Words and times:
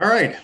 All 0.00 0.08
right. 0.08 0.36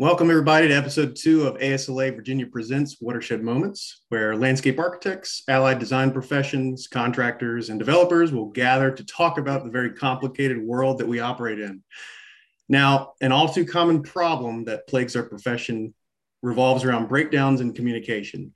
Welcome, 0.00 0.30
everybody, 0.30 0.66
to 0.66 0.74
episode 0.74 1.14
two 1.14 1.46
of 1.46 1.58
ASLA 1.58 2.12
Virginia 2.16 2.44
Presents 2.44 3.00
Watershed 3.00 3.40
Moments, 3.40 4.02
where 4.08 4.34
landscape 4.34 4.80
architects, 4.80 5.44
allied 5.46 5.78
design 5.78 6.10
professions, 6.10 6.88
contractors, 6.88 7.68
and 7.68 7.78
developers 7.78 8.32
will 8.32 8.46
gather 8.46 8.90
to 8.90 9.04
talk 9.04 9.38
about 9.38 9.62
the 9.62 9.70
very 9.70 9.92
complicated 9.92 10.60
world 10.60 10.98
that 10.98 11.06
we 11.06 11.20
operate 11.20 11.60
in. 11.60 11.84
Now, 12.68 13.12
an 13.20 13.30
all 13.30 13.48
too 13.48 13.64
common 13.64 14.02
problem 14.02 14.64
that 14.64 14.88
plagues 14.88 15.14
our 15.14 15.22
profession 15.22 15.94
revolves 16.42 16.82
around 16.82 17.06
breakdowns 17.06 17.60
in 17.60 17.74
communication. 17.74 18.52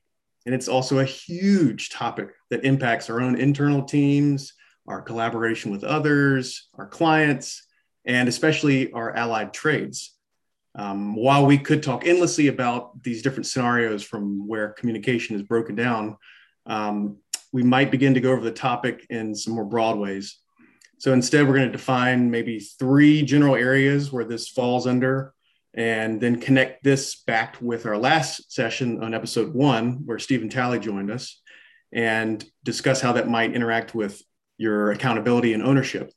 And 0.46 0.54
it's 0.54 0.66
also 0.66 0.98
a 0.98 1.04
huge 1.04 1.90
topic 1.90 2.30
that 2.50 2.64
impacts 2.64 3.08
our 3.08 3.20
own 3.20 3.38
internal 3.38 3.84
teams, 3.84 4.54
our 4.88 5.00
collaboration 5.00 5.70
with 5.70 5.84
others, 5.84 6.68
our 6.74 6.88
clients, 6.88 7.64
and 8.04 8.28
especially 8.28 8.90
our 8.90 9.14
allied 9.14 9.54
trades. 9.54 10.16
Um, 10.74 11.16
while 11.16 11.46
we 11.46 11.58
could 11.58 11.82
talk 11.82 12.06
endlessly 12.06 12.46
about 12.46 13.02
these 13.02 13.22
different 13.22 13.46
scenarios 13.46 14.02
from 14.02 14.46
where 14.46 14.70
communication 14.70 15.36
is 15.36 15.42
broken 15.42 15.74
down, 15.74 16.16
um, 16.66 17.16
we 17.52 17.62
might 17.62 17.90
begin 17.90 18.14
to 18.14 18.20
go 18.20 18.30
over 18.32 18.44
the 18.44 18.52
topic 18.52 19.06
in 19.10 19.34
some 19.34 19.54
more 19.54 19.64
broad 19.64 19.98
ways. 19.98 20.38
So 20.98 21.12
instead, 21.12 21.46
we're 21.46 21.56
going 21.56 21.66
to 21.66 21.72
define 21.72 22.30
maybe 22.30 22.60
three 22.60 23.22
general 23.22 23.56
areas 23.56 24.12
where 24.12 24.24
this 24.24 24.48
falls 24.48 24.86
under, 24.86 25.34
and 25.74 26.20
then 26.20 26.40
connect 26.40 26.84
this 26.84 27.22
back 27.22 27.56
with 27.60 27.86
our 27.86 27.96
last 27.96 28.52
session 28.52 29.02
on 29.02 29.14
episode 29.14 29.54
one, 29.54 30.04
where 30.04 30.18
Stephen 30.18 30.48
Talley 30.48 30.78
joined 30.78 31.10
us, 31.10 31.40
and 31.92 32.44
discuss 32.64 33.00
how 33.00 33.12
that 33.14 33.28
might 33.28 33.54
interact 33.54 33.94
with 33.94 34.22
your 34.58 34.92
accountability 34.92 35.54
and 35.54 35.62
ownership. 35.62 36.12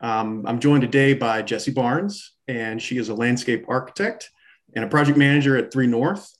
Um, 0.00 0.44
I'm 0.46 0.58
joined 0.58 0.82
today 0.82 1.12
by 1.12 1.42
Jessi 1.42 1.74
Barnes, 1.74 2.32
and 2.48 2.80
she 2.80 2.98
is 2.98 3.10
a 3.10 3.14
landscape 3.14 3.66
architect 3.68 4.30
and 4.74 4.84
a 4.84 4.88
project 4.88 5.18
manager 5.18 5.56
at 5.56 5.70
3North, 5.72 6.30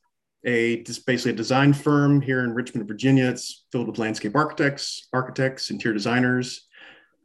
a 0.45 0.83
just 0.83 1.07
basically 1.07 1.33
a 1.33 1.37
design 1.37 1.73
firm 1.73 2.21
here 2.21 2.45
in 2.45 2.55
Richmond, 2.55 2.89
Virginia. 2.89 3.29
It's 3.29 3.67
filled 3.71 3.89
with 3.89 3.99
landscape 3.99 4.35
architects, 4.35 5.09
architects, 5.13 5.71
interior 5.71 5.95
designers. 5.95 6.67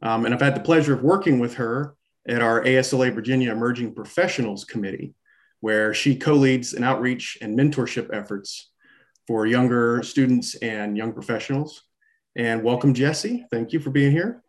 Um, 0.02 0.26
and 0.26 0.34
I've 0.34 0.40
had 0.40 0.54
the 0.54 0.60
pleasure 0.60 0.94
of 0.94 1.02
working 1.02 1.38
with 1.38 1.54
her 1.54 1.94
at 2.28 2.42
our 2.42 2.62
ASLA 2.62 3.14
Virginia 3.14 3.52
Emerging 3.52 3.94
Professionals 3.94 4.64
Committee, 4.64 5.14
where 5.60 5.94
she 5.94 6.16
co-leads 6.16 6.74
an 6.74 6.84
outreach 6.84 7.38
and 7.40 7.58
mentorship 7.58 8.14
efforts 8.14 8.70
for 9.26 9.46
younger 9.46 10.02
students 10.02 10.54
and 10.56 10.96
young 10.96 11.12
professionals. 11.12 11.82
And 12.36 12.62
welcome, 12.62 12.94
Jessi. 12.94 13.44
Thank 13.50 13.72
you 13.72 13.80
for 13.80 13.90
being 13.90 14.10
here. 14.10 14.42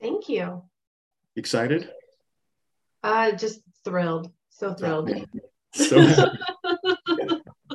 Thank 0.00 0.28
you. 0.28 0.62
Excited? 1.34 1.90
Uh, 3.02 3.32
just 3.32 3.60
thrilled. 3.86 4.30
So 4.50 4.74
thrilled. 4.74 5.10
so, 5.72 6.00
happy. 6.00 6.38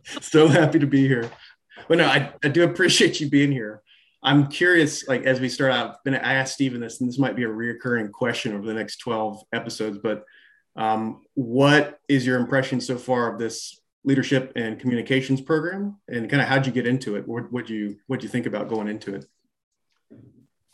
so 0.21 0.47
happy 0.47 0.79
to 0.79 0.87
be 0.87 1.07
here. 1.07 1.31
But 1.87 1.97
no, 1.97 2.05
I, 2.05 2.33
I 2.43 2.49
do 2.49 2.63
appreciate 2.63 3.19
you 3.19 3.29
being 3.29 3.51
here. 3.51 3.81
I'm 4.23 4.47
curious, 4.47 5.07
like 5.07 5.23
as 5.23 5.39
we 5.39 5.49
start 5.49 5.71
out, 5.71 5.89
I've 5.89 6.03
been 6.03 6.15
I 6.15 6.33
asked 6.33 6.53
Stephen 6.53 6.81
this, 6.81 7.01
and 7.01 7.09
this 7.09 7.17
might 7.17 7.35
be 7.35 7.43
a 7.43 7.47
reoccurring 7.47 8.11
question 8.11 8.53
over 8.53 8.65
the 8.65 8.73
next 8.73 8.97
12 8.97 9.41
episodes, 9.51 9.97
but 9.97 10.23
um, 10.75 11.21
what 11.33 11.99
is 12.07 12.25
your 12.25 12.39
impression 12.39 12.79
so 12.79 12.97
far 12.97 13.31
of 13.31 13.39
this 13.39 13.79
leadership 14.03 14.51
and 14.55 14.79
communications 14.79 15.41
program? 15.41 15.97
And 16.07 16.29
kind 16.29 16.41
of 16.41 16.47
how'd 16.47 16.67
you 16.67 16.71
get 16.71 16.85
into 16.85 17.15
it? 17.15 17.27
What 17.27 17.51
would 17.51 17.69
you 17.69 17.97
what 18.07 18.19
do 18.19 18.25
you 18.25 18.29
think 18.29 18.45
about 18.45 18.69
going 18.69 18.87
into 18.87 19.15
it? 19.15 19.25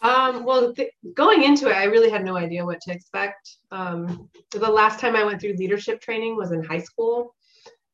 Um, 0.01 0.43
well, 0.43 0.73
th- 0.73 0.91
going 1.13 1.43
into 1.43 1.69
it, 1.69 1.75
I 1.75 1.85
really 1.85 2.09
had 2.09 2.23
no 2.23 2.37
idea 2.37 2.65
what 2.65 2.81
to 2.81 2.91
expect. 2.91 3.55
Um, 3.71 4.29
the 4.51 4.69
last 4.69 4.99
time 4.99 5.15
I 5.15 5.23
went 5.23 5.41
through 5.41 5.53
leadership 5.53 6.01
training 6.01 6.35
was 6.35 6.51
in 6.51 6.63
high 6.63 6.81
school, 6.81 7.35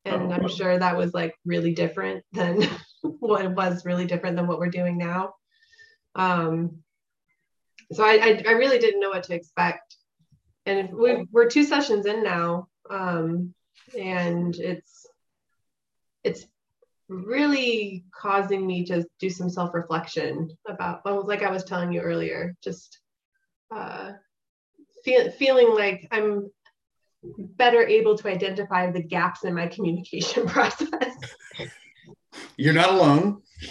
and 0.04 0.30
oh, 0.30 0.34
I'm 0.34 0.48
sure 0.48 0.78
that 0.78 0.96
was 0.96 1.14
like 1.14 1.34
really 1.46 1.72
different 1.72 2.24
than 2.32 2.62
what 3.02 3.44
it 3.44 3.52
was 3.52 3.86
really 3.86 4.06
different 4.06 4.36
than 4.36 4.46
what 4.46 4.58
we're 4.58 4.68
doing 4.68 4.98
now. 4.98 5.34
Um, 6.14 6.78
so 7.92 8.04
I, 8.04 8.12
I, 8.12 8.42
I 8.48 8.52
really 8.52 8.78
didn't 8.78 9.00
know 9.00 9.10
what 9.10 9.24
to 9.24 9.34
expect, 9.34 9.96
and 10.66 10.92
we 10.92 11.26
we're 11.32 11.48
two 11.48 11.64
sessions 11.64 12.04
in 12.04 12.22
now, 12.22 12.68
um, 12.90 13.54
and 13.98 14.54
it's 14.56 15.06
it's 16.22 16.46
really 17.26 18.04
causing 18.14 18.66
me 18.66 18.84
to 18.86 19.04
do 19.20 19.30
some 19.30 19.48
self-reflection 19.48 20.50
about 20.68 21.04
well, 21.04 21.26
like 21.26 21.42
I 21.42 21.50
was 21.50 21.64
telling 21.64 21.92
you 21.92 22.00
earlier, 22.00 22.54
just 22.62 23.00
uh, 23.74 24.12
feel, 25.04 25.30
feeling 25.32 25.74
like 25.74 26.08
I'm 26.10 26.50
better 27.22 27.82
able 27.86 28.16
to 28.18 28.28
identify 28.28 28.90
the 28.90 29.02
gaps 29.02 29.44
in 29.44 29.54
my 29.54 29.66
communication 29.66 30.46
process. 30.54 31.16
You're 32.56 32.74
not 32.74 32.90
alone. 32.90 33.42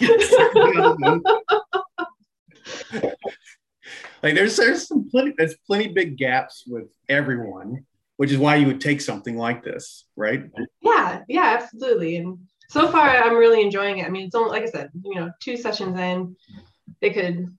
like 4.22 4.34
there's 4.34 4.56
there's 4.56 4.88
some 4.88 5.08
plenty 5.10 5.34
there's 5.36 5.56
plenty 5.66 5.88
big 5.88 6.16
gaps 6.16 6.64
with 6.66 6.88
everyone, 7.08 7.84
which 8.16 8.32
is 8.32 8.38
why 8.38 8.56
you 8.56 8.66
would 8.66 8.80
take 8.80 9.00
something 9.00 9.36
like 9.36 9.62
this, 9.62 10.06
right? 10.16 10.44
Yeah, 10.80 11.20
yeah, 11.28 11.58
absolutely. 11.60 12.16
And 12.16 12.38
so 12.74 12.90
far 12.90 13.08
I'm 13.08 13.36
really 13.36 13.62
enjoying 13.62 13.98
it. 13.98 14.06
I 14.06 14.10
mean, 14.10 14.26
it's 14.26 14.34
only 14.34 14.50
like 14.50 14.64
I 14.64 14.70
said, 14.70 14.90
you 15.04 15.14
know, 15.14 15.30
two 15.38 15.56
sessions 15.56 15.96
in, 15.96 16.34
they 17.00 17.10
could 17.10 17.56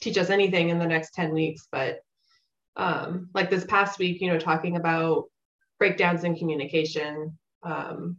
teach 0.00 0.16
us 0.16 0.30
anything 0.30 0.70
in 0.70 0.78
the 0.78 0.86
next 0.86 1.12
10 1.12 1.34
weeks, 1.34 1.68
but 1.70 2.00
um, 2.76 3.28
like 3.34 3.50
this 3.50 3.66
past 3.66 3.98
week, 3.98 4.22
you 4.22 4.28
know, 4.28 4.38
talking 4.38 4.76
about 4.76 5.24
breakdowns 5.78 6.24
in 6.24 6.34
communication, 6.34 7.38
um, 7.62 8.16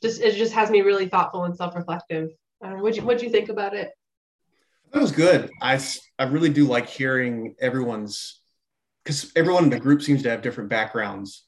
just 0.00 0.22
it 0.22 0.34
just 0.34 0.54
has 0.54 0.70
me 0.70 0.80
really 0.80 1.08
thoughtful 1.08 1.44
and 1.44 1.54
self-reflective. 1.54 2.30
What'd 2.60 2.96
you 2.96 3.02
what'd 3.02 3.22
you 3.22 3.28
think 3.28 3.50
about 3.50 3.74
it? 3.74 3.90
That 4.92 5.02
was 5.02 5.12
good. 5.12 5.50
I 5.60 5.78
I 6.18 6.24
really 6.24 6.48
do 6.48 6.64
like 6.64 6.88
hearing 6.88 7.54
everyone's 7.60 8.40
because 9.04 9.30
everyone 9.36 9.64
in 9.64 9.70
the 9.70 9.78
group 9.78 10.00
seems 10.00 10.22
to 10.22 10.30
have 10.30 10.40
different 10.40 10.70
backgrounds 10.70 11.44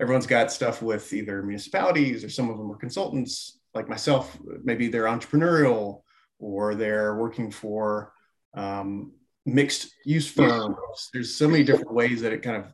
everyone's 0.00 0.26
got 0.26 0.50
stuff 0.50 0.82
with 0.82 1.12
either 1.12 1.42
municipalities 1.42 2.24
or 2.24 2.30
some 2.30 2.48
of 2.48 2.56
them 2.56 2.72
are 2.72 2.76
consultants 2.76 3.58
like 3.74 3.88
myself 3.88 4.36
maybe 4.64 4.88
they're 4.88 5.04
entrepreneurial 5.04 6.02
or 6.38 6.74
they're 6.74 7.14
working 7.16 7.50
for 7.50 8.12
um, 8.54 9.12
mixed 9.44 9.94
use 10.04 10.28
firms. 10.28 10.76
There's 11.12 11.34
so 11.34 11.46
many 11.46 11.62
different 11.62 11.92
ways 11.92 12.22
that 12.22 12.32
it 12.32 12.42
kind 12.42 12.56
of 12.56 12.72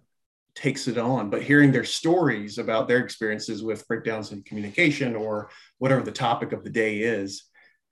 takes 0.54 0.88
it 0.88 0.97
on 0.97 1.28
but 1.28 1.42
hearing 1.42 1.70
their 1.70 1.84
stories 1.84 2.56
about 2.56 2.88
their 2.88 3.00
experiences 3.00 3.62
with 3.62 3.87
breakdowns 3.88 4.32
in 4.32 4.43
communication 4.43 5.14
or 5.14 5.50
whatever 5.78 6.03
the 6.03 6.12
topic 6.12 6.53
of 6.53 6.64
the 6.64 6.70
day 6.70 7.00
is 7.00 7.44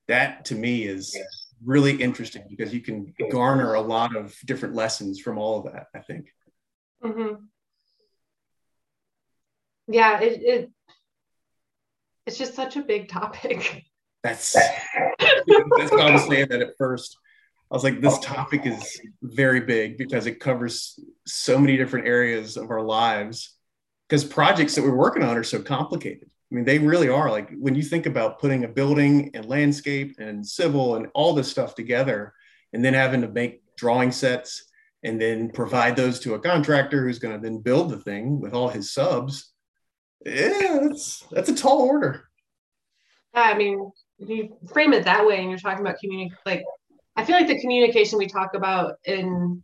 that 0.08 0.46
to 0.46 0.54
me 0.54 0.84
is 0.84 1.14
really 1.62 1.94
interesting 1.94 2.42
because 2.48 2.72
you 2.72 2.80
can 2.80 3.12
garner 3.30 3.74
a 3.74 3.80
lot 3.80 4.16
of 4.16 4.34
different 4.46 4.74
lessons 4.74 5.20
from 5.20 5.36
all 5.36 5.58
of 5.58 5.70
that 5.70 5.88
i 5.94 5.98
think. 5.98 6.28
Mm-hmm 7.04 7.34
yeah 9.88 10.20
it, 10.20 10.42
it 10.42 10.70
it's 12.26 12.38
just 12.38 12.54
such 12.54 12.76
a 12.76 12.82
big 12.82 13.08
topic. 13.08 13.84
That's 14.22 14.54
that's 14.54 15.92
i 15.92 16.10
was 16.10 16.26
saying 16.26 16.48
that 16.48 16.62
at 16.62 16.78
first 16.78 17.18
i 17.70 17.74
was 17.74 17.84
like 17.84 18.00
this 18.00 18.18
topic 18.20 18.64
is 18.64 18.98
very 19.22 19.60
big 19.60 19.98
because 19.98 20.26
it 20.26 20.40
covers 20.40 20.98
so 21.26 21.58
many 21.58 21.76
different 21.76 22.06
areas 22.06 22.56
of 22.56 22.70
our 22.70 22.82
lives. 22.82 23.50
Because 24.08 24.24
projects 24.24 24.74
that 24.74 24.82
we're 24.82 24.94
working 24.94 25.22
on 25.22 25.36
are 25.36 25.44
so 25.44 25.60
complicated. 25.60 26.30
I 26.50 26.54
mean 26.54 26.64
they 26.64 26.78
really 26.78 27.08
are. 27.08 27.30
Like 27.30 27.50
when 27.58 27.74
you 27.74 27.82
think 27.82 28.06
about 28.06 28.38
putting 28.38 28.64
a 28.64 28.68
building 28.68 29.30
and 29.34 29.44
landscape 29.44 30.16
and 30.18 30.46
civil 30.46 30.96
and 30.96 31.08
all 31.14 31.34
this 31.34 31.50
stuff 31.50 31.74
together 31.74 32.32
and 32.72 32.82
then 32.84 32.94
having 32.94 33.20
to 33.22 33.28
make 33.28 33.62
drawing 33.76 34.12
sets 34.12 34.64
and 35.02 35.20
then 35.20 35.50
provide 35.50 35.96
those 35.96 36.18
to 36.20 36.34
a 36.34 36.40
contractor 36.40 37.02
who's 37.02 37.18
going 37.18 37.34
to 37.34 37.42
then 37.42 37.58
build 37.58 37.90
the 37.90 37.98
thing 37.98 38.40
with 38.40 38.54
all 38.54 38.68
his 38.68 38.92
subs 38.92 39.53
yeah, 40.24 40.78
that's 40.82 41.24
that's 41.30 41.48
a 41.48 41.54
tall 41.54 41.82
order. 41.82 42.24
I 43.34 43.54
mean, 43.54 43.90
if 44.18 44.28
you 44.28 44.56
frame 44.72 44.92
it 44.92 45.04
that 45.04 45.26
way, 45.26 45.40
and 45.40 45.50
you're 45.50 45.58
talking 45.58 45.80
about 45.80 45.98
community, 45.98 46.32
like 46.46 46.62
I 47.16 47.24
feel 47.24 47.36
like 47.36 47.48
the 47.48 47.60
communication 47.60 48.18
we 48.18 48.26
talk 48.26 48.54
about 48.54 48.94
in 49.04 49.62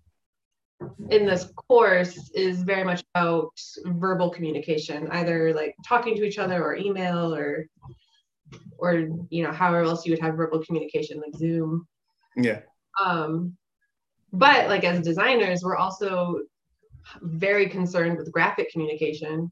in 1.11 1.27
this 1.27 1.47
course 1.69 2.31
is 2.35 2.63
very 2.63 2.85
much 2.85 3.03
about 3.15 3.53
verbal 3.85 4.31
communication, 4.31 5.09
either 5.11 5.53
like 5.55 5.75
talking 5.87 6.17
to 6.17 6.25
each 6.25 6.39
other 6.39 6.63
or 6.63 6.75
email 6.75 7.35
or 7.35 7.67
or 8.79 9.09
you 9.31 9.43
know 9.43 9.53
however 9.53 9.85
else 9.85 10.05
you 10.05 10.13
would 10.13 10.21
have 10.21 10.35
verbal 10.35 10.65
communication 10.65 11.21
like 11.21 11.35
Zoom. 11.37 11.87
Yeah. 12.37 12.61
Um, 13.03 13.57
but 14.33 14.69
like 14.69 14.85
as 14.85 15.01
designers, 15.01 15.63
we're 15.63 15.77
also 15.77 16.41
very 17.23 17.69
concerned 17.69 18.19
with 18.19 18.33
graphic 18.33 18.71
communication 18.71 19.51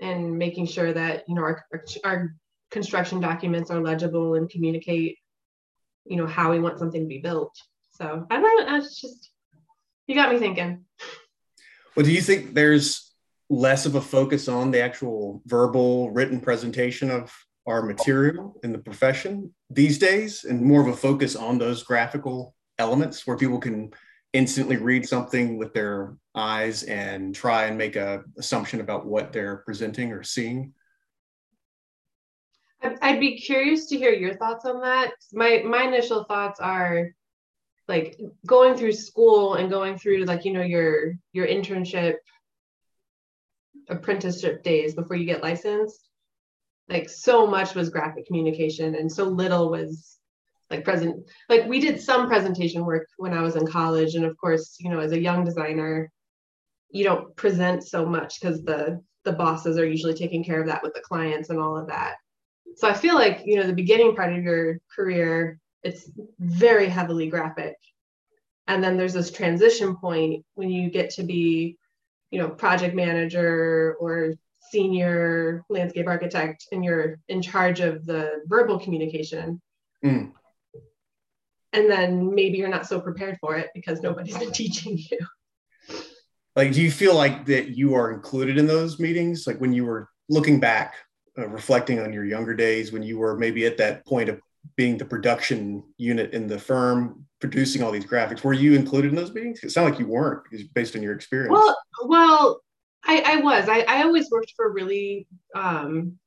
and 0.00 0.36
making 0.36 0.66
sure 0.66 0.92
that 0.92 1.24
you 1.28 1.34
know 1.34 1.42
our, 1.42 1.64
our 2.04 2.34
construction 2.70 3.20
documents 3.20 3.70
are 3.70 3.80
legible 3.80 4.34
and 4.34 4.50
communicate 4.50 5.18
you 6.04 6.16
know 6.16 6.26
how 6.26 6.50
we 6.50 6.60
want 6.60 6.78
something 6.78 7.02
to 7.02 7.06
be 7.06 7.18
built. 7.18 7.56
So 7.92 8.26
i 8.30 8.40
don't 8.40 8.66
know 8.66 8.76
it's 8.76 9.00
just 9.00 9.30
you 10.06 10.14
got 10.14 10.32
me 10.32 10.38
thinking. 10.38 10.84
Well 11.96 12.04
do 12.04 12.12
you 12.12 12.20
think 12.20 12.54
there's 12.54 13.12
less 13.48 13.86
of 13.86 13.94
a 13.94 14.00
focus 14.00 14.48
on 14.48 14.70
the 14.70 14.82
actual 14.82 15.42
verbal 15.46 16.10
written 16.10 16.40
presentation 16.40 17.10
of 17.10 17.32
our 17.66 17.82
material 17.82 18.58
in 18.62 18.72
the 18.72 18.78
profession 18.78 19.54
these 19.70 19.98
days 19.98 20.44
and 20.44 20.60
more 20.60 20.80
of 20.80 20.88
a 20.88 20.96
focus 20.96 21.34
on 21.36 21.58
those 21.58 21.82
graphical 21.82 22.54
elements 22.78 23.26
where 23.26 23.36
people 23.36 23.58
can 23.58 23.92
instantly 24.32 24.76
read 24.76 25.06
something 25.06 25.56
with 25.56 25.72
their 25.72 26.16
eyes 26.34 26.82
and 26.84 27.34
try 27.34 27.66
and 27.66 27.78
make 27.78 27.96
a 27.96 28.24
assumption 28.38 28.80
about 28.80 29.06
what 29.06 29.32
they're 29.32 29.58
presenting 29.58 30.12
or 30.12 30.22
seeing? 30.22 30.74
I'd 33.00 33.20
be 33.20 33.38
curious 33.38 33.86
to 33.86 33.96
hear 33.96 34.12
your 34.12 34.34
thoughts 34.34 34.66
on 34.66 34.80
that. 34.82 35.12
My 35.32 35.62
my 35.64 35.84
initial 35.84 36.24
thoughts 36.24 36.60
are 36.60 37.10
like 37.88 38.18
going 38.46 38.76
through 38.76 38.92
school 38.92 39.54
and 39.54 39.70
going 39.70 39.98
through 39.98 40.24
like 40.24 40.44
you 40.44 40.52
know 40.52 40.62
your 40.62 41.14
your 41.32 41.46
internship 41.46 42.16
apprenticeship 43.88 44.62
days 44.62 44.94
before 44.94 45.16
you 45.16 45.24
get 45.24 45.42
licensed. 45.42 46.08
Like 46.88 47.08
so 47.08 47.46
much 47.46 47.74
was 47.74 47.88
graphic 47.88 48.26
communication 48.26 48.94
and 48.94 49.10
so 49.10 49.24
little 49.24 49.70
was 49.70 50.18
like 50.70 50.84
present 50.84 51.30
like 51.48 51.66
we 51.66 51.80
did 51.80 52.00
some 52.00 52.26
presentation 52.26 52.84
work 52.84 53.06
when 53.18 53.32
i 53.32 53.42
was 53.42 53.54
in 53.54 53.66
college 53.66 54.14
and 54.14 54.24
of 54.24 54.36
course 54.38 54.76
you 54.80 54.90
know 54.90 54.98
as 54.98 55.12
a 55.12 55.20
young 55.20 55.44
designer 55.44 56.10
you 56.94 57.02
don't 57.02 57.34
present 57.34 57.86
so 57.86 58.06
much 58.06 58.40
because 58.40 58.62
the 58.62 59.02
the 59.24 59.32
bosses 59.32 59.78
are 59.78 59.86
usually 59.86 60.14
taking 60.14 60.44
care 60.44 60.60
of 60.60 60.68
that 60.68 60.82
with 60.82 60.94
the 60.94 61.00
clients 61.00 61.50
and 61.50 61.58
all 61.58 61.76
of 61.76 61.88
that. 61.88 62.14
So 62.76 62.88
i 62.88 62.94
feel 62.94 63.16
like 63.16 63.42
you 63.44 63.56
know 63.56 63.66
the 63.66 63.74
beginning 63.74 64.14
part 64.14 64.32
of 64.32 64.42
your 64.42 64.78
career 64.94 65.58
it's 65.82 66.08
very 66.38 66.88
heavily 66.88 67.28
graphic. 67.28 67.76
And 68.66 68.82
then 68.82 68.96
there's 68.96 69.12
this 69.12 69.30
transition 69.30 69.96
point 69.96 70.46
when 70.54 70.70
you 70.70 70.88
get 70.88 71.10
to 71.10 71.24
be 71.24 71.76
you 72.30 72.38
know 72.38 72.48
project 72.48 72.94
manager 72.94 73.96
or 73.98 74.34
senior 74.70 75.64
landscape 75.68 76.06
architect 76.06 76.66
and 76.72 76.84
you're 76.84 77.18
in 77.28 77.42
charge 77.42 77.80
of 77.80 78.06
the 78.06 78.42
verbal 78.46 78.78
communication. 78.78 79.60
Mm. 80.04 80.32
and 81.72 81.90
then 81.90 82.34
maybe 82.34 82.58
you're 82.58 82.68
not 82.68 82.86
so 82.86 83.00
prepared 83.00 83.38
for 83.40 83.56
it 83.56 83.70
because 83.74 84.02
nobody's 84.02 84.36
been 84.42 84.52
teaching 84.52 84.98
you 84.98 85.18
like 86.56 86.72
do 86.72 86.82
you 86.82 86.90
feel 86.90 87.14
like 87.14 87.46
that 87.46 87.68
you 87.70 87.94
are 87.94 88.12
included 88.12 88.58
in 88.58 88.66
those 88.66 88.98
meetings? 88.98 89.46
Like 89.46 89.60
when 89.60 89.72
you 89.72 89.84
were 89.84 90.08
looking 90.28 90.60
back 90.60 90.94
uh, 91.38 91.48
reflecting 91.48 92.00
on 92.00 92.12
your 92.12 92.24
younger 92.24 92.54
days 92.54 92.92
when 92.92 93.02
you 93.02 93.18
were 93.18 93.36
maybe 93.36 93.66
at 93.66 93.76
that 93.78 94.06
point 94.06 94.28
of 94.28 94.40
being 94.76 94.96
the 94.96 95.04
production 95.04 95.82
unit 95.98 96.32
in 96.32 96.46
the 96.46 96.58
firm 96.58 97.26
producing 97.40 97.82
all 97.82 97.90
these 97.90 98.06
graphics 98.06 98.42
were 98.42 98.54
you 98.54 98.74
included 98.74 99.10
in 99.10 99.16
those 99.16 99.34
meetings? 99.34 99.62
It 99.62 99.70
sounded 99.70 99.90
like 99.90 100.00
you 100.00 100.06
weren't 100.06 100.42
based 100.74 100.96
on 100.96 101.02
your 101.02 101.14
experience. 101.14 101.52
Well 101.52 101.76
well 102.06 102.60
i 103.06 103.22
i 103.26 103.36
was. 103.36 103.68
I, 103.68 103.80
I 103.80 104.02
always 104.02 104.30
worked 104.30 104.52
for 104.56 104.72
really 104.72 105.26
um, 105.54 106.18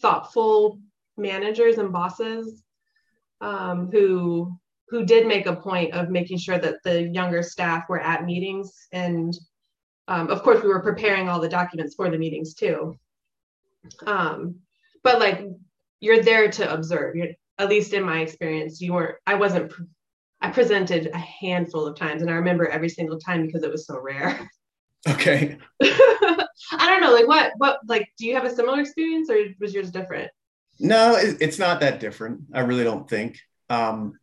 thoughtful 0.00 0.78
managers 1.16 1.78
and 1.78 1.92
bosses 1.92 2.62
um, 3.40 3.90
who 3.90 4.56
who 4.90 5.04
did 5.04 5.26
make 5.26 5.46
a 5.46 5.56
point 5.56 5.92
of 5.94 6.08
making 6.08 6.38
sure 6.38 6.58
that 6.58 6.82
the 6.84 7.02
younger 7.02 7.42
staff 7.42 7.84
were 7.88 8.00
at 8.00 8.24
meetings 8.24 8.86
and 8.92 9.36
um, 10.08 10.30
of 10.30 10.42
course 10.42 10.62
we 10.62 10.68
were 10.68 10.80
preparing 10.82 11.28
all 11.28 11.40
the 11.40 11.48
documents 11.48 11.94
for 11.94 12.10
the 12.10 12.18
meetings 12.18 12.54
too 12.54 12.98
um, 14.06 14.56
but 15.02 15.20
like 15.20 15.44
you're 16.00 16.22
there 16.22 16.50
to 16.50 16.72
observe. 16.72 17.16
You're, 17.16 17.28
at 17.58 17.68
least 17.68 17.92
in 17.92 18.04
my 18.04 18.20
experience, 18.20 18.80
you 18.80 18.92
weren't. 18.92 19.16
I 19.26 19.34
wasn't. 19.34 19.72
I 20.40 20.50
presented 20.50 21.08
a 21.12 21.18
handful 21.18 21.86
of 21.86 21.96
times, 21.96 22.22
and 22.22 22.30
I 22.30 22.34
remember 22.34 22.68
every 22.68 22.88
single 22.88 23.18
time 23.18 23.44
because 23.44 23.62
it 23.62 23.70
was 23.70 23.86
so 23.86 23.98
rare. 24.00 24.48
Okay. 25.08 25.56
I 25.80 26.46
don't 26.72 27.00
know. 27.00 27.14
Like 27.14 27.28
what? 27.28 27.52
What? 27.58 27.78
Like, 27.86 28.08
do 28.18 28.26
you 28.26 28.34
have 28.34 28.44
a 28.44 28.50
similar 28.50 28.80
experience, 28.80 29.30
or 29.30 29.36
was 29.60 29.72
yours 29.72 29.92
different? 29.92 30.28
No, 30.80 31.16
it's 31.16 31.56
not 31.56 31.78
that 31.80 32.00
different. 32.00 32.40
I 32.52 32.60
really 32.62 32.82
don't 32.82 33.08
think. 33.08 33.38
Um, 33.70 34.18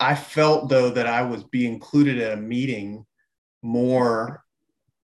I 0.00 0.14
felt 0.14 0.68
though 0.68 0.90
that 0.90 1.06
I 1.06 1.22
was 1.22 1.44
being 1.44 1.74
included 1.74 2.18
at 2.18 2.38
a 2.38 2.40
meeting 2.40 3.04
more, 3.62 4.44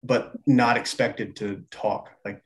but 0.04 0.34
not 0.46 0.78
expected 0.78 1.36
to 1.38 1.64
talk. 1.72 2.10
Like, 2.24 2.44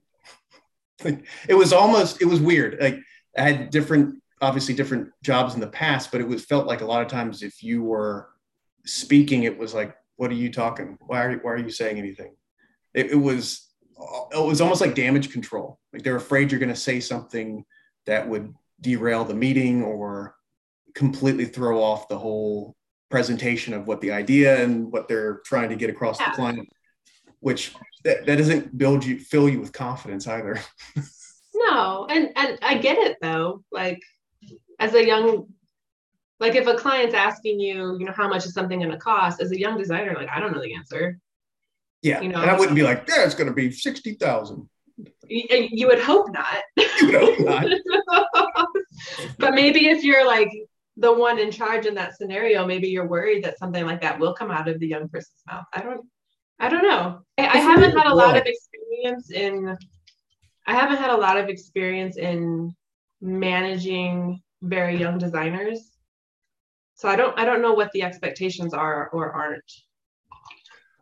like 1.03 1.25
it 1.47 1.55
was 1.55 1.73
almost. 1.73 2.21
It 2.21 2.25
was 2.25 2.39
weird. 2.39 2.77
Like 2.79 2.99
I 3.37 3.41
had 3.41 3.69
different, 3.69 4.21
obviously 4.41 4.73
different 4.73 5.09
jobs 5.23 5.53
in 5.53 5.59
the 5.59 5.67
past, 5.67 6.11
but 6.11 6.21
it 6.21 6.27
was 6.27 6.45
felt 6.45 6.67
like 6.67 6.81
a 6.81 6.85
lot 6.85 7.01
of 7.01 7.07
times 7.07 7.43
if 7.43 7.63
you 7.63 7.83
were 7.83 8.29
speaking, 8.85 9.43
it 9.43 9.57
was 9.57 9.73
like, 9.73 9.95
what 10.15 10.31
are 10.31 10.35
you 10.35 10.51
talking? 10.51 10.97
Why 11.05 11.25
are 11.25 11.31
you, 11.31 11.39
why 11.41 11.51
are 11.51 11.57
you 11.57 11.69
saying 11.69 11.97
anything? 11.97 12.35
It, 12.93 13.11
it 13.11 13.15
was, 13.15 13.67
it 14.31 14.43
was 14.43 14.61
almost 14.61 14.81
like 14.81 14.95
damage 14.95 15.31
control. 15.31 15.79
Like 15.93 16.03
they're 16.03 16.15
afraid 16.15 16.51
you're 16.51 16.59
going 16.59 16.69
to 16.69 16.75
say 16.75 16.99
something 16.99 17.65
that 18.05 18.27
would 18.27 18.53
derail 18.81 19.25
the 19.25 19.33
meeting 19.33 19.83
or 19.83 20.35
completely 20.97 21.45
throw 21.45 21.81
off 21.81 22.07
the 22.07 22.17
whole 22.17 22.75
presentation 23.09 23.73
of 23.73 23.87
what 23.87 24.01
the 24.01 24.11
idea 24.11 24.61
and 24.61 24.91
what 24.91 25.07
they're 25.07 25.39
trying 25.45 25.69
to 25.69 25.75
get 25.75 25.89
across 25.89 26.19
yeah. 26.19 26.29
the 26.29 26.35
client 26.35 26.69
which 27.39 27.73
that, 28.03 28.25
that 28.25 28.37
doesn't 28.37 28.77
build 28.77 29.05
you 29.05 29.19
fill 29.19 29.47
you 29.47 29.59
with 29.59 29.71
confidence 29.71 30.27
either 30.27 30.59
No, 31.57 32.07
and 32.09 32.29
and 32.35 32.59
I 32.61 32.77
get 32.77 32.97
it 32.97 33.17
though. 33.21 33.63
Like 33.71 33.99
as 34.79 34.93
a 34.93 35.05
young 35.05 35.47
like 36.39 36.55
if 36.55 36.67
a 36.67 36.75
client's 36.75 37.15
asking 37.15 37.59
you, 37.59 37.97
you 37.99 38.05
know, 38.05 38.11
how 38.11 38.27
much 38.27 38.45
is 38.45 38.53
something 38.53 38.79
going 38.79 38.91
to 38.91 38.97
cost 38.97 39.41
as 39.41 39.51
a 39.51 39.59
young 39.59 39.77
designer, 39.77 40.13
like 40.15 40.29
I 40.29 40.39
don't 40.39 40.53
know 40.53 40.61
the 40.61 40.75
answer. 40.75 41.19
Yeah. 42.03 42.21
You 42.21 42.29
know, 42.29 42.41
and 42.41 42.49
I 42.49 42.57
wouldn't 42.57 42.75
be 42.75 42.83
like, 42.83 43.05
yeah, 43.07 43.25
it's 43.25 43.33
going 43.33 43.47
to 43.47 43.53
be 43.53 43.71
60,000. 43.71 44.69
You, 45.27 45.43
you 45.49 45.87
would 45.87 45.99
hope 45.99 46.31
not. 46.31 46.61
You 46.75 47.07
would 47.07 47.15
hope 47.15 47.39
not. 47.39 47.65
but 49.39 49.55
maybe 49.55 49.87
if 49.87 50.03
you're 50.03 50.27
like 50.27 50.51
the 50.97 51.13
one 51.13 51.39
in 51.39 51.51
charge 51.51 51.85
in 51.85 51.95
that 51.95 52.17
scenario, 52.17 52.65
maybe 52.65 52.87
you're 52.89 53.07
worried 53.07 53.43
that 53.43 53.59
something 53.59 53.85
like 53.85 54.01
that 54.01 54.19
will 54.19 54.33
come 54.33 54.51
out 54.51 54.67
of 54.67 54.79
the 54.79 54.87
young 54.87 55.07
person's 55.07 55.43
mouth. 55.49 55.65
I 55.73 55.81
don't, 55.81 56.01
I 56.59 56.69
don't 56.69 56.83
know. 56.83 57.19
I, 57.37 57.47
I 57.47 57.57
haven't 57.57 57.95
had 57.95 58.07
a 58.07 58.15
lot 58.15 58.35
of 58.35 58.43
experience 58.45 59.31
in 59.31 59.77
I 60.67 60.73
haven't 60.73 60.97
had 60.97 61.11
a 61.11 61.17
lot 61.17 61.37
of 61.37 61.47
experience 61.47 62.17
in 62.17 62.75
managing 63.21 64.41
very 64.61 64.97
young 64.97 65.17
designers. 65.17 65.91
So 66.95 67.07
I 67.07 67.15
don't 67.15 67.39
I 67.39 67.45
don't 67.45 67.61
know 67.61 67.73
what 67.73 67.91
the 67.93 68.03
expectations 68.03 68.73
are 68.73 69.09
or 69.13 69.31
aren't. 69.31 69.71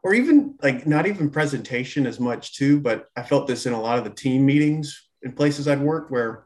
Or 0.04 0.14
even 0.14 0.56
like 0.62 0.86
not 0.86 1.08
even 1.08 1.32
presentation 1.32 2.06
as 2.06 2.20
much 2.20 2.56
too, 2.56 2.80
but 2.80 3.08
I 3.16 3.24
felt 3.24 3.48
this 3.48 3.66
in 3.66 3.74
a 3.74 3.82
lot 3.82 3.98
of 3.98 4.04
the 4.04 4.12
team 4.12 4.46
meetings 4.46 5.08
in 5.24 5.32
places 5.32 5.68
I'd 5.68 5.82
worked 5.82 6.12
where 6.12 6.46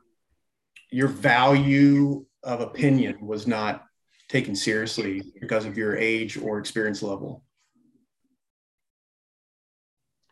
your 0.91 1.10
value 1.10 2.25
of 2.43 2.62
opinion 2.62 3.17
was 3.22 3.48
not 3.48 3.86
taken 4.29 4.55
seriously 4.55 5.24
because 5.39 5.65
of 5.65 5.77
your 5.77 5.98
age 5.98 6.38
or 6.38 6.60
experience 6.60 7.01
level. 7.01 7.43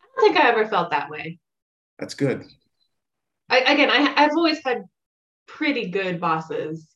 I 0.02 0.22
don't 0.22 0.34
think 0.34 0.44
I 0.44 0.50
ever 0.50 0.68
felt 0.68 0.92
that 0.92 1.10
way. 1.10 1.40
That's 2.00 2.14
good. 2.14 2.46
I, 3.50 3.60
again, 3.60 3.90
I, 3.90 4.14
I've 4.16 4.36
always 4.36 4.60
had 4.64 4.84
pretty 5.48 5.90
good 5.90 6.20
bosses. 6.20 6.88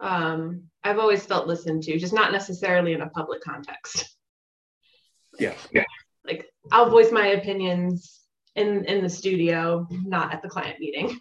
Um, 0.00 0.64
I've 0.82 0.98
always 0.98 1.24
felt 1.24 1.46
listened 1.46 1.82
to, 1.84 1.98
just 1.98 2.12
not 2.12 2.32
necessarily 2.32 2.92
in 2.92 3.02
a 3.02 3.10
public 3.10 3.42
context. 3.42 4.16
Yeah. 5.38 5.54
Yeah. 5.72 5.84
Like 6.24 6.46
I'll 6.70 6.90
voice 6.90 7.10
my 7.10 7.28
opinions 7.28 8.20
in 8.54 8.84
in 8.84 9.02
the 9.02 9.08
studio, 9.08 9.86
not 9.90 10.32
at 10.32 10.42
the 10.42 10.48
client 10.48 10.78
meeting. 10.78 11.18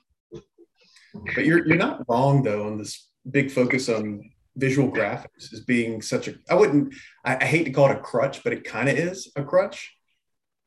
But 1.36 1.46
you're 1.46 1.66
you're 1.68 1.78
not 1.78 2.04
wrong 2.08 2.44
though 2.44 2.68
on 2.68 2.78
this 2.78 3.08
big 3.30 3.52
focus 3.52 3.90
on 3.90 4.30
visual 4.56 4.92
graphics 4.92 5.54
as 5.54 5.62
being 5.62 6.02
such 6.02 6.28
a 6.28 6.36
I 6.50 6.56
wouldn't 6.56 6.94
I, 7.24 7.38
I 7.38 7.46
hate 7.46 7.64
to 7.66 7.72
call 7.72 7.90
it 7.90 7.98
a 7.98 8.02
crutch, 8.02 8.44
but 8.44 8.54
it 8.54 8.64
kind 8.64 8.90
of 8.90 8.98
is 8.98 9.32
a 9.36 9.44
crutch 9.44 9.96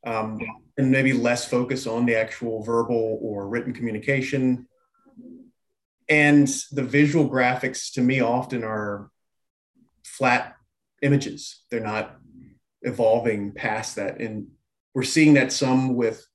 um, 0.06 0.38
and 0.76 0.90
maybe 0.90 1.12
less 1.12 1.48
focus 1.48 1.86
on 1.86 2.06
the 2.06 2.14
actual 2.14 2.62
verbal 2.62 3.18
or 3.22 3.48
written 3.48 3.72
communication. 3.72 4.66
And 6.08 6.48
the 6.72 6.82
visual 6.82 7.28
graphics 7.28 7.92
to 7.94 8.02
me 8.02 8.20
often 8.20 8.62
are 8.62 9.10
flat 10.04 10.56
images. 11.00 11.62
They're 11.70 11.80
not 11.80 12.16
evolving 12.82 13.52
past 13.52 13.96
that. 13.96 14.20
And 14.20 14.48
we're 14.94 15.02
seeing 15.02 15.34
that 15.34 15.52
some 15.52 15.94
with 15.94 16.26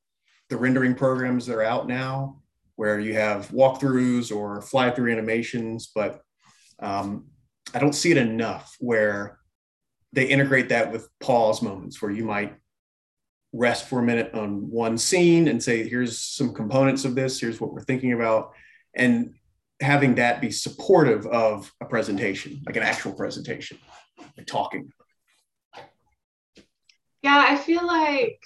the 0.50 0.58
rendering 0.58 0.96
programs 0.96 1.46
that 1.46 1.56
are 1.56 1.64
out 1.64 1.88
now, 1.88 2.42
where 2.80 2.98
you 2.98 3.14
have 3.14 3.50
walkthroughs 3.50 4.34
or 4.34 4.62
fly 4.62 4.90
through 4.90 5.12
animations, 5.12 5.92
but 5.94 6.22
um, 6.82 7.26
I 7.74 7.80
don't 7.80 7.92
see 7.92 8.10
it 8.10 8.16
enough 8.16 8.74
where 8.80 9.38
they 10.14 10.28
integrate 10.28 10.70
that 10.70 10.90
with 10.90 11.10
pause 11.20 11.62
moments 11.62 12.02
where 12.02 12.10
you 12.10 12.24
might 12.24 12.56
rest 13.52 13.90
for 13.90 14.00
a 14.00 14.02
minute 14.02 14.34
on 14.34 14.72
one 14.72 14.98
scene 14.98 15.50
and 15.50 15.62
say, 15.62 15.90
here's 15.90 16.22
some 16.22 16.54
components 16.54 17.04
of 17.04 17.16
this, 17.16 17.38
here's 17.38 17.60
what 17.60 17.74
we're 17.74 17.84
thinking 17.84 18.14
about, 18.14 18.54
and 18.96 19.34
having 19.82 20.16
that 20.16 20.40
be 20.40 20.50
supportive 20.50 21.28
of 21.28 21.70
a 21.82 21.86
presentation, 21.86 22.62
like 22.66 22.78
an 22.78 22.84
actual 22.84 23.12
presentation, 23.12 23.78
like 24.38 24.48
talking. 24.48 24.90
Yeah, 27.24 27.46
I 27.46 27.58
feel 27.58 27.86
like 27.86 28.42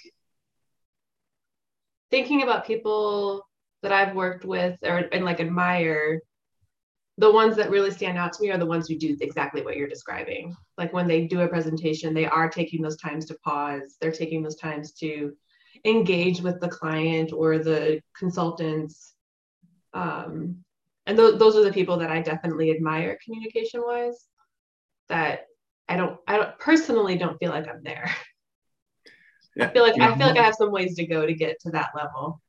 thinking 2.10 2.42
about 2.42 2.66
people 2.66 3.46
that 3.84 3.92
I've 3.92 4.16
worked 4.16 4.44
with 4.44 4.76
or 4.82 4.98
and 5.12 5.24
like 5.24 5.40
admire, 5.40 6.20
the 7.18 7.30
ones 7.30 7.56
that 7.56 7.70
really 7.70 7.90
stand 7.90 8.18
out 8.18 8.32
to 8.32 8.42
me 8.42 8.50
are 8.50 8.58
the 8.58 8.66
ones 8.66 8.88
who 8.88 8.98
do 8.98 9.16
exactly 9.20 9.62
what 9.62 9.76
you're 9.76 9.88
describing. 9.88 10.56
Like 10.76 10.92
when 10.92 11.06
they 11.06 11.26
do 11.26 11.42
a 11.42 11.48
presentation, 11.48 12.12
they 12.12 12.26
are 12.26 12.48
taking 12.48 12.82
those 12.82 12.96
times 12.96 13.26
to 13.26 13.38
pause. 13.44 13.96
They're 14.00 14.10
taking 14.10 14.42
those 14.42 14.56
times 14.56 14.92
to 14.94 15.32
engage 15.84 16.40
with 16.40 16.60
the 16.60 16.68
client 16.68 17.32
or 17.32 17.58
the 17.58 18.00
consultants. 18.18 19.14
Um, 19.92 20.64
and 21.06 21.16
th- 21.16 21.38
those 21.38 21.56
are 21.56 21.62
the 21.62 21.72
people 21.72 21.98
that 21.98 22.10
I 22.10 22.20
definitely 22.20 22.70
admire 22.70 23.18
communication 23.22 23.82
wise. 23.84 24.26
That 25.08 25.46
I 25.88 25.96
don't, 25.96 26.18
I 26.26 26.38
don't 26.38 26.58
personally 26.58 27.16
don't 27.16 27.38
feel 27.38 27.50
like 27.50 27.68
I'm 27.68 27.82
there. 27.82 28.10
Yeah. 29.56 29.66
I 29.66 29.72
feel 29.72 29.84
like 29.84 30.00
I 30.00 30.16
feel 30.16 30.26
like 30.26 30.36
I 30.36 30.42
have 30.42 30.56
some 30.56 30.72
ways 30.72 30.96
to 30.96 31.06
go 31.06 31.24
to 31.24 31.32
get 31.32 31.60
to 31.60 31.70
that 31.70 31.90
level. 31.94 32.40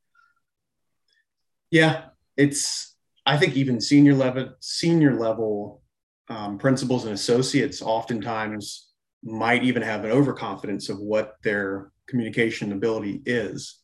Yeah, 1.75 2.05
it's. 2.37 2.95
I 3.25 3.35
think 3.35 3.57
even 3.57 3.81
senior 3.81 4.13
level, 4.13 4.53
senior 4.61 5.19
level 5.19 5.81
um, 6.29 6.57
principals 6.57 7.03
and 7.03 7.13
associates 7.13 7.81
oftentimes 7.81 8.91
might 9.21 9.63
even 9.65 9.81
have 9.81 10.05
an 10.05 10.11
overconfidence 10.11 10.87
of 10.87 10.99
what 10.99 11.33
their 11.43 11.91
communication 12.07 12.71
ability 12.71 13.21
is. 13.25 13.81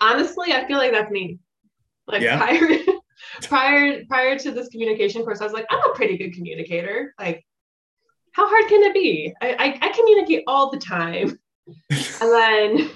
Honestly, 0.00 0.54
I 0.54 0.66
feel 0.66 0.78
like 0.78 0.92
that's 0.92 1.10
me. 1.10 1.38
Like 2.06 2.22
yeah. 2.22 2.38
prior 2.38 2.68
prior 3.42 4.04
prior 4.06 4.38
to 4.38 4.52
this 4.52 4.68
communication 4.68 5.22
course, 5.22 5.42
I 5.42 5.44
was 5.44 5.52
like, 5.52 5.66
I'm 5.68 5.90
a 5.90 5.94
pretty 5.94 6.16
good 6.16 6.32
communicator. 6.32 7.14
Like, 7.20 7.44
how 8.32 8.48
hard 8.48 8.70
can 8.70 8.84
it 8.84 8.94
be? 8.94 9.34
I, 9.42 9.52
I, 9.52 9.78
I 9.82 9.92
communicate 9.92 10.44
all 10.46 10.70
the 10.70 10.78
time. 10.78 11.38
and 11.90 12.32
then 12.32 12.90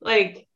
like 0.00 0.46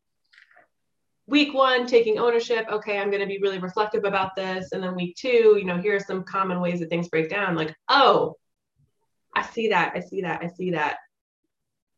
week 1.27 1.55
one 1.55 1.87
taking 1.87 2.19
ownership 2.19 2.67
okay 2.71 2.99
i'm 2.99 3.11
going 3.11 3.21
to 3.21 3.27
be 3.27 3.39
really 3.39 3.59
reflective 3.59 4.05
about 4.05 4.35
this 4.37 4.73
and 4.73 4.83
then 4.83 4.95
week 4.95 5.17
two 5.17 5.57
you 5.59 5.65
know 5.65 5.79
here 5.79 5.97
are 5.97 6.01
some 6.01 6.25
common 6.25 6.61
ways 6.61 6.81
that 6.81 6.89
things 6.91 7.09
break 7.09 7.31
down 7.31 7.55
like 7.55 7.75
oh 7.89 8.37
I 9.35 9.43
see 9.43 9.69
that. 9.69 9.93
I 9.95 10.01
see 10.01 10.23
that. 10.23 10.43
I 10.43 10.49
see 10.49 10.71
that. 10.73 10.97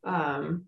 Um, 0.04 0.66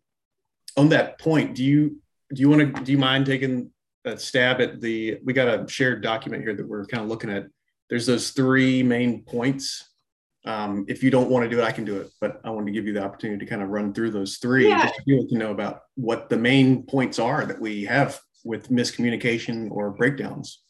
On 0.77 0.89
that 0.91 1.19
point, 1.19 1.55
do 1.55 1.65
you 1.65 2.01
do 2.33 2.41
you 2.41 2.49
want 2.49 2.75
to 2.75 2.83
do 2.83 2.93
you 2.93 2.99
mind 2.99 3.27
taking 3.27 3.71
a 4.05 4.19
stab 4.19 4.61
at 4.61 4.81
the? 4.81 5.19
We 5.25 5.33
got 5.33 5.49
a 5.49 5.69
shared 5.69 6.03
document 6.03 6.43
here 6.43 6.55
that 6.55 6.67
we're 6.67 6.87
kind 6.87 7.03
of 7.03 7.09
looking 7.09 7.31
at. 7.31 7.47
There's 7.89 8.07
those 8.07 8.31
three 8.31 8.83
main 8.83 9.23
points. 9.23 9.89
Um, 10.47 10.85
if 10.89 11.03
you 11.03 11.11
don't 11.11 11.29
want 11.29 11.45
to 11.45 11.51
do 11.51 11.61
it, 11.61 11.65
I 11.65 11.73
can 11.73 11.85
do 11.85 11.97
it, 11.97 12.11
but 12.21 12.41
I 12.45 12.51
want 12.51 12.67
to 12.67 12.73
give 12.73 12.87
you 12.87 12.93
the 12.93 13.03
opportunity 13.03 13.45
to 13.45 13.51
kind 13.51 13.63
of 13.63 13.69
run 13.69 13.93
through 13.93 14.13
those 14.13 14.37
three 14.37 14.69
yeah. 14.69 14.83
just 14.83 14.95
to 15.07 15.27
to 15.29 15.37
know 15.37 15.51
about 15.51 15.83
what 15.97 16.29
the 16.29 16.37
main 16.37 16.85
points 16.85 17.19
are 17.19 17.45
that 17.45 17.61
we 17.61 17.85
have 17.85 18.21
with 18.45 18.71
miscommunication 18.71 19.71
or 19.71 19.91
breakdowns. 19.91 20.63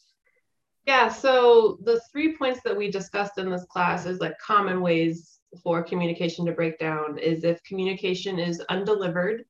Yeah, 0.87 1.09
so 1.09 1.79
the 1.83 2.01
three 2.11 2.37
points 2.37 2.61
that 2.65 2.77
we 2.77 2.91
discussed 2.91 3.39
in 3.39 3.51
this 3.51 3.65
class 3.65 4.07
is 4.07 4.21
like 4.21 4.39
common 4.39 4.81
ways 4.81 5.41
for 5.63 5.83
communication 5.83 6.47
to 6.47 6.53
break 6.53 6.79
down 6.79 7.19
is 7.19 7.45
if 7.45 7.63
communication 7.65 8.39
is 8.39 8.63
undelivered, 8.69 9.45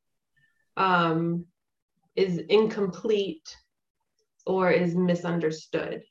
um, 0.77 1.45
is 2.17 2.39
incomplete, 2.49 3.57
or 4.47 4.71
is 4.71 4.95
misunderstood. 4.95 6.03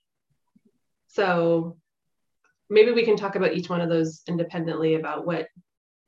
So 1.07 1.77
maybe 2.69 2.91
we 2.91 3.05
can 3.05 3.17
talk 3.17 3.35
about 3.35 3.53
each 3.53 3.69
one 3.69 3.81
of 3.81 3.89
those 3.89 4.21
independently 4.27 4.95
about 4.95 5.25
what. 5.25 5.47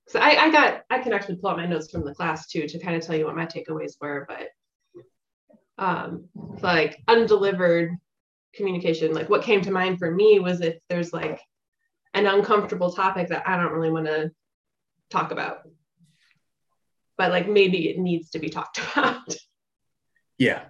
So 0.08 0.20
I, 0.20 0.46
I 0.46 0.52
got 0.52 0.84
I 0.90 1.00
can 1.00 1.14
actually 1.14 1.36
pull 1.38 1.50
out 1.50 1.58
my 1.58 1.66
notes 1.66 1.92
from 1.92 2.06
the 2.06 2.14
class 2.14 2.48
too 2.48 2.68
to 2.68 2.80
kind 2.80 2.96
of 2.96 3.02
tell 3.02 3.16
you 3.16 3.26
what 3.26 3.36
my 3.36 3.46
takeaways 3.46 3.94
were, 4.00 4.26
but 4.28 4.48
um, 5.78 6.26
like 6.62 7.02
undelivered 7.08 7.92
communication, 8.56 9.14
like 9.14 9.30
what 9.30 9.44
came 9.44 9.62
to 9.62 9.72
mind 9.72 10.00
for 10.00 10.10
me 10.10 10.40
was 10.40 10.62
if 10.62 10.78
there's 10.90 11.14
like 11.14 11.40
an 12.14 12.26
uncomfortable 12.26 12.92
topic 12.92 13.30
that 13.30 13.48
I 13.48 13.58
don't 13.58 13.72
really 13.72 13.92
want 13.92 14.08
to 14.08 14.32
talk 15.10 15.32
about. 15.32 15.60
But 17.18 17.32
like 17.32 17.48
maybe 17.48 17.90
it 17.90 18.00
needs 18.00 18.32
to 18.32 18.40
be 18.40 18.50
talked 18.50 18.80
about. 18.92 19.36
Yeah. 20.38 20.62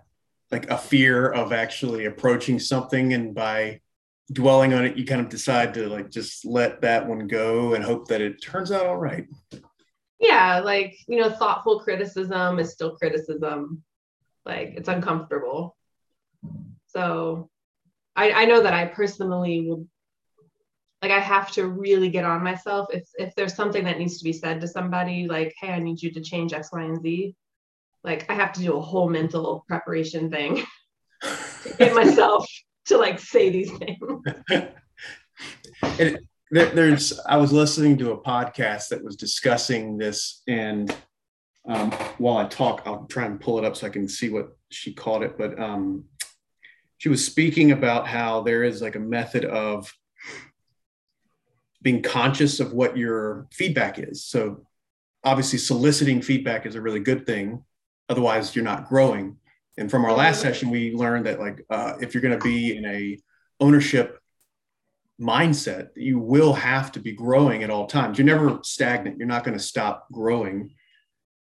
Like 0.52 0.70
a 0.70 0.78
fear 0.78 1.28
of 1.28 1.52
actually 1.52 2.06
approaching 2.06 2.60
something 2.60 3.14
and 3.14 3.36
by 3.36 3.82
dwelling 4.32 4.74
on 4.74 4.86
it, 4.86 4.98
you 4.98 5.06
kind 5.06 5.22
of 5.22 5.30
decide 5.30 5.74
to 5.76 5.88
like 5.88 6.10
just 6.10 6.46
let 6.46 6.82
that 6.82 7.08
one 7.08 7.28
go 7.28 7.74
and 7.74 7.84
hope 7.84 8.08
that 8.08 8.22
it 8.22 8.42
turns 8.42 8.72
out 8.72 8.86
all 8.86 8.98
right. 8.98 9.28
Yeah, 10.20 10.60
like 10.60 10.98
you 11.08 11.20
know, 11.20 11.30
thoughtful 11.30 11.80
criticism 11.80 12.60
is 12.60 12.72
still 12.72 12.96
criticism. 12.96 13.84
Like 14.46 14.74
it's 14.76 14.90
uncomfortable. 14.90 15.76
So 16.88 17.50
I, 18.16 18.32
I 18.32 18.46
know 18.46 18.64
that 18.64 18.74
I 18.74 18.86
personally 18.86 19.68
will 19.68 19.86
like 21.02 21.12
I 21.12 21.20
have 21.20 21.52
to 21.52 21.68
really 21.68 22.10
get 22.10 22.26
on 22.26 22.44
myself. 22.44 22.88
If 22.92 23.08
if 23.18 23.36
there's 23.36 23.54
something 23.54 23.84
that 23.84 24.00
needs 24.00 24.18
to 24.18 24.24
be 24.24 24.34
said 24.34 24.60
to 24.62 24.68
somebody, 24.68 25.28
like, 25.28 25.54
hey, 25.60 25.70
I 25.70 25.80
need 25.80 26.02
you 26.02 26.12
to 26.12 26.22
change 26.22 26.54
X, 26.54 26.70
Y, 26.74 26.82
and 26.82 27.02
Z, 27.02 27.36
like 28.04 28.30
I 28.30 28.34
have 28.34 28.54
to 28.54 28.62
do 28.62 28.78
a 28.78 28.82
whole 28.82 29.10
mental 29.10 29.64
preparation 29.68 30.32
thing 30.32 30.64
to 31.22 31.74
get 31.78 31.94
myself 31.94 32.48
to 32.88 32.98
like 32.98 33.20
say 33.20 33.50
these 33.50 33.72
things. 33.78 34.00
and 36.00 36.20
there's 36.50 37.20
I 37.28 37.38
was 37.38 37.52
listening 37.52 37.98
to 38.00 38.12
a 38.12 38.22
podcast 38.22 38.90
that 38.90 39.04
was 39.04 39.16
discussing 39.16 39.98
this, 39.98 40.42
and 40.48 40.96
um, 41.68 41.92
while 42.18 42.38
I 42.38 42.46
talk, 42.46 42.84
I'll 42.86 43.06
try 43.06 43.26
and 43.26 43.40
pull 43.40 43.58
it 43.58 43.66
up 43.66 43.76
so 43.76 43.88
I 43.88 43.90
can 43.90 44.08
see 44.08 44.30
what 44.30 44.58
she 44.70 44.94
called 44.94 45.24
it. 45.24 45.38
But 45.38 45.60
um, 45.60 46.06
she 46.98 47.10
was 47.10 47.26
speaking 47.26 47.72
about 47.72 48.08
how 48.08 48.42
there 48.42 48.64
is 48.64 48.82
like 48.82 48.96
a 48.96 49.00
method 49.00 49.46
of 49.46 49.94
being 51.82 52.02
conscious 52.02 52.60
of 52.60 52.74
what 52.74 52.98
your 52.98 53.48
feedback 53.52 54.00
is. 54.00 54.26
So 54.26 54.66
obviously 55.24 55.60
soliciting 55.60 56.22
feedback 56.22 56.66
is 56.66 56.76
a 56.76 56.82
really 56.82 57.00
good 57.00 57.26
thing. 57.26 57.64
Otherwise 58.10 58.56
you're 58.56 58.66
not 58.66 58.88
growing. 58.90 59.38
And 59.78 59.90
from 59.92 60.06
our 60.06 60.14
last 60.14 60.42
session, 60.42 60.70
we 60.70 60.94
learned 60.94 61.26
that 61.28 61.40
like 61.40 61.64
uh, 61.70 61.94
if 62.02 62.14
you're 62.14 62.22
going 62.22 62.38
to 62.38 62.44
be 62.44 62.76
in 62.76 62.86
a 62.86 63.18
ownership 63.60 64.20
mindset, 65.20 65.90
you 65.96 66.20
will 66.20 66.54
have 66.54 66.92
to 66.94 67.00
be 67.00 67.12
growing 67.12 67.64
at 67.64 67.70
all 67.70 67.88
times. 67.88 68.18
You're 68.18 68.26
never 68.26 68.60
stagnant. 68.64 69.18
You're 69.18 69.28
not 69.28 69.44
going 69.44 69.58
to 69.58 69.64
stop 69.64 70.08
growing. 70.12 70.72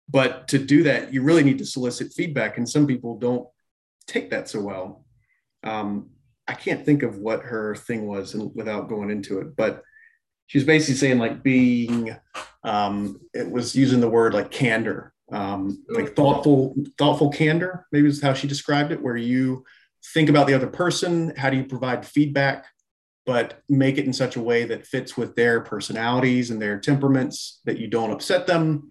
But 0.09 0.49
to 0.49 0.59
do 0.59 0.85
that, 0.85 1.12
you 1.12 1.23
really 1.23 1.43
need 1.43 1.59
to 1.59 1.66
solicit 1.66 2.12
feedback. 2.12 2.59
And 2.59 2.69
some 2.69 2.87
people 2.87 3.19
don't 3.19 3.49
take 4.07 4.31
that 4.31 4.49
so 4.49 4.61
well. 4.61 5.05
Um, 5.64 6.11
I 6.47 6.55
can't 6.55 6.85
think 6.85 7.02
of 7.02 7.19
what 7.19 7.43
her 7.43 7.75
thing 7.75 8.07
was 8.07 8.35
and 8.35 8.55
without 8.55 8.88
going 8.88 9.11
into 9.11 9.40
it, 9.40 9.57
but 9.57 9.83
she 10.47 10.59
was 10.59 10.64
basically 10.64 10.95
saying 10.95 11.19
like 11.19 11.43
being 11.43 12.16
um, 12.62 13.21
it 13.35 13.50
was 13.50 13.75
using 13.75 14.00
the 14.00 14.09
word 14.09 14.33
like 14.33 14.50
candor 14.50 15.12
um, 15.33 15.85
like 15.88 16.14
thoughtful 16.14 16.75
thoughtful 16.99 17.30
candor 17.30 17.87
maybe 17.90 18.09
is 18.09 18.23
how 18.23 18.33
she 18.33 18.47
described 18.47 18.92
it 18.92 19.02
where 19.02 19.16
you 19.16 19.64
think 20.14 20.28
about 20.28 20.47
the 20.47 20.54
other 20.54 20.68
person 20.68 21.33
how 21.37 21.50
do 21.50 21.56
you 21.56 21.64
provide 21.64 22.06
feedback 22.06 22.66
but 23.25 23.61
make 23.68 23.99
it 23.99 24.04
in 24.04 24.12
such 24.12 24.37
a 24.37 24.40
way 24.40 24.64
that 24.64 24.87
fits 24.87 25.16
with 25.16 25.35
their 25.35 25.61
personalities 25.61 26.52
and 26.52 26.62
their 26.62 26.78
temperaments 26.78 27.61
that 27.64 27.76
you 27.76 27.88
don't 27.88 28.12
upset 28.12 28.47
them 28.47 28.88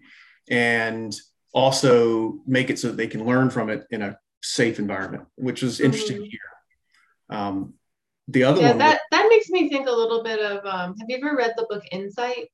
and 0.50 1.18
also 1.54 2.38
make 2.46 2.68
it 2.68 2.78
so 2.78 2.88
that 2.88 2.98
they 2.98 3.06
can 3.06 3.24
learn 3.24 3.48
from 3.48 3.70
it 3.70 3.86
in 3.90 4.02
a 4.02 4.18
safe 4.42 4.78
environment 4.78 5.24
which 5.36 5.62
was 5.62 5.80
interesting 5.80 6.16
mm-hmm. 6.16 6.24
to 6.24 6.30
hear 6.30 7.38
um, 7.38 7.74
the 8.28 8.44
other 8.44 8.60
yeah, 8.60 8.68
one 8.70 8.78
that 8.78 9.00
that 9.10 9.26
makes 9.30 9.48
me 9.48 9.70
think 9.70 9.88
a 9.88 9.92
little 9.92 10.22
bit 10.22 10.38
of 10.40 10.64
um, 10.66 10.96
have 10.98 11.08
you 11.08 11.16
ever 11.16 11.34
read 11.34 11.54
the 11.56 11.66
book 11.70 11.82
insight 11.90 12.48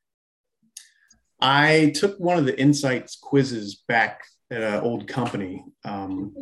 i 1.42 1.92
took 1.94 2.18
one 2.18 2.38
of 2.38 2.46
the 2.46 2.58
insights 2.58 3.16
quizzes 3.16 3.82
back 3.88 4.22
at 4.50 4.62
an 4.62 4.80
old 4.80 5.06
company 5.08 5.64
um, 5.84 6.32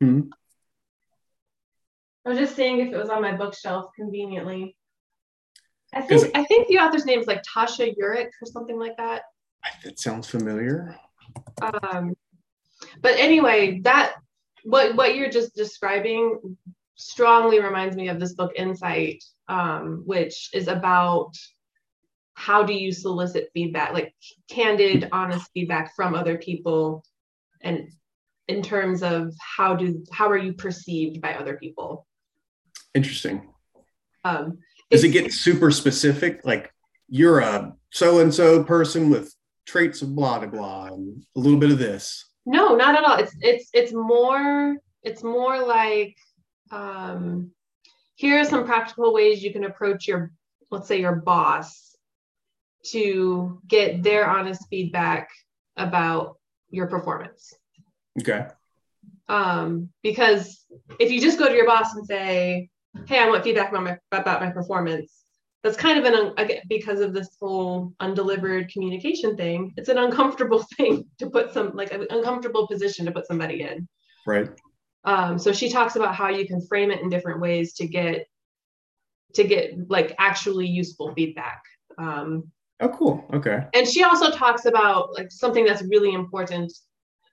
hmm? 0.00 0.20
i 2.24 2.28
was 2.28 2.38
just 2.38 2.54
seeing 2.54 2.80
if 2.80 2.92
it 2.92 2.96
was 2.96 3.10
on 3.10 3.22
my 3.22 3.34
bookshelf 3.34 3.90
conveniently. 3.96 4.76
I 5.94 6.02
think 6.02 6.30
i 6.36 6.44
think 6.44 6.68
the 6.68 6.78
author's 6.78 7.06
name 7.06 7.18
is 7.18 7.26
like 7.26 7.42
tasha 7.42 7.94
eurich 7.96 8.30
or 8.42 8.46
something 8.46 8.78
like 8.78 8.96
that. 8.98 9.22
That 9.84 9.98
sounds 9.98 10.28
familiar. 10.28 10.94
Um, 11.62 12.14
but 13.00 13.16
anyway 13.16 13.80
that 13.84 14.14
what 14.64 14.94
what 14.96 15.16
you're 15.16 15.30
just 15.30 15.54
describing 15.54 16.56
strongly 16.96 17.60
reminds 17.60 17.96
me 17.96 18.08
of 18.08 18.20
this 18.20 18.34
book 18.34 18.52
insight 18.56 19.24
um, 19.48 20.02
which 20.04 20.50
is 20.52 20.68
about 20.68 21.32
how 22.38 22.62
do 22.62 22.72
you 22.72 22.92
solicit 22.92 23.50
feedback 23.52 23.92
like 23.92 24.14
candid 24.48 25.08
honest 25.10 25.50
feedback 25.52 25.94
from 25.96 26.14
other 26.14 26.38
people? 26.38 27.04
And 27.62 27.90
in 28.46 28.62
terms 28.62 29.02
of 29.02 29.34
how 29.40 29.74
do 29.74 30.04
how 30.12 30.30
are 30.30 30.38
you 30.38 30.52
perceived 30.52 31.20
by 31.20 31.34
other 31.34 31.56
people? 31.56 32.06
Interesting. 32.94 33.48
Um, 34.24 34.58
does 34.88 35.02
it 35.02 35.08
get 35.08 35.32
super 35.32 35.72
specific? 35.72 36.42
Like 36.44 36.72
you're 37.08 37.40
a 37.40 37.74
so 37.90 38.20
and 38.20 38.32
so 38.32 38.62
person 38.62 39.10
with 39.10 39.34
traits 39.66 40.00
of 40.02 40.14
blah 40.14 40.38
blah 40.38 40.48
blah 40.48 40.84
and 40.86 41.26
a 41.36 41.40
little 41.40 41.58
bit 41.58 41.72
of 41.72 41.78
this. 41.80 42.24
No, 42.46 42.76
not 42.76 42.94
at 42.94 43.04
all. 43.04 43.18
It's 43.18 43.34
it's 43.40 43.68
it's 43.74 43.92
more 43.92 44.76
it's 45.02 45.24
more 45.24 45.58
like 45.66 46.16
um 46.70 47.50
here 48.14 48.38
are 48.38 48.44
some 48.44 48.64
practical 48.64 49.12
ways 49.12 49.42
you 49.42 49.52
can 49.52 49.64
approach 49.64 50.06
your 50.06 50.30
let's 50.70 50.86
say 50.86 51.00
your 51.00 51.16
boss 51.16 51.87
to 52.92 53.60
get 53.66 54.02
their 54.02 54.28
honest 54.28 54.62
feedback 54.70 55.28
about 55.76 56.36
your 56.70 56.86
performance. 56.86 57.54
Okay. 58.20 58.46
Um, 59.28 59.90
because 60.02 60.64
if 60.98 61.10
you 61.10 61.20
just 61.20 61.38
go 61.38 61.48
to 61.48 61.54
your 61.54 61.66
boss 61.66 61.94
and 61.94 62.06
say, 62.06 62.70
"Hey, 63.06 63.18
I 63.18 63.28
want 63.28 63.44
feedback 63.44 63.70
about 63.70 63.84
my 63.84 63.98
about 64.12 64.40
my 64.40 64.50
performance," 64.50 65.24
that's 65.62 65.76
kind 65.76 65.98
of 65.98 66.04
an 66.04 66.60
because 66.68 67.00
of 67.00 67.12
this 67.12 67.36
whole 67.40 67.92
undelivered 68.00 68.70
communication 68.72 69.36
thing. 69.36 69.74
It's 69.76 69.88
an 69.88 69.98
uncomfortable 69.98 70.64
thing 70.76 71.04
to 71.18 71.30
put 71.30 71.52
some 71.52 71.74
like 71.74 71.92
an 71.92 72.06
uncomfortable 72.10 72.66
position 72.66 73.06
to 73.06 73.12
put 73.12 73.26
somebody 73.26 73.62
in. 73.62 73.88
Right. 74.26 74.48
Um, 75.04 75.38
so 75.38 75.52
she 75.52 75.70
talks 75.70 75.96
about 75.96 76.14
how 76.14 76.28
you 76.28 76.46
can 76.46 76.60
frame 76.66 76.90
it 76.90 77.00
in 77.00 77.08
different 77.08 77.40
ways 77.40 77.74
to 77.74 77.86
get 77.86 78.26
to 79.34 79.44
get 79.44 79.88
like 79.88 80.14
actually 80.18 80.66
useful 80.66 81.12
feedback. 81.14 81.62
Um, 81.98 82.50
oh, 82.80 82.88
cool. 82.88 83.24
Okay. 83.32 83.64
And 83.74 83.86
she 83.86 84.04
also 84.04 84.30
talks 84.30 84.64
about 84.64 85.14
like 85.14 85.30
something 85.30 85.64
that's 85.64 85.82
really 85.82 86.12
important. 86.12 86.72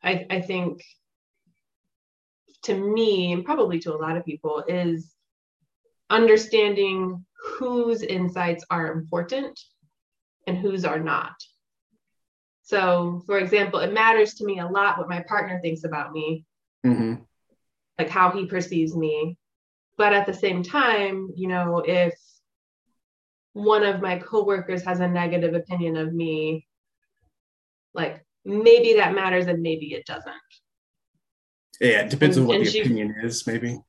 I, 0.04 0.26
I 0.30 0.42
think 0.42 0.82
to 2.64 2.74
me 2.74 3.32
and 3.32 3.46
probably 3.46 3.80
to 3.80 3.94
a 3.94 3.98
lot 3.98 4.18
of 4.18 4.26
people 4.26 4.64
is 4.68 5.12
understanding 6.10 7.26
whose 7.58 8.02
insights 8.02 8.66
are 8.70 8.92
important 8.92 9.60
and 10.48 10.58
whose 10.58 10.86
are 10.86 11.00
not. 11.00 11.36
So, 12.64 13.22
for 13.28 13.38
example, 13.38 13.80
it 13.80 13.94
matters 13.94 14.36
to 14.36 14.46
me 14.46 14.60
a 14.60 14.68
lot 14.68 14.98
what 14.98 15.10
my 15.10 15.24
partner 15.28 15.60
thinks 15.62 15.84
about 15.84 16.12
me, 16.12 16.46
mm-hmm. 16.86 17.16
like 18.00 18.10
how 18.10 18.32
he 18.32 18.48
perceives 18.48 18.96
me. 18.96 19.38
But 19.98 20.14
at 20.14 20.26
the 20.26 20.34
same 20.34 20.64
time, 20.64 21.30
you 21.36 21.48
know, 21.48 21.84
if 21.86 22.14
one 23.56 23.84
of 23.84 24.02
my 24.02 24.20
coworkers 24.20 24.84
has 24.84 25.00
a 25.00 25.08
negative 25.08 25.54
opinion 25.54 25.96
of 25.96 26.14
me, 26.14 26.68
like 27.94 28.22
maybe 28.44 28.96
that 28.96 29.16
matters 29.16 29.48
and 29.48 29.62
maybe 29.62 29.94
it 29.94 30.06
doesn't. 30.06 30.36
Yeah, 31.80 32.02
it 32.02 32.10
depends 32.10 32.36
and, 32.36 32.44
on 32.44 32.48
what 32.50 32.66
the 32.66 32.70
she, 32.70 32.82
opinion 32.82 33.16
is, 33.24 33.48
maybe. 33.48 33.80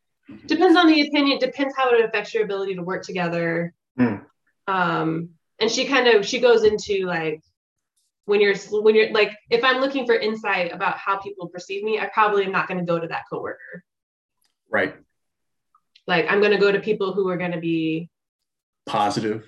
Depends 0.47 0.77
on 0.77 0.87
the 0.87 1.09
opinion, 1.09 1.41
depends 1.41 1.75
how 1.77 1.91
it 1.91 2.05
affects 2.05 2.33
your 2.33 2.45
ability 2.45 2.77
to 2.77 2.83
work 2.83 3.03
together. 3.03 3.75
Mm. 3.99 4.25
Um, 4.69 5.31
and 5.59 5.69
she 5.69 5.85
kind 5.87 6.07
of 6.07 6.25
she 6.25 6.39
goes 6.39 6.63
into 6.63 7.05
like 7.05 7.43
when 8.27 8.41
you're 8.41 8.55
when 8.71 8.95
you're 8.95 9.11
like 9.11 9.37
if 9.51 9.65
I'm 9.65 9.81
looking 9.81 10.07
for 10.07 10.15
insight 10.15 10.73
about 10.73 10.97
how 10.97 11.19
people 11.19 11.49
perceive 11.49 11.83
me, 11.83 11.99
I 11.99 12.07
probably 12.07 12.45
am 12.45 12.53
not 12.53 12.69
going 12.69 12.79
to 12.79 12.87
go 12.87 13.01
to 13.01 13.09
that 13.09 13.25
coworker. 13.29 13.83
Right. 14.71 14.95
Like 16.07 16.27
I'm 16.31 16.39
going 16.39 16.53
to 16.53 16.59
go 16.59 16.71
to 16.71 16.79
people 16.79 17.15
who 17.15 17.29
are 17.29 17.37
going 17.37 17.53
to 17.53 17.61
be 17.61 18.11
positive. 18.87 19.45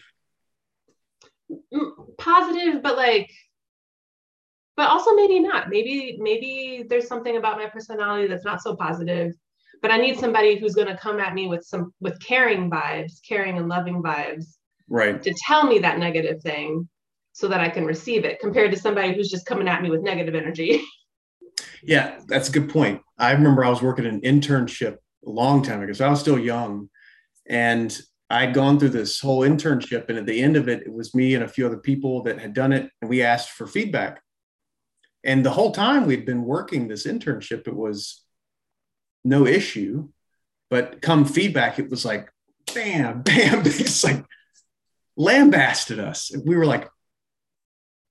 Mm, 1.51 2.17
positive, 2.19 2.83
but 2.83 2.97
like 2.97 3.31
but 4.77 4.91
also 4.91 5.15
maybe 5.15 5.41
not. 5.41 5.69
Maybe 5.69 6.17
maybe 6.21 6.85
there's 6.89 7.09
something 7.09 7.37
about 7.37 7.57
my 7.59 7.67
personality 7.67 8.29
that's 8.29 8.45
not 8.45 8.63
so 8.63 8.77
positive. 8.77 9.33
But 9.83 9.91
I 9.91 9.97
need 9.99 10.19
somebody 10.19 10.59
who's 10.59 10.75
going 10.75 10.89
to 10.89 10.97
come 10.97 11.21
at 11.21 11.35
me 11.35 11.49
with 11.49 11.65
some 11.65 11.93
with 12.01 12.19
caring 12.21 12.71
vibes, 12.71 13.15
caring 13.29 13.59
and 13.59 13.69
loving 13.69 14.03
vibes, 14.03 14.45
right? 14.89 15.21
To 15.21 15.35
tell 15.47 15.67
me 15.67 15.81
that 15.81 15.99
negative 15.99 16.41
thing, 16.43 16.89
so 17.33 17.49
that 17.49 17.61
I 17.61 17.69
can 17.69 17.85
receive 17.85 18.25
it, 18.25 18.41
compared 18.41 18.71
to 18.71 18.79
somebody 18.79 19.15
who's 19.15 19.31
just 19.31 19.47
coming 19.47 19.69
at 19.69 19.83
me 19.83 19.91
with 19.91 20.03
negative 20.03 20.35
energy. 20.35 20.83
Yeah, 21.83 22.19
that's 22.27 22.49
a 22.49 22.53
good 22.53 22.71
point. 22.71 23.03
I 23.19 23.33
remember 23.33 23.65
I 23.65 23.71
was 23.71 23.83
working 23.83 24.07
an 24.07 24.21
internship 24.23 24.97
a 25.27 25.31
long 25.31 25.63
time 25.63 25.81
ago, 25.83 25.93
so 25.93 26.07
I 26.07 26.11
was 26.11 26.21
still 26.21 26.39
young, 26.39 26.89
and 27.49 27.97
I'd 28.31 28.55
gone 28.55 28.79
through 28.79 28.91
this 28.91 29.21
whole 29.21 29.41
internship, 29.41 30.09
and 30.09 30.19
at 30.19 30.27
the 30.27 30.41
end 30.41 30.57
of 30.57 30.69
it, 30.69 30.83
it 30.83 30.93
was 30.93 31.15
me 31.15 31.35
and 31.35 31.43
a 31.43 31.49
few 31.49 31.67
other 31.67 31.79
people 31.79 32.23
that 32.25 32.39
had 32.39 32.53
done 32.53 32.73
it, 32.73 32.91
and 33.01 33.09
we 33.09 33.23
asked 33.23 33.51
for 33.51 33.67
feedback. 33.67 34.23
And 35.25 35.45
the 35.45 35.51
whole 35.51 35.73
time 35.73 36.07
we'd 36.07 36.27
been 36.27 36.45
working 36.45 36.89
this 36.89 37.07
internship, 37.07 37.67
it 37.67 37.75
was 37.75 38.23
no 39.25 39.47
issue. 39.47 40.09
But 40.71 41.01
come 41.01 41.25
feedback, 41.25 41.79
it 41.79 41.91
was 41.91 42.05
like, 42.05 42.31
bam, 42.75 43.23
bam, 43.23 43.63
it's 43.65 44.05
like 44.05 44.25
lambasted 45.17 45.99
us. 45.99 46.31
We 46.45 46.57
were 46.57 46.67
like, 46.67 46.89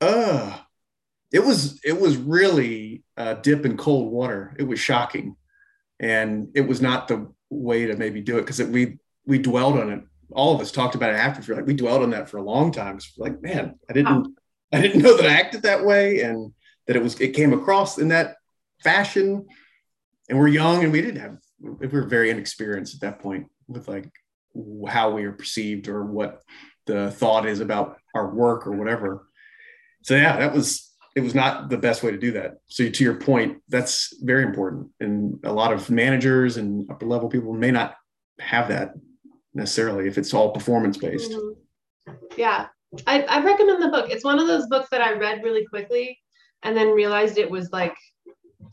uh, 0.01 0.58
it 1.32 1.43
was 1.43 1.80
it 1.84 1.99
was 1.99 2.17
really 2.17 3.03
a 3.17 3.36
dip 3.36 3.65
in 3.65 3.77
cold 3.77 4.12
water. 4.12 4.56
It 4.58 4.63
was 4.63 4.80
shocking, 4.80 5.36
and 5.99 6.49
it 6.56 6.62
was 6.62 6.82
not 6.82 7.08
the 7.08 7.32
way 7.49 7.88
to 7.88 7.95
maybe 7.95 8.21
do 8.21 8.38
it 8.38 8.41
because 8.41 8.62
we 8.63 8.97
we 9.27 9.37
dwelled 9.37 9.77
on 9.77 9.91
it. 9.91 10.03
All 10.31 10.55
of 10.55 10.61
us 10.61 10.71
talked 10.71 10.95
about 10.95 11.11
it 11.11 11.17
after. 11.17 11.55
Like 11.55 11.67
we 11.67 11.73
dwelled 11.73 12.01
on 12.01 12.09
that 12.11 12.29
for 12.29 12.37
a 12.37 12.43
long 12.43 12.71
time. 12.71 12.95
It's 12.95 13.13
like, 13.17 13.41
man, 13.41 13.75
I 13.89 13.93
didn't 13.93 14.35
I 14.73 14.81
didn't 14.81 15.01
know 15.01 15.15
that 15.15 15.25
I 15.25 15.33
acted 15.33 15.61
that 15.61 15.85
way, 15.85 16.21
and 16.21 16.51
that 16.87 16.95
it 16.95 17.03
was 17.03 17.19
it 17.21 17.33
came 17.33 17.53
across 17.53 17.97
in 17.97 18.07
that 18.09 18.35
fashion 18.81 19.45
and 20.29 20.37
we're 20.37 20.47
young 20.47 20.83
and 20.83 20.91
we 20.91 21.01
didn't 21.01 21.21
have 21.21 21.37
we 21.59 21.87
were 21.87 22.05
very 22.05 22.29
inexperienced 22.29 22.95
at 22.95 23.01
that 23.01 23.19
point 23.19 23.47
with 23.67 23.87
like 23.87 24.09
how 24.87 25.11
we 25.11 25.23
are 25.23 25.31
perceived 25.31 25.87
or 25.87 26.05
what 26.05 26.41
the 26.85 27.11
thought 27.11 27.45
is 27.45 27.59
about 27.59 27.97
our 28.15 28.33
work 28.33 28.67
or 28.67 28.71
whatever 28.71 29.27
so 30.03 30.15
yeah 30.15 30.37
that 30.37 30.53
was 30.53 30.93
it 31.15 31.21
was 31.21 31.33
not 31.33 31.69
the 31.69 31.77
best 31.77 32.03
way 32.03 32.11
to 32.11 32.17
do 32.17 32.31
that 32.31 32.57
so 32.67 32.87
to 32.89 33.03
your 33.03 33.15
point 33.15 33.57
that's 33.67 34.13
very 34.21 34.43
important 34.43 34.87
and 34.99 35.39
a 35.43 35.51
lot 35.51 35.73
of 35.73 35.89
managers 35.89 36.57
and 36.57 36.89
upper 36.91 37.05
level 37.05 37.29
people 37.29 37.53
may 37.53 37.71
not 37.71 37.95
have 38.39 38.67
that 38.67 38.93
necessarily 39.58 40.08
if 40.08 40.17
it's 40.17 40.34
all 40.34 40.52
performance 40.52 40.98
based 40.98 41.32
mm-hmm. 41.32 42.13
yeah 42.38 42.67
I, 43.06 43.24
I 43.24 43.43
recommend 43.43 43.82
the 43.84 43.89
book 43.89 44.10
it's 44.10 44.24
one 44.24 44.39
of 44.39 44.48
those 44.48 44.67
books 44.67 44.88
that 44.91 45.02
i 45.02 45.13
read 45.13 45.43
really 45.43 45.65
quickly 45.65 46.17
and 46.63 46.76
then 46.76 46.89
realized 46.89 47.38
it 47.38 47.50
was 47.50 47.72
like 47.72 47.96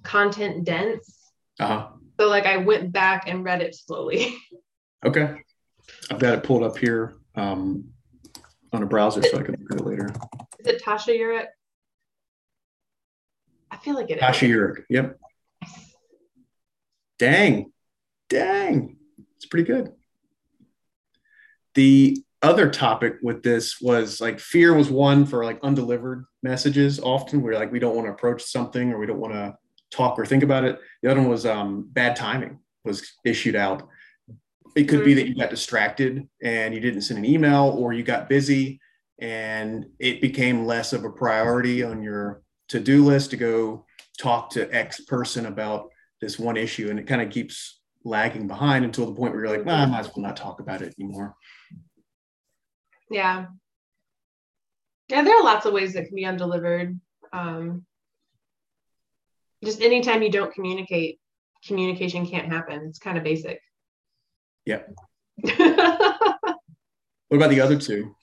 content 0.02 0.64
dense. 0.64 1.30
Uh-huh. 1.58 1.88
So 2.20 2.28
like 2.28 2.46
I 2.46 2.58
went 2.58 2.92
back 2.92 3.24
and 3.26 3.44
read 3.44 3.62
it 3.62 3.74
slowly. 3.74 4.36
Okay. 5.06 5.34
I've 6.10 6.18
got 6.18 6.32
it 6.32 6.44
pulled 6.44 6.62
up 6.62 6.78
here 6.78 7.16
um, 7.34 7.90
on 8.72 8.82
a 8.82 8.86
browser 8.86 9.22
so 9.22 9.38
I 9.38 9.42
can 9.42 9.54
look 9.60 9.72
at 9.72 9.80
it 9.80 9.84
later. 9.86 10.08
Is 10.58 10.66
it 10.66 10.82
Tasha 10.82 11.08
Eurich? 11.08 11.44
I 13.70 13.76
feel 13.76 13.94
like 13.94 14.08
it 14.08 14.18
Tasha 14.18 14.48
Eurich. 14.48 14.84
Yep. 14.88 15.18
Dang. 17.18 17.70
Dang. 18.30 18.96
It's 19.36 19.44
pretty 19.44 19.66
good. 19.66 19.92
The 21.74 22.22
other 22.42 22.68
topic 22.68 23.16
with 23.22 23.42
this 23.42 23.80
was 23.80 24.20
like 24.20 24.38
fear 24.38 24.74
was 24.74 24.90
one 24.90 25.24
for 25.24 25.44
like 25.44 25.58
undelivered 25.62 26.26
messages 26.42 27.00
often 27.00 27.40
where 27.40 27.54
like 27.54 27.72
we 27.72 27.78
don't 27.78 27.96
want 27.96 28.06
to 28.06 28.12
approach 28.12 28.42
something 28.42 28.92
or 28.92 28.98
we 28.98 29.06
don't 29.06 29.20
want 29.20 29.32
to 29.32 29.56
talk 29.90 30.18
or 30.18 30.26
think 30.26 30.42
about 30.42 30.64
it. 30.64 30.78
The 31.02 31.10
other 31.10 31.20
one 31.20 31.30
was 31.30 31.46
um, 31.46 31.88
bad 31.90 32.16
timing 32.16 32.58
was 32.84 33.14
issued 33.24 33.56
out. 33.56 33.88
It 34.76 34.84
could 34.84 35.04
be 35.04 35.14
that 35.14 35.26
you 35.26 35.34
got 35.34 35.50
distracted 35.50 36.28
and 36.42 36.74
you 36.74 36.80
didn't 36.80 37.02
send 37.02 37.18
an 37.18 37.24
email 37.24 37.74
or 37.78 37.92
you 37.92 38.02
got 38.02 38.28
busy 38.28 38.80
and 39.20 39.86
it 39.98 40.20
became 40.20 40.66
less 40.66 40.92
of 40.92 41.04
a 41.04 41.10
priority 41.10 41.82
on 41.82 42.02
your 42.02 42.42
to-do 42.68 43.04
list 43.04 43.30
to 43.30 43.36
go 43.36 43.86
talk 44.18 44.50
to 44.50 44.72
x 44.74 45.00
person 45.00 45.46
about 45.46 45.90
this 46.20 46.38
one 46.38 46.56
issue 46.56 46.90
and 46.90 46.98
it 46.98 47.06
kind 47.06 47.22
of 47.22 47.30
keeps 47.30 47.80
lagging 48.04 48.46
behind 48.46 48.84
until 48.84 49.06
the 49.06 49.14
point 49.14 49.32
where 49.32 49.44
you're 49.44 49.56
like 49.56 49.64
well, 49.64 49.80
i 49.80 49.86
might 49.86 50.00
as 50.00 50.06
well 50.08 50.26
not 50.26 50.36
talk 50.36 50.60
about 50.60 50.82
it 50.82 50.94
anymore 50.98 51.34
yeah. 53.10 53.46
Yeah, 55.08 55.22
there 55.22 55.36
are 55.36 55.44
lots 55.44 55.66
of 55.66 55.72
ways 55.72 55.94
that 55.94 56.06
can 56.06 56.14
be 56.14 56.24
undelivered. 56.24 56.98
Um, 57.32 57.84
just 59.62 59.80
anytime 59.80 60.22
you 60.22 60.30
don't 60.30 60.52
communicate, 60.52 61.20
communication 61.66 62.26
can't 62.26 62.50
happen. 62.50 62.86
It's 62.88 62.98
kind 62.98 63.18
of 63.18 63.24
basic. 63.24 63.60
Yeah. 64.64 64.82
what 65.42 66.56
about 67.30 67.50
the 67.50 67.60
other 67.60 67.76
two? 67.78 68.14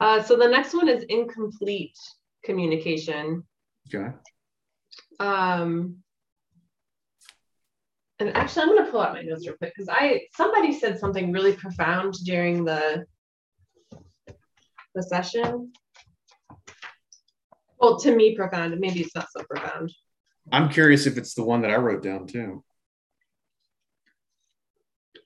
Uh, 0.00 0.22
so 0.22 0.36
the 0.36 0.48
next 0.48 0.74
one 0.74 0.88
is 0.88 1.04
incomplete 1.04 1.96
communication. 2.44 3.44
Okay. 3.92 4.12
Um, 5.20 5.96
and 8.20 8.36
actually, 8.36 8.62
I'm 8.62 8.68
going 8.68 8.84
to 8.84 8.90
pull 8.90 9.00
out 9.00 9.12
my 9.12 9.22
notes 9.22 9.46
real 9.46 9.56
quick 9.56 9.72
because 9.76 9.88
I 9.88 10.22
somebody 10.34 10.72
said 10.78 10.98
something 10.98 11.32
really 11.32 11.52
profound 11.52 12.14
during 12.24 12.64
the 12.64 13.04
the 14.98 15.02
session. 15.04 15.72
Well, 17.80 17.98
to 18.00 18.14
me, 18.14 18.34
profound. 18.34 18.78
Maybe 18.78 19.00
it's 19.00 19.14
not 19.14 19.28
so 19.34 19.44
profound. 19.48 19.92
I'm 20.52 20.68
curious 20.68 21.06
if 21.06 21.16
it's 21.16 21.34
the 21.34 21.44
one 21.44 21.62
that 21.62 21.70
I 21.70 21.76
wrote 21.76 22.02
down 22.02 22.26
too. 22.26 22.64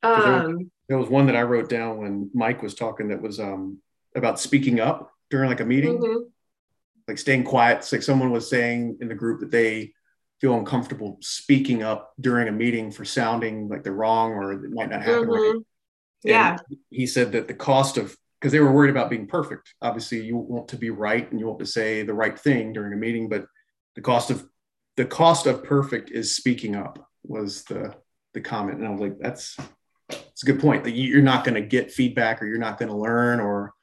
Um, 0.03 0.21
there, 0.21 0.33
was, 0.33 0.67
there, 0.89 0.99
was, 0.99 1.09
one 1.09 1.27
that 1.27 1.37
I 1.37 1.43
wrote 1.43 1.69
down 1.69 1.99
when 1.99 2.31
Mike 2.35 2.61
was 2.63 2.75
talking 2.75 3.09
that 3.09 3.23
was 3.23 3.39
um, 3.39 3.79
about 4.17 4.41
speaking 4.41 4.81
up 4.81 5.13
during 5.31 5.49
like 5.49 5.61
a 5.61 5.65
meeting. 5.65 5.99
Mm-hmm. 5.99 6.25
like 7.09 7.19
staying 7.19 7.45
quiet. 7.45 7.79
It's 7.79 7.93
like 7.93 8.03
someone 8.03 8.31
was 8.31 8.51
saying 8.51 8.99
in 9.01 9.09
the 9.09 9.15
group 9.15 9.41
that 9.41 9.51
they 9.51 9.95
feel 10.41 10.59
uncomfortable 10.59 11.19
speaking 11.21 11.85
up 11.85 12.13
during 12.21 12.49
a 12.49 12.53
meeting 12.53 12.91
for 12.91 13.05
sounding 13.05 13.69
like 13.69 13.85
they're 13.85 13.93
wrong 13.93 14.33
or 14.33 14.53
it 14.53 14.71
might 14.73 14.91
not 14.91 15.01
happen 15.01 15.29
mm-hmm. 15.29 15.57
right. 15.57 15.65
Yeah. 16.25 16.57
he 16.91 17.07
said 17.07 17.33
that 17.33 17.47
the 17.47 17.55
cost 17.55 17.97
of 17.97 18.17
because 18.43 18.51
they 18.51 18.59
were 18.59 18.73
worried 18.73 18.91
about 18.91 19.09
being 19.09 19.29
perfect. 19.29 19.73
Obviously, 19.81 20.21
you 20.21 20.37
want 20.37 20.67
to 20.67 20.77
be 20.77 20.91
right 20.91 21.31
and 21.31 21.39
you 21.39 21.47
want 21.47 21.61
to 21.61 21.67
say 21.67 22.03
the 22.03 22.13
right 22.13 22.37
thing 22.37 22.73
during 22.73 22.93
a 22.93 22.97
meeting, 22.97 23.29
but 23.29 23.47
the 23.95 24.01
cost 24.01 24.31
of 24.31 24.45
the 24.97 25.05
cost 25.05 25.47
of 25.47 25.63
perfect 25.63 26.11
is 26.11 26.35
speaking 26.35 26.75
up 26.75 27.09
was 27.23 27.63
the 27.65 27.95
the 28.35 28.41
comment, 28.41 28.79
and 28.79 28.89
I 28.89 28.91
was 28.91 29.01
like, 29.01 29.17
that's 29.21 29.57
it's 30.09 30.43
a 30.43 30.47
good 30.47 30.59
point. 30.59 30.83
That 30.83 30.91
you're 30.91 31.23
not 31.23 31.45
going 31.45 31.55
to 31.55 31.61
get 31.61 31.93
feedback 31.93 32.43
or 32.43 32.47
you're 32.47 32.59
not 32.59 32.79
going 32.79 32.89
to 32.89 32.97
learn 32.97 33.39
or 33.39 33.75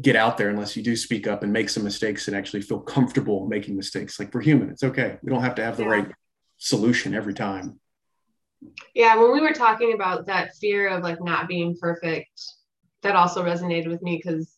get 0.00 0.16
out 0.16 0.38
there 0.38 0.48
unless 0.48 0.74
you 0.74 0.82
do 0.82 0.96
speak 0.96 1.26
up 1.26 1.42
and 1.42 1.52
make 1.52 1.68
some 1.68 1.84
mistakes 1.84 2.28
and 2.28 2.36
actually 2.36 2.62
feel 2.62 2.80
comfortable 2.80 3.46
making 3.46 3.76
mistakes. 3.76 4.18
Like 4.18 4.32
we're 4.32 4.40
human, 4.40 4.70
it's 4.70 4.84
okay. 4.84 5.18
We 5.22 5.30
don't 5.30 5.42
have 5.42 5.56
to 5.56 5.64
have 5.64 5.76
the 5.76 5.82
yeah. 5.82 5.90
right 5.90 6.12
solution 6.56 7.14
every 7.14 7.34
time. 7.34 7.78
Yeah, 8.94 9.16
when 9.16 9.32
we 9.32 9.40
were 9.40 9.52
talking 9.52 9.92
about 9.92 10.26
that 10.28 10.56
fear 10.56 10.88
of 10.88 11.02
like 11.02 11.22
not 11.22 11.46
being 11.46 11.76
perfect, 11.78 12.40
that 13.02 13.16
also 13.16 13.44
resonated 13.44 13.88
with 13.88 14.02
me 14.02 14.16
because 14.16 14.56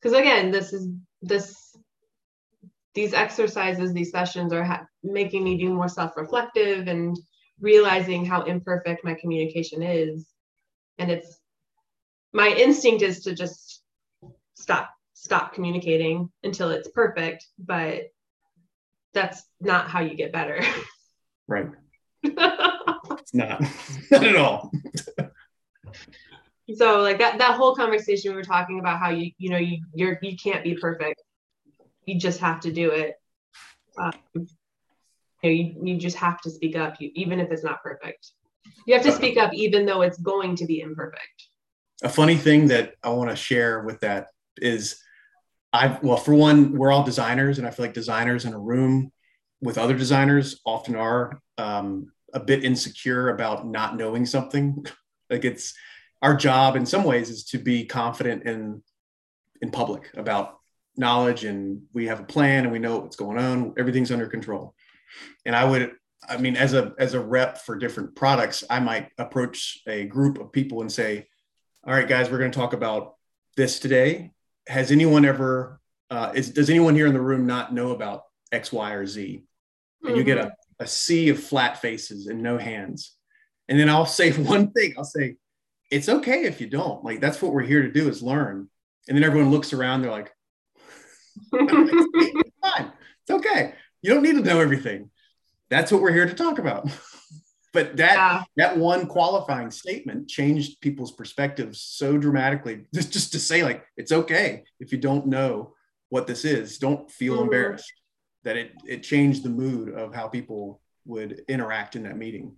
because 0.00 0.16
again, 0.16 0.50
this 0.50 0.72
is 0.72 0.88
this 1.22 1.76
these 2.94 3.14
exercises, 3.14 3.92
these 3.92 4.10
sessions 4.10 4.52
are 4.52 4.64
ha- 4.64 4.86
making 5.02 5.44
me 5.44 5.58
do 5.58 5.72
more 5.72 5.88
self-reflective 5.88 6.88
and 6.88 7.16
realizing 7.60 8.24
how 8.24 8.42
imperfect 8.42 9.04
my 9.04 9.14
communication 9.14 9.82
is. 9.82 10.26
And 10.98 11.10
it's 11.10 11.38
my 12.32 12.48
instinct 12.48 13.02
is 13.02 13.20
to 13.24 13.34
just 13.34 13.82
stop 14.54 14.90
stop 15.14 15.52
communicating 15.52 16.30
until 16.42 16.70
it's 16.70 16.88
perfect, 16.88 17.46
but 17.58 18.04
that's 19.12 19.42
not 19.60 19.88
how 19.88 20.00
you 20.00 20.14
get 20.14 20.32
better. 20.32 20.62
Right. 21.46 21.66
it's 22.22 23.34
not. 23.34 23.60
not 24.10 24.24
at 24.24 24.36
all. 24.36 24.70
so 26.76 27.00
like 27.00 27.18
that 27.18 27.38
that 27.38 27.56
whole 27.56 27.74
conversation 27.74 28.30
we 28.32 28.36
were 28.36 28.44
talking 28.44 28.80
about 28.80 28.98
how 28.98 29.10
you 29.10 29.30
you 29.38 29.50
know 29.50 29.58
you 29.58 29.84
you're 29.94 30.18
you 30.22 30.36
can't 30.36 30.64
be 30.64 30.74
perfect. 30.74 31.22
You 32.06 32.18
just 32.18 32.40
have 32.40 32.60
to 32.60 32.72
do 32.72 32.90
it. 32.90 33.14
Um, 33.98 34.12
you, 34.34 34.46
know, 35.42 35.50
you, 35.50 35.74
you 35.82 35.96
just 35.98 36.16
have 36.16 36.40
to 36.42 36.50
speak 36.50 36.76
up, 36.76 37.00
you, 37.00 37.10
even 37.14 37.40
if 37.40 37.50
it's 37.50 37.64
not 37.64 37.82
perfect. 37.82 38.32
You 38.86 38.94
have 38.94 39.02
to 39.04 39.12
speak 39.12 39.36
up, 39.36 39.52
even 39.52 39.84
though 39.86 40.02
it's 40.02 40.18
going 40.18 40.56
to 40.56 40.66
be 40.66 40.80
imperfect. 40.80 41.48
A 42.02 42.08
funny 42.08 42.36
thing 42.36 42.68
that 42.68 42.94
I 43.02 43.10
want 43.10 43.30
to 43.30 43.36
share 43.36 43.80
with 43.80 44.00
that 44.00 44.28
is 44.56 45.00
I've, 45.72 46.02
well, 46.02 46.16
for 46.16 46.34
one, 46.34 46.72
we're 46.72 46.90
all 46.90 47.04
designers, 47.04 47.58
and 47.58 47.66
I 47.66 47.70
feel 47.70 47.84
like 47.84 47.94
designers 47.94 48.44
in 48.44 48.54
a 48.54 48.58
room 48.58 49.12
with 49.60 49.78
other 49.78 49.96
designers 49.96 50.60
often 50.64 50.96
are 50.96 51.40
um, 51.58 52.12
a 52.32 52.40
bit 52.40 52.64
insecure 52.64 53.28
about 53.28 53.66
not 53.66 53.96
knowing 53.96 54.26
something. 54.26 54.84
like 55.30 55.44
it's 55.44 55.74
our 56.22 56.34
job 56.34 56.76
in 56.76 56.86
some 56.86 57.04
ways 57.04 57.30
is 57.30 57.44
to 57.44 57.58
be 57.58 57.84
confident 57.84 58.44
in 58.44 58.82
in 59.62 59.70
public 59.70 60.10
about 60.16 60.58
knowledge 60.96 61.44
and 61.44 61.82
we 61.92 62.06
have 62.06 62.20
a 62.20 62.24
plan 62.24 62.64
and 62.64 62.72
we 62.72 62.78
know 62.78 62.98
what's 62.98 63.16
going 63.16 63.38
on. 63.38 63.74
Everything's 63.78 64.12
under 64.12 64.26
control. 64.26 64.74
And 65.44 65.56
i 65.56 65.64
would 65.64 65.92
i 66.28 66.36
mean 66.36 66.56
as 66.56 66.74
a 66.74 66.94
as 66.98 67.14
a 67.14 67.20
rep 67.20 67.58
for 67.58 67.76
different 67.76 68.14
products 68.14 68.62
i 68.68 68.78
might 68.78 69.08
approach 69.16 69.80
a 69.88 70.04
group 70.04 70.38
of 70.38 70.52
people 70.52 70.82
and 70.82 70.92
say 70.92 71.26
all 71.84 71.94
right 71.94 72.06
guys 72.06 72.30
we're 72.30 72.38
going 72.38 72.50
to 72.50 72.58
talk 72.58 72.74
about 72.74 73.14
this 73.56 73.78
today. 73.78 74.32
Has 74.68 74.90
anyone 74.90 75.24
ever 75.24 75.80
uh, 76.10 76.32
is, 76.34 76.50
does 76.50 76.70
anyone 76.70 76.94
here 76.94 77.06
in 77.06 77.14
the 77.14 77.20
room 77.20 77.46
not 77.46 77.72
know 77.72 77.90
about 77.90 78.22
x 78.52 78.72
y 78.72 78.92
or 78.92 79.06
z? 79.06 79.44
And 80.02 80.10
mm-hmm. 80.10 80.16
you 80.18 80.24
get 80.24 80.38
a, 80.38 80.52
a 80.78 80.86
sea 80.86 81.28
of 81.28 81.42
flat 81.42 81.80
faces 81.80 82.26
and 82.26 82.42
no 82.42 82.58
hands. 82.58 83.14
And 83.68 83.78
then 83.78 83.88
i'll 83.88 84.06
say 84.06 84.32
one 84.54 84.70
thing. 84.72 84.94
I'll 84.96 85.04
say 85.04 85.36
it's 85.90 86.08
okay 86.08 86.44
if 86.44 86.60
you 86.60 86.68
don't. 86.68 87.04
Like 87.04 87.20
that's 87.20 87.42
what 87.42 87.52
we're 87.52 87.62
here 87.62 87.82
to 87.82 87.92
do 87.92 88.08
is 88.08 88.22
learn. 88.22 88.68
And 89.08 89.16
then 89.16 89.24
everyone 89.24 89.50
looks 89.50 89.72
around 89.72 90.02
they're 90.02 90.10
like 90.10 90.32
it's 91.52 92.50
fine. 92.62 92.92
It's 93.22 93.30
okay. 93.30 93.74
You 94.02 94.14
don't 94.14 94.22
need 94.22 94.36
to 94.36 94.42
know 94.42 94.60
everything. 94.60 95.10
That's 95.68 95.92
what 95.92 96.02
we're 96.02 96.12
here 96.12 96.26
to 96.26 96.34
talk 96.34 96.58
about. 96.58 96.88
But 97.72 97.98
that 97.98 98.14
yeah. 98.14 98.42
that 98.56 98.78
one 98.78 99.06
qualifying 99.06 99.70
statement 99.70 100.28
changed 100.28 100.80
people's 100.80 101.12
perspectives 101.12 101.80
so 101.80 102.18
dramatically 102.18 102.86
just 102.94 103.12
just 103.12 103.30
to 103.30 103.38
say 103.38 103.62
like 103.62 103.84
it's 103.96 104.10
okay 104.10 104.64
if 104.80 104.90
you 104.90 104.98
don't 104.98 105.28
know 105.28 105.74
what 106.08 106.26
this 106.26 106.44
is. 106.44 106.78
Don't 106.78 107.08
feel 107.08 107.34
mm-hmm. 107.34 107.44
embarrassed. 107.44 107.92
That 108.42 108.56
it 108.56 108.72
it 108.84 109.02
changed 109.04 109.44
the 109.44 109.50
mood 109.50 109.94
of 109.94 110.12
how 110.12 110.26
people 110.26 110.80
would 111.06 111.44
interact 111.46 111.94
in 111.94 112.02
that 112.02 112.16
meeting 112.16 112.56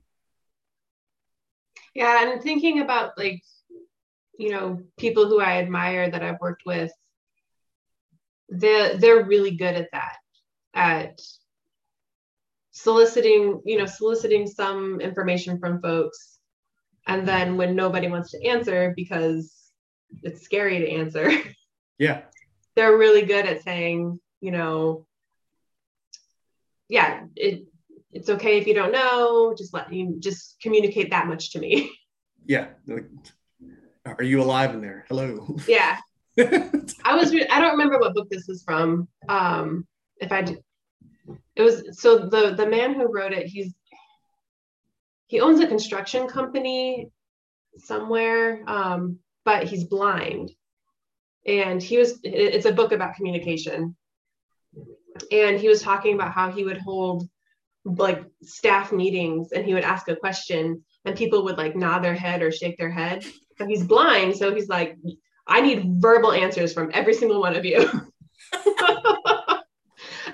yeah 1.95 2.31
and 2.31 2.43
thinking 2.43 2.81
about 2.81 3.17
like 3.17 3.43
you 4.39 4.51
know 4.51 4.81
people 4.99 5.27
who 5.27 5.41
i 5.41 5.59
admire 5.59 6.11
that 6.11 6.23
i've 6.23 6.41
worked 6.41 6.63
with 6.67 6.93
they're 8.49 8.97
they're 8.99 9.25
really 9.25 9.53
good 9.57 9.75
at 9.75 9.89
that 9.93 10.17
at 10.75 11.21
soliciting 12.71 13.61
you 13.65 13.79
know 13.79 13.87
soliciting 13.87 14.47
some 14.47 15.01
information 15.01 15.59
from 15.59 15.81
folks 15.81 16.39
and 17.07 17.27
then 17.27 17.57
when 17.57 17.77
nobody 17.77 18.09
wants 18.09 18.31
to 18.31 18.47
answer 18.47 18.93
because 18.97 19.71
it's 20.23 20.43
scary 20.43 20.79
to 20.79 20.91
answer 20.91 21.31
yeah. 21.99 22.23
they're 22.75 22.97
really 22.97 23.23
good 23.23 23.47
at 23.47 23.63
saying 23.63 24.19
you 24.41 24.51
know 24.51 25.07
yeah 26.89 27.25
it 27.37 27.67
it's 28.13 28.29
okay 28.29 28.59
if 28.59 28.67
you 28.67 28.75
don't 28.75 28.93
know 28.93 29.55
just 29.57 29.73
let 29.75 29.93
you 29.93 30.17
just 30.19 30.57
communicate 30.61 31.11
that 31.11 31.27
much 31.27 31.53
to 31.53 31.59
me. 31.59 31.91
Yeah 32.45 32.71
like, 32.89 33.05
are 34.05 34.25
you 34.25 34.43
alive 34.43 34.75
in 34.75 34.81
there? 34.81 35.05
Hello. 35.09 35.57
Yeah. 35.69 35.99
I 36.39 37.15
was 37.15 37.33
re- 37.33 37.47
i 37.49 37.61
don't 37.61 37.71
remember 37.73 38.01
what 38.01 38.15
book 38.15 38.29
this 38.31 38.49
is 38.49 38.65
from 38.65 39.07
um 39.29 39.87
if 40.17 40.33
i 40.33 40.43
did 40.43 40.59
it 41.55 41.63
was 41.63 42.01
so 42.01 42.27
the 42.27 42.55
the 42.57 42.67
man 42.67 42.95
who 42.95 43.13
wrote 43.13 43.33
it 43.33 43.47
he's 43.47 43.73
he 45.29 45.41
owns 45.41 45.61
a 45.61 45.67
construction 45.69 46.27
company 46.27 47.13
somewhere 47.77 48.65
um 48.67 49.21
but 49.45 49.65
he's 49.65 49.85
blind. 49.85 50.53
And 51.47 51.83
he 51.83 51.99
was 51.99 52.21
it's 52.23 52.67
a 52.67 52.73
book 52.73 52.93
about 52.93 53.17
communication. 53.17 53.97
And 55.31 55.59
he 55.59 55.69
was 55.69 55.83
talking 55.83 56.15
about 56.15 56.33
how 56.33 56.51
he 56.51 56.65
would 56.65 56.79
hold 56.79 57.29
like 57.85 58.25
staff 58.43 58.93
meetings 58.93 59.53
and 59.53 59.65
he 59.65 59.75
would 59.75 59.85
ask 59.85 60.09
a 60.09 60.17
question 60.17 60.83
and 61.05 61.17
people 61.17 61.45
would 61.45 61.59
like 61.59 61.75
nod 61.75 62.01
their 62.01 62.15
head 62.15 62.43
or 62.43 62.53
shake 62.53 62.79
their 62.79 62.91
head. 62.91 63.25
But 63.59 63.69
he's 63.69 63.85
blind 63.85 64.37
so 64.37 64.55
he's 64.55 64.69
like 64.69 64.97
i 65.47 65.61
need 65.61 65.85
verbal 66.01 66.33
answers 66.33 66.73
from 66.73 66.91
every 66.95 67.15
single 67.15 67.41
one 67.41 67.55
of 67.55 67.65
you. 67.65 67.89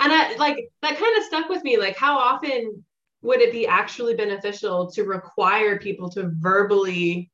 And 0.00 0.12
I, 0.12 0.36
like 0.36 0.70
that 0.82 0.96
kind 0.96 1.18
of 1.18 1.24
stuck 1.24 1.48
with 1.48 1.64
me 1.64 1.76
like 1.76 1.96
how 1.96 2.18
often 2.18 2.84
would 3.22 3.40
it 3.40 3.52
be 3.52 3.66
actually 3.66 4.14
beneficial 4.14 4.90
to 4.92 5.02
require 5.02 5.78
people 5.78 6.08
to 6.10 6.30
verbally 6.38 7.30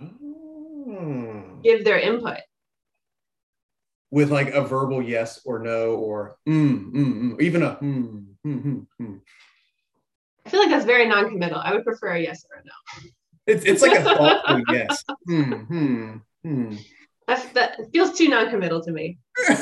mm. 0.00 1.62
give 1.62 1.84
their 1.84 1.98
input 1.98 2.38
with 4.10 4.30
like 4.30 4.50
a 4.50 4.62
verbal 4.62 5.02
yes 5.02 5.40
or 5.44 5.58
no 5.58 5.94
or 5.96 6.36
mm, 6.48 6.92
mm, 6.92 6.94
mm, 6.94 7.40
even 7.40 7.62
a 7.62 7.76
mm, 7.76 8.24
mm, 8.46 8.86
mm. 9.00 9.20
I 10.46 10.50
feel 10.50 10.60
like 10.60 10.70
that's 10.70 10.86
very 10.86 11.06
non-committal. 11.06 11.60
I 11.62 11.74
would 11.74 11.84
prefer 11.84 12.12
a 12.12 12.20
yes 12.20 12.44
or 12.50 12.60
a 12.60 12.64
no. 12.64 13.10
It's 13.46 13.64
it's 13.66 13.82
like 13.82 13.98
a 13.98 14.02
thoughtful 14.04 14.62
yes. 14.70 15.04
Hmm, 15.26 15.52
hmm, 15.52 16.16
hmm. 16.42 16.76
That's, 17.26 17.44
that 17.52 17.78
feels 17.92 18.16
too 18.16 18.28
non-committal 18.28 18.82
to 18.84 18.90
me. 18.90 19.18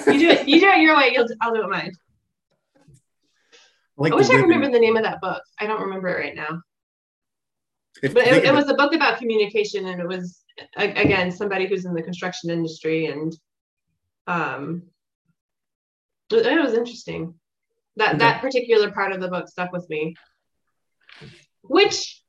You 0.06 0.18
do 0.20 0.28
it. 0.28 0.46
You 0.46 0.60
do 0.60 0.68
it 0.68 0.78
your 0.78 0.96
way. 0.96 1.10
You'll, 1.12 1.26
I'll 1.40 1.52
do 1.52 1.64
it 1.64 1.68
mine. 1.68 1.90
Like 3.96 4.12
I 4.12 4.16
wish 4.16 4.30
I 4.30 4.36
remember 4.36 4.70
the 4.70 4.78
name 4.78 4.96
of 4.96 5.02
that 5.02 5.20
book. 5.20 5.42
I 5.58 5.66
don't 5.66 5.80
remember 5.80 6.08
it 6.08 6.20
right 6.20 6.36
now. 6.36 6.60
If 8.02 8.14
but 8.14 8.26
it, 8.26 8.44
it 8.44 8.54
was 8.54 8.68
a 8.68 8.74
book 8.74 8.94
about 8.94 9.18
communication, 9.18 9.86
and 9.86 10.00
it 10.00 10.06
was 10.06 10.42
again 10.76 11.32
somebody 11.32 11.66
who's 11.66 11.86
in 11.86 11.94
the 11.94 12.02
construction 12.02 12.50
industry, 12.50 13.06
and 13.06 13.34
um, 14.26 14.82
it 16.30 16.62
was 16.62 16.74
interesting. 16.74 17.34
That 17.96 18.10
okay. 18.10 18.18
that 18.18 18.40
particular 18.40 18.90
part 18.90 19.12
of 19.12 19.20
the 19.20 19.28
book 19.28 19.48
stuck 19.48 19.72
with 19.72 19.88
me. 19.88 20.14
Which, 21.62 22.22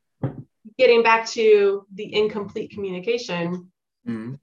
getting 0.78 1.04
back 1.04 1.28
to 1.30 1.86
the 1.94 2.14
incomplete 2.14 2.72
communication, 2.72 3.72
mm-hmm. 4.08 4.36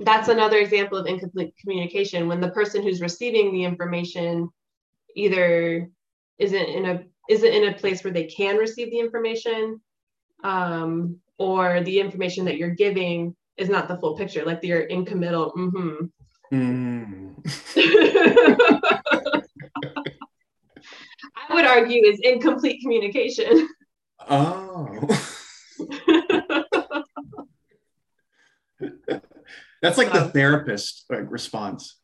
that's 0.00 0.28
another 0.28 0.58
example 0.58 0.98
of 0.98 1.06
incomplete 1.06 1.54
communication 1.60 2.28
when 2.28 2.40
the 2.40 2.50
person 2.50 2.82
who's 2.82 3.00
receiving 3.00 3.52
the 3.52 3.64
information 3.64 4.48
either 5.16 5.90
isn't 6.38 6.56
in 6.56 6.84
a 6.86 7.04
isn't 7.28 7.52
in 7.52 7.68
a 7.68 7.78
place 7.78 8.04
where 8.04 8.12
they 8.12 8.26
can 8.26 8.56
receive 8.56 8.90
the 8.90 8.98
information 8.98 9.80
um, 10.42 11.18
or 11.38 11.82
the 11.82 12.00
information 12.00 12.44
that 12.44 12.58
you're 12.58 12.70
giving 12.70 13.34
is 13.56 13.68
not 13.68 13.88
the 13.88 13.96
full 13.96 14.16
picture 14.16 14.44
like 14.44 14.60
you're 14.62 14.80
in 14.80 15.04
committal 15.04 15.52
mm-hmm, 15.56 16.06
Mm. 16.54 17.34
I 21.36 21.54
would 21.54 21.64
argue 21.64 22.04
is 22.04 22.20
incomplete 22.20 22.80
communication. 22.80 23.68
Oh. 24.28 25.08
That's 29.82 29.98
like 29.98 30.12
the 30.12 30.30
therapist 30.32 31.04
like, 31.10 31.30
response. 31.30 31.96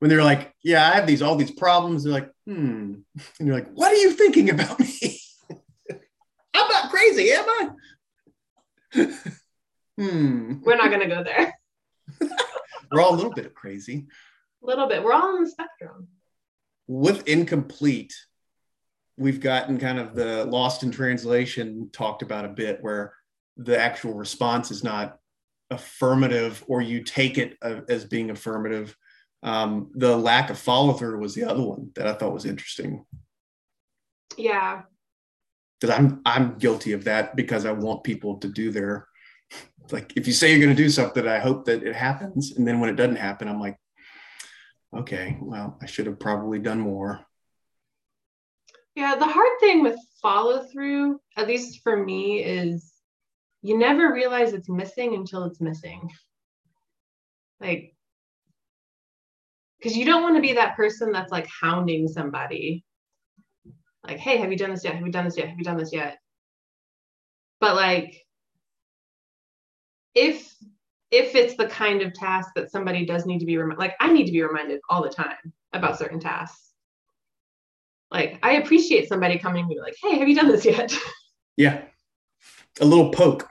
When 0.00 0.08
they're 0.08 0.24
like, 0.24 0.54
"Yeah, 0.62 0.90
I 0.90 0.96
have 0.96 1.06
these 1.06 1.22
all 1.22 1.36
these 1.36 1.50
problems." 1.50 2.04
They're 2.04 2.12
like, 2.12 2.30
"Hmm," 2.46 2.94
and 3.38 3.46
you're 3.46 3.54
like, 3.54 3.70
"What 3.72 3.92
are 3.92 3.96
you 3.96 4.12
thinking 4.12 4.50
about 4.50 4.80
me? 4.80 5.20
I'm 6.54 6.68
not 6.68 6.90
crazy, 6.90 7.32
am 7.32 7.44
I?" 7.48 7.70
hmm. 9.98 10.54
We're 10.62 10.76
not 10.76 10.90
gonna 10.90 11.08
go 11.08 11.22
there. 11.22 11.54
We're 12.90 13.00
all 13.00 13.14
a 13.14 13.16
little 13.16 13.32
bit 13.32 13.54
crazy. 13.54 14.06
A 14.62 14.66
little 14.66 14.88
bit. 14.88 15.02
We're 15.02 15.12
all 15.12 15.36
on 15.36 15.44
the 15.44 15.50
spectrum. 15.50 16.08
With 16.86 17.28
incomplete, 17.28 18.14
we've 19.16 19.40
gotten 19.40 19.78
kind 19.78 19.98
of 19.98 20.14
the 20.14 20.44
lost 20.44 20.82
in 20.82 20.90
translation 20.90 21.90
talked 21.92 22.22
about 22.22 22.44
a 22.44 22.48
bit, 22.48 22.78
where 22.82 23.14
the 23.56 23.78
actual 23.78 24.14
response 24.14 24.70
is 24.70 24.82
not 24.82 25.18
affirmative 25.70 26.64
or 26.66 26.82
you 26.82 27.02
take 27.02 27.38
it 27.38 27.56
as 27.62 28.04
being 28.04 28.30
affirmative. 28.30 28.96
Um, 29.42 29.90
the 29.94 30.16
lack 30.16 30.50
of 30.50 30.58
follow 30.58 30.92
through 30.92 31.18
was 31.18 31.34
the 31.34 31.44
other 31.44 31.62
one 31.62 31.90
that 31.94 32.06
I 32.06 32.12
thought 32.12 32.34
was 32.34 32.44
interesting. 32.44 33.04
Yeah. 34.36 34.82
Because 35.80 35.96
I'm 35.96 36.20
I'm 36.26 36.58
guilty 36.58 36.92
of 36.92 37.04
that 37.04 37.36
because 37.36 37.64
I 37.64 37.72
want 37.72 38.04
people 38.04 38.38
to 38.38 38.48
do 38.48 38.70
their 38.70 39.06
like 39.92 40.12
if 40.16 40.26
you 40.26 40.32
say 40.32 40.50
you're 40.50 40.64
going 40.64 40.74
to 40.74 40.82
do 40.82 40.90
something, 40.90 41.26
I 41.26 41.38
hope 41.38 41.64
that 41.66 41.82
it 41.82 41.94
happens, 41.94 42.56
and 42.56 42.66
then 42.66 42.80
when 42.80 42.90
it 42.90 42.96
doesn't 42.96 43.16
happen, 43.16 43.48
I'm 43.48 43.60
like, 43.60 43.76
okay, 44.94 45.38
well, 45.40 45.78
I 45.80 45.86
should 45.86 46.06
have 46.06 46.18
probably 46.18 46.58
done 46.58 46.80
more. 46.80 47.20
Yeah, 48.94 49.16
the 49.16 49.26
hard 49.26 49.60
thing 49.60 49.82
with 49.82 49.96
follow 50.20 50.64
through, 50.64 51.20
at 51.36 51.46
least 51.46 51.82
for 51.82 51.96
me, 51.96 52.42
is 52.42 52.92
you 53.62 53.78
never 53.78 54.12
realize 54.12 54.52
it's 54.52 54.68
missing 54.68 55.14
until 55.14 55.44
it's 55.44 55.60
missing. 55.60 56.10
Like, 57.60 57.94
because 59.78 59.96
you 59.96 60.04
don't 60.04 60.22
want 60.22 60.36
to 60.36 60.42
be 60.42 60.54
that 60.54 60.76
person 60.76 61.12
that's 61.12 61.32
like 61.32 61.46
hounding 61.48 62.08
somebody. 62.08 62.84
Like, 64.02 64.18
hey, 64.18 64.38
have 64.38 64.50
you 64.50 64.58
done 64.58 64.70
this 64.70 64.84
yet? 64.84 64.94
Have 64.94 65.06
you 65.06 65.12
done 65.12 65.24
this 65.24 65.36
yet? 65.36 65.48
Have 65.48 65.58
you 65.58 65.64
done 65.64 65.76
this 65.76 65.92
yet? 65.92 66.18
But 67.60 67.76
like, 67.76 68.16
if 70.14 70.54
if 71.10 71.34
it's 71.34 71.56
the 71.56 71.66
kind 71.66 72.02
of 72.02 72.14
task 72.14 72.50
that 72.54 72.70
somebody 72.70 73.04
does 73.04 73.26
need 73.26 73.40
to 73.40 73.46
be 73.46 73.56
reminded, 73.56 73.80
like 73.80 73.96
I 74.00 74.12
need 74.12 74.26
to 74.26 74.32
be 74.32 74.42
reminded 74.42 74.80
all 74.88 75.02
the 75.02 75.08
time 75.08 75.52
about 75.72 75.98
certain 75.98 76.20
tasks. 76.20 76.70
Like 78.10 78.38
I 78.42 78.52
appreciate 78.54 79.08
somebody 79.08 79.38
coming 79.38 79.64
to 79.64 79.68
me 79.68 79.80
like, 79.80 79.96
hey, 80.00 80.18
have 80.18 80.28
you 80.28 80.34
done 80.34 80.48
this 80.48 80.64
yet? 80.64 80.94
Yeah. 81.56 81.82
A 82.80 82.86
little 82.86 83.10
poke. 83.10 83.46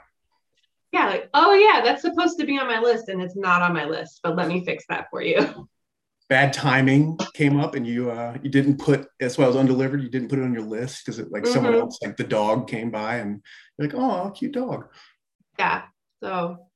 Yeah, 0.91 1.06
like, 1.06 1.30
oh 1.36 1.54
yeah, 1.54 1.82
that's 1.84 2.02
supposed 2.02 2.39
to 2.39 2.45
be 2.45 2.58
on 2.58 2.65
my 2.65 2.80
list 2.80 3.08
and 3.08 3.22
it's 3.22 3.36
not 3.36 3.62
on 3.62 3.72
my 3.72 3.86
list, 3.86 4.22
but 4.24 4.36
let 4.36 4.48
me 4.48 4.65
fix 4.65 4.86
that 4.89 5.08
for 5.12 5.22
you. 5.22 5.69
Bad 6.30 6.52
timing 6.52 7.19
came 7.36 7.60
up 7.60 7.76
and 7.76 7.86
you 7.86 8.10
uh 8.10 8.36
you 8.41 8.50
didn't 8.50 8.78
put 8.78 9.08
that's 9.19 9.38
why 9.38 9.43
it 9.43 9.48
was 9.48 9.58
undelivered. 9.58 10.02
You 10.02 10.10
didn't 10.10 10.30
put 10.30 10.39
it 10.39 10.43
on 10.43 10.54
your 10.54 10.63
list 10.63 11.06
because 11.06 11.19
it 11.19 11.32
like 11.32 11.43
mm-hmm. 11.43 11.54
someone 11.54 11.76
else, 11.76 12.00
like 12.02 12.17
the 12.17 12.24
dog 12.24 12.67
came 12.67 12.89
by 12.89 13.17
and 13.17 13.43
you're 13.78 13.88
like, 13.88 13.95
oh, 13.95 14.32
cute 14.32 14.54
dog. 14.54 14.88
Yeah. 15.60 15.84
So 16.22 16.70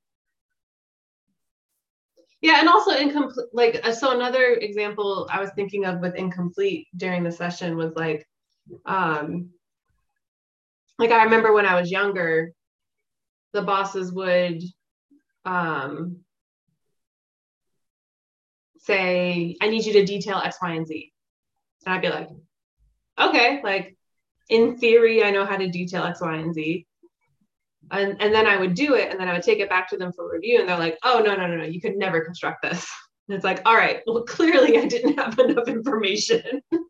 yeah, 2.44 2.60
and 2.60 2.68
also 2.68 2.92
incomplete. 2.92 3.48
Like, 3.54 3.80
uh, 3.88 3.94
so 3.94 4.12
another 4.12 4.44
example 4.56 5.30
I 5.32 5.40
was 5.40 5.52
thinking 5.56 5.86
of 5.86 6.02
with 6.02 6.16
incomplete 6.16 6.88
during 6.96 7.24
the 7.24 7.32
session 7.32 7.78
was 7.78 7.94
like, 7.96 8.28
um, 8.86 9.52
like 11.00 11.12
I 11.12 11.24
remember 11.24 11.54
when 11.54 11.66
I 11.66 11.80
was 11.80 11.90
younger, 11.90 12.52
the 13.54 13.62
bosses 13.62 14.12
would 14.12 14.62
um, 15.46 16.18
say, 18.80 19.56
I 19.62 19.70
need 19.70 19.86
you 19.86 19.94
to 19.94 20.06
detail 20.06 20.42
X, 20.44 20.58
Y, 20.62 20.72
and 20.74 20.86
Z. 20.86 21.14
And 21.86 21.96
I'd 21.96 22.02
be 22.02 22.10
like, 22.10 22.30
okay, 23.18 23.62
like 23.64 23.96
in 24.50 24.78
theory, 24.78 25.24
I 25.24 25.32
know 25.32 25.46
how 25.46 25.56
to 25.56 25.70
detail 25.70 26.04
X, 26.04 26.20
Y, 26.20 26.36
and 26.36 26.54
Z. 26.54 26.86
And, 27.92 28.22
and 28.22 28.34
then 28.34 28.48
I 28.48 28.58
would 28.58 28.74
do 28.74 28.96
it 28.96 29.12
and 29.12 29.20
then 29.20 29.28
I 29.28 29.34
would 29.34 29.44
take 29.44 29.60
it 29.60 29.70
back 29.70 29.90
to 29.90 29.98
them 29.98 30.12
for 30.14 30.32
review 30.32 30.60
and 30.60 30.68
they're 30.68 30.80
like, 30.80 30.98
oh, 31.04 31.22
no, 31.24 31.36
no, 31.36 31.48
no, 31.48 31.58
no, 31.58 31.66
you 31.66 31.82
could 31.82 31.96
never 31.96 32.22
construct 32.22 32.64
this. 32.64 32.88
And 33.28 33.36
it's 33.36 33.44
like, 33.44 33.62
all 33.66 33.76
right, 33.76 34.02
well, 34.06 34.24
clearly 34.24 34.78
I 34.78 34.86
didn't 34.86 35.18
have 35.20 35.38
enough 35.40 35.68
information. 35.68 36.62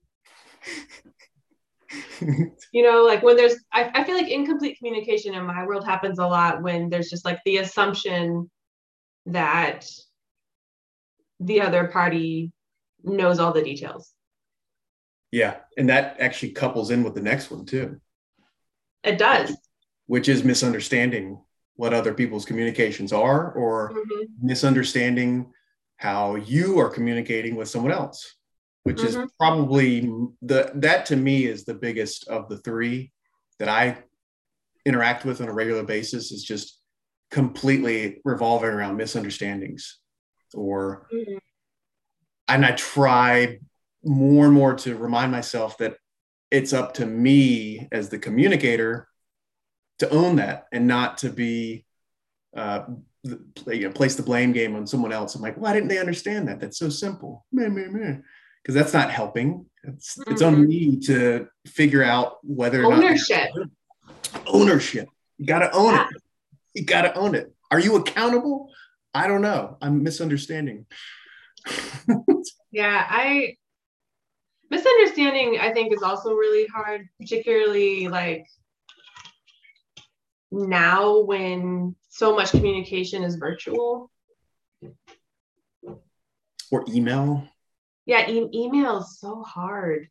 you 2.21 2.84
know, 2.84 3.03
like 3.03 3.21
when 3.23 3.36
there's, 3.36 3.56
I, 3.71 3.91
I 3.93 4.03
feel 4.03 4.15
like 4.15 4.29
incomplete 4.29 4.77
communication 4.77 5.34
in 5.34 5.45
my 5.45 5.65
world 5.65 5.86
happens 5.86 6.19
a 6.19 6.27
lot 6.27 6.62
when 6.62 6.89
there's 6.89 7.10
just 7.10 7.25
like 7.25 7.39
the 7.45 7.58
assumption 7.58 8.49
that 9.25 9.86
the 11.39 11.62
other 11.62 11.88
party 11.88 12.51
knows 13.03 13.39
all 13.39 13.51
the 13.51 13.63
details. 13.63 14.13
Yeah. 15.32 15.58
And 15.77 15.89
that 15.89 16.17
actually 16.19 16.51
couples 16.51 16.91
in 16.91 17.03
with 17.03 17.15
the 17.15 17.21
next 17.21 17.51
one 17.51 17.65
too. 17.65 17.99
It 19.03 19.17
does. 19.17 19.56
Which 20.08 20.28
is 20.28 20.44
misunderstanding 20.44 21.42
what 21.76 21.94
other 21.94 22.13
people's 22.13 22.46
communications 22.46 23.12
are 23.13 23.52
or 23.54 23.92
mm-hmm. 23.92 24.48
misunderstanding 24.48 25.52
how 25.98 26.36
you 26.36 26.80
are 26.80 26.89
communicating 26.89 27.56
with 27.56 27.70
someone 27.70 27.92
else 27.92 28.36
which 28.84 28.98
mm-hmm. 28.98 29.24
is 29.24 29.32
probably 29.39 30.02
the 30.42 30.72
that 30.76 31.06
to 31.08 31.16
me 31.16 31.46
is 31.46 31.66
the 31.66 31.74
biggest 31.74 32.28
of 32.28 32.50
the 32.50 32.58
three 32.58 33.12
that 33.60 33.70
I 33.70 33.98
interact 34.86 35.26
with 35.26 35.42
on 35.42 35.48
a 35.48 35.54
regular 35.54 35.84
basis 35.84 36.32
is 36.32 36.44
just 36.44 36.80
completely 37.32 38.22
revolving 38.26 38.70
around 38.70 38.98
misunderstandings 38.98 40.00
or 40.54 41.08
mm-hmm. 41.13 41.38
and 42.48 42.66
I 42.66 42.72
try 42.72 43.60
more 44.04 44.46
and 44.46 44.54
more 44.54 44.76
to 44.76 44.98
remind 44.98 45.32
myself 45.32 45.78
that 45.78 45.96
it's 46.52 46.74
up 46.74 46.94
to 46.96 47.06
me 47.06 47.88
as 47.92 48.10
the 48.10 48.20
communicator 48.20 49.08
to 50.04 50.10
own 50.10 50.38
that 50.38 50.68
and 50.72 50.88
not 50.88 51.18
to 51.20 51.30
be 51.30 51.86
uh, 52.56 52.84
you 53.24 53.82
know, 53.82 53.92
place 53.92 54.16
the 54.16 54.24
blame 54.24 54.52
game 54.52 54.76
on 54.76 54.86
someone 54.86 55.13
else. 55.13 55.36
I'm 55.36 55.42
like, 55.42 55.58
why 55.58 55.74
didn't 55.74 55.89
they 55.89 56.00
understand 56.00 56.48
that? 56.48 56.60
That's 56.60 56.78
so 56.78 56.89
simple. 56.89 57.46
Because 57.52 58.76
that's 58.76 58.94
not 58.94 59.12
helping. 59.12 59.66
It's 59.84 60.18
mm-hmm. 60.18 60.32
it's 60.32 60.42
on 60.42 60.68
me 60.68 61.00
to 61.02 61.48
figure 61.68 62.04
out 62.04 62.38
whether 62.44 62.84
or 62.84 62.94
ownership. 62.94 63.50
ownership. 64.48 65.08
You 65.38 65.46
got 65.46 65.60
to 65.60 65.72
own 65.74 65.94
yeah. 65.94 66.08
it. 66.10 66.22
You 66.74 66.86
got 66.86 67.02
to 67.04 67.16
own 67.16 67.36
it. 67.36 67.54
Are 67.72 67.80
you 67.80 67.96
accountable? 67.96 68.72
I 69.13 69.28
don't 69.28 69.42
know. 69.42 69.78
I'm 69.82 70.04
misunderstanding. 70.04 70.86
yeah, 72.72 73.06
I 73.10 73.56
misunderstanding 74.70 75.60
I 75.60 75.72
think 75.72 75.94
is 75.94 76.04
also 76.04 76.34
really 76.34 76.66
hard, 76.68 77.08
particularly 77.20 78.08
like 78.08 78.48
now 80.54 81.20
when 81.22 81.96
so 82.10 82.36
much 82.36 82.52
communication 82.52 83.24
is 83.24 83.36
virtual 83.36 84.12
or 86.72 86.86
email 86.88 87.48
yeah, 88.06 88.30
e- 88.30 88.50
email 88.54 88.98
is 88.98 89.20
so 89.20 89.44
hard. 89.44 90.08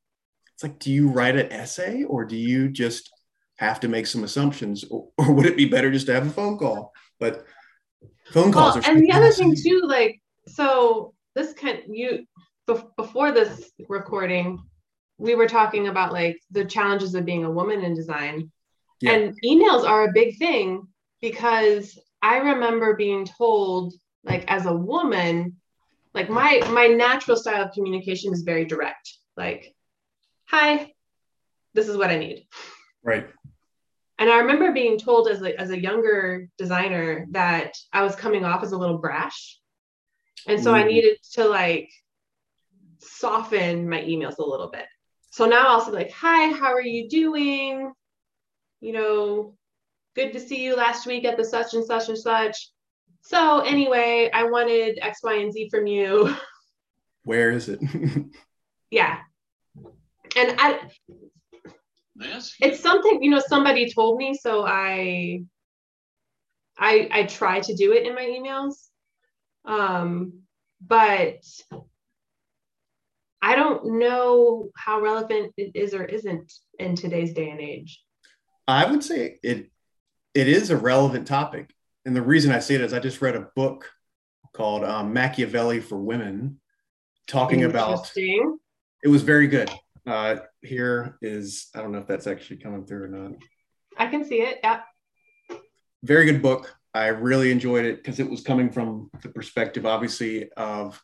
It's 0.54 0.62
like, 0.62 0.78
do 0.78 0.90
you 0.90 1.08
write 1.08 1.36
an 1.36 1.52
essay 1.52 2.04
or 2.04 2.24
do 2.24 2.36
you 2.36 2.68
just 2.68 3.10
have 3.58 3.80
to 3.80 3.88
make 3.88 4.06
some 4.06 4.24
assumptions, 4.24 4.84
or, 4.84 5.08
or 5.18 5.32
would 5.32 5.46
it 5.46 5.56
be 5.56 5.66
better 5.66 5.90
just 5.90 6.06
to 6.06 6.14
have 6.14 6.26
a 6.26 6.30
phone 6.30 6.58
call? 6.58 6.92
But 7.20 7.44
phone 8.32 8.52
calls 8.52 8.76
well. 8.76 8.84
And 8.86 9.02
the 9.02 9.12
other 9.12 9.30
thing 9.30 9.54
too, 9.54 9.82
like, 9.84 10.20
so 10.46 11.14
this 11.34 11.52
can 11.52 11.82
you 11.88 12.26
before 12.96 13.32
this 13.32 13.70
recording, 13.88 14.58
we 15.18 15.34
were 15.34 15.48
talking 15.48 15.88
about 15.88 16.12
like 16.12 16.38
the 16.50 16.64
challenges 16.64 17.14
of 17.14 17.24
being 17.24 17.44
a 17.44 17.50
woman 17.50 17.82
in 17.82 17.94
design, 17.94 18.50
yeah. 19.02 19.12
and 19.12 19.38
emails 19.44 19.86
are 19.86 20.08
a 20.08 20.12
big 20.12 20.38
thing 20.38 20.86
because 21.20 21.98
I 22.22 22.38
remember 22.38 22.96
being 22.96 23.26
told, 23.26 23.94
like, 24.24 24.44
as 24.48 24.66
a 24.66 24.74
woman, 24.74 25.56
like 26.14 26.28
my 26.28 26.62
my 26.70 26.86
natural 26.86 27.36
style 27.36 27.64
of 27.64 27.72
communication 27.72 28.32
is 28.32 28.42
very 28.42 28.64
direct. 28.64 29.16
Like 29.36 29.74
hi 30.44 30.92
this 31.74 31.88
is 31.88 31.96
what 31.96 32.10
i 32.10 32.18
need. 32.18 32.46
Right. 33.02 33.26
And 34.18 34.30
i 34.30 34.38
remember 34.38 34.72
being 34.72 34.98
told 34.98 35.28
as 35.28 35.42
a, 35.42 35.58
as 35.58 35.70
a 35.70 35.80
younger 35.80 36.48
designer 36.58 37.26
that 37.30 37.72
i 37.92 38.02
was 38.02 38.14
coming 38.14 38.44
off 38.44 38.62
as 38.62 38.72
a 38.72 38.78
little 38.78 38.98
brash. 38.98 39.58
And 40.46 40.62
so 40.62 40.72
mm. 40.72 40.76
i 40.76 40.82
needed 40.84 41.18
to 41.34 41.44
like 41.46 41.90
soften 42.98 43.88
my 43.88 44.00
emails 44.02 44.38
a 44.38 44.44
little 44.44 44.70
bit. 44.70 44.86
So 45.30 45.46
now 45.46 45.68
i'll 45.68 45.80
say 45.80 45.92
like 45.92 46.12
hi 46.12 46.52
how 46.52 46.72
are 46.72 46.82
you 46.82 47.08
doing 47.08 47.92
you 48.82 48.92
know 48.92 49.54
good 50.14 50.32
to 50.34 50.40
see 50.40 50.62
you 50.62 50.76
last 50.76 51.06
week 51.06 51.24
at 51.24 51.38
the 51.38 51.44
such 51.44 51.72
and 51.72 51.86
such 51.86 52.10
and 52.10 52.18
such 52.18 52.70
So 53.22 53.60
anyway, 53.60 54.30
I 54.34 54.44
wanted 54.44 54.98
X, 55.00 55.20
Y, 55.22 55.34
and 55.34 55.52
Z 55.52 55.68
from 55.70 55.86
you. 55.86 56.34
Where 57.24 57.52
is 57.52 57.68
it? 57.68 57.80
yeah. 58.90 59.18
And 60.36 60.56
I 60.58 60.80
it's 62.60 62.80
something, 62.80 63.22
you 63.22 63.30
know, 63.30 63.42
somebody 63.46 63.92
told 63.92 64.18
me, 64.18 64.34
so 64.34 64.64
I 64.66 65.44
I 66.76 67.08
I 67.12 67.22
try 67.24 67.60
to 67.60 67.74
do 67.74 67.92
it 67.92 68.06
in 68.06 68.14
my 68.14 68.24
emails. 68.24 68.74
Um, 69.64 70.42
but 70.84 71.44
I 73.40 73.54
don't 73.54 73.98
know 73.98 74.70
how 74.76 75.00
relevant 75.00 75.52
it 75.56 75.72
is 75.74 75.94
or 75.94 76.04
isn't 76.04 76.52
in 76.78 76.96
today's 76.96 77.32
day 77.34 77.50
and 77.50 77.60
age. 77.60 78.02
I 78.66 78.90
would 78.90 79.02
say 79.02 79.38
it 79.42 79.70
it 80.34 80.48
is 80.48 80.70
a 80.70 80.76
relevant 80.76 81.26
topic. 81.26 81.74
And 82.04 82.16
the 82.16 82.22
reason 82.22 82.52
I 82.52 82.58
say 82.58 82.74
it 82.74 82.80
is 82.80 82.92
I 82.92 82.98
just 82.98 83.20
read 83.20 83.36
a 83.36 83.48
book 83.54 83.90
called 84.52 84.84
um, 84.84 85.12
Machiavelli 85.12 85.80
for 85.80 85.96
Women, 85.96 86.60
talking 87.26 87.64
about 87.64 88.10
it 88.16 89.08
was 89.08 89.22
very 89.22 89.46
good. 89.46 89.70
Uh, 90.06 90.36
here 90.60 91.16
is 91.22 91.68
I 91.74 91.80
don't 91.80 91.92
know 91.92 91.98
if 91.98 92.06
that's 92.06 92.26
actually 92.26 92.58
coming 92.58 92.84
through 92.84 93.04
or 93.04 93.08
not. 93.08 93.32
I 93.96 94.06
can 94.06 94.24
see 94.24 94.40
it. 94.40 94.58
Yeah. 94.62 94.80
Very 96.02 96.24
good 96.24 96.42
book. 96.42 96.74
I 96.94 97.08
really 97.08 97.50
enjoyed 97.50 97.84
it 97.84 97.96
because 97.96 98.20
it 98.20 98.28
was 98.28 98.42
coming 98.42 98.70
from 98.70 99.10
the 99.22 99.28
perspective, 99.28 99.86
obviously, 99.86 100.50
of 100.52 101.02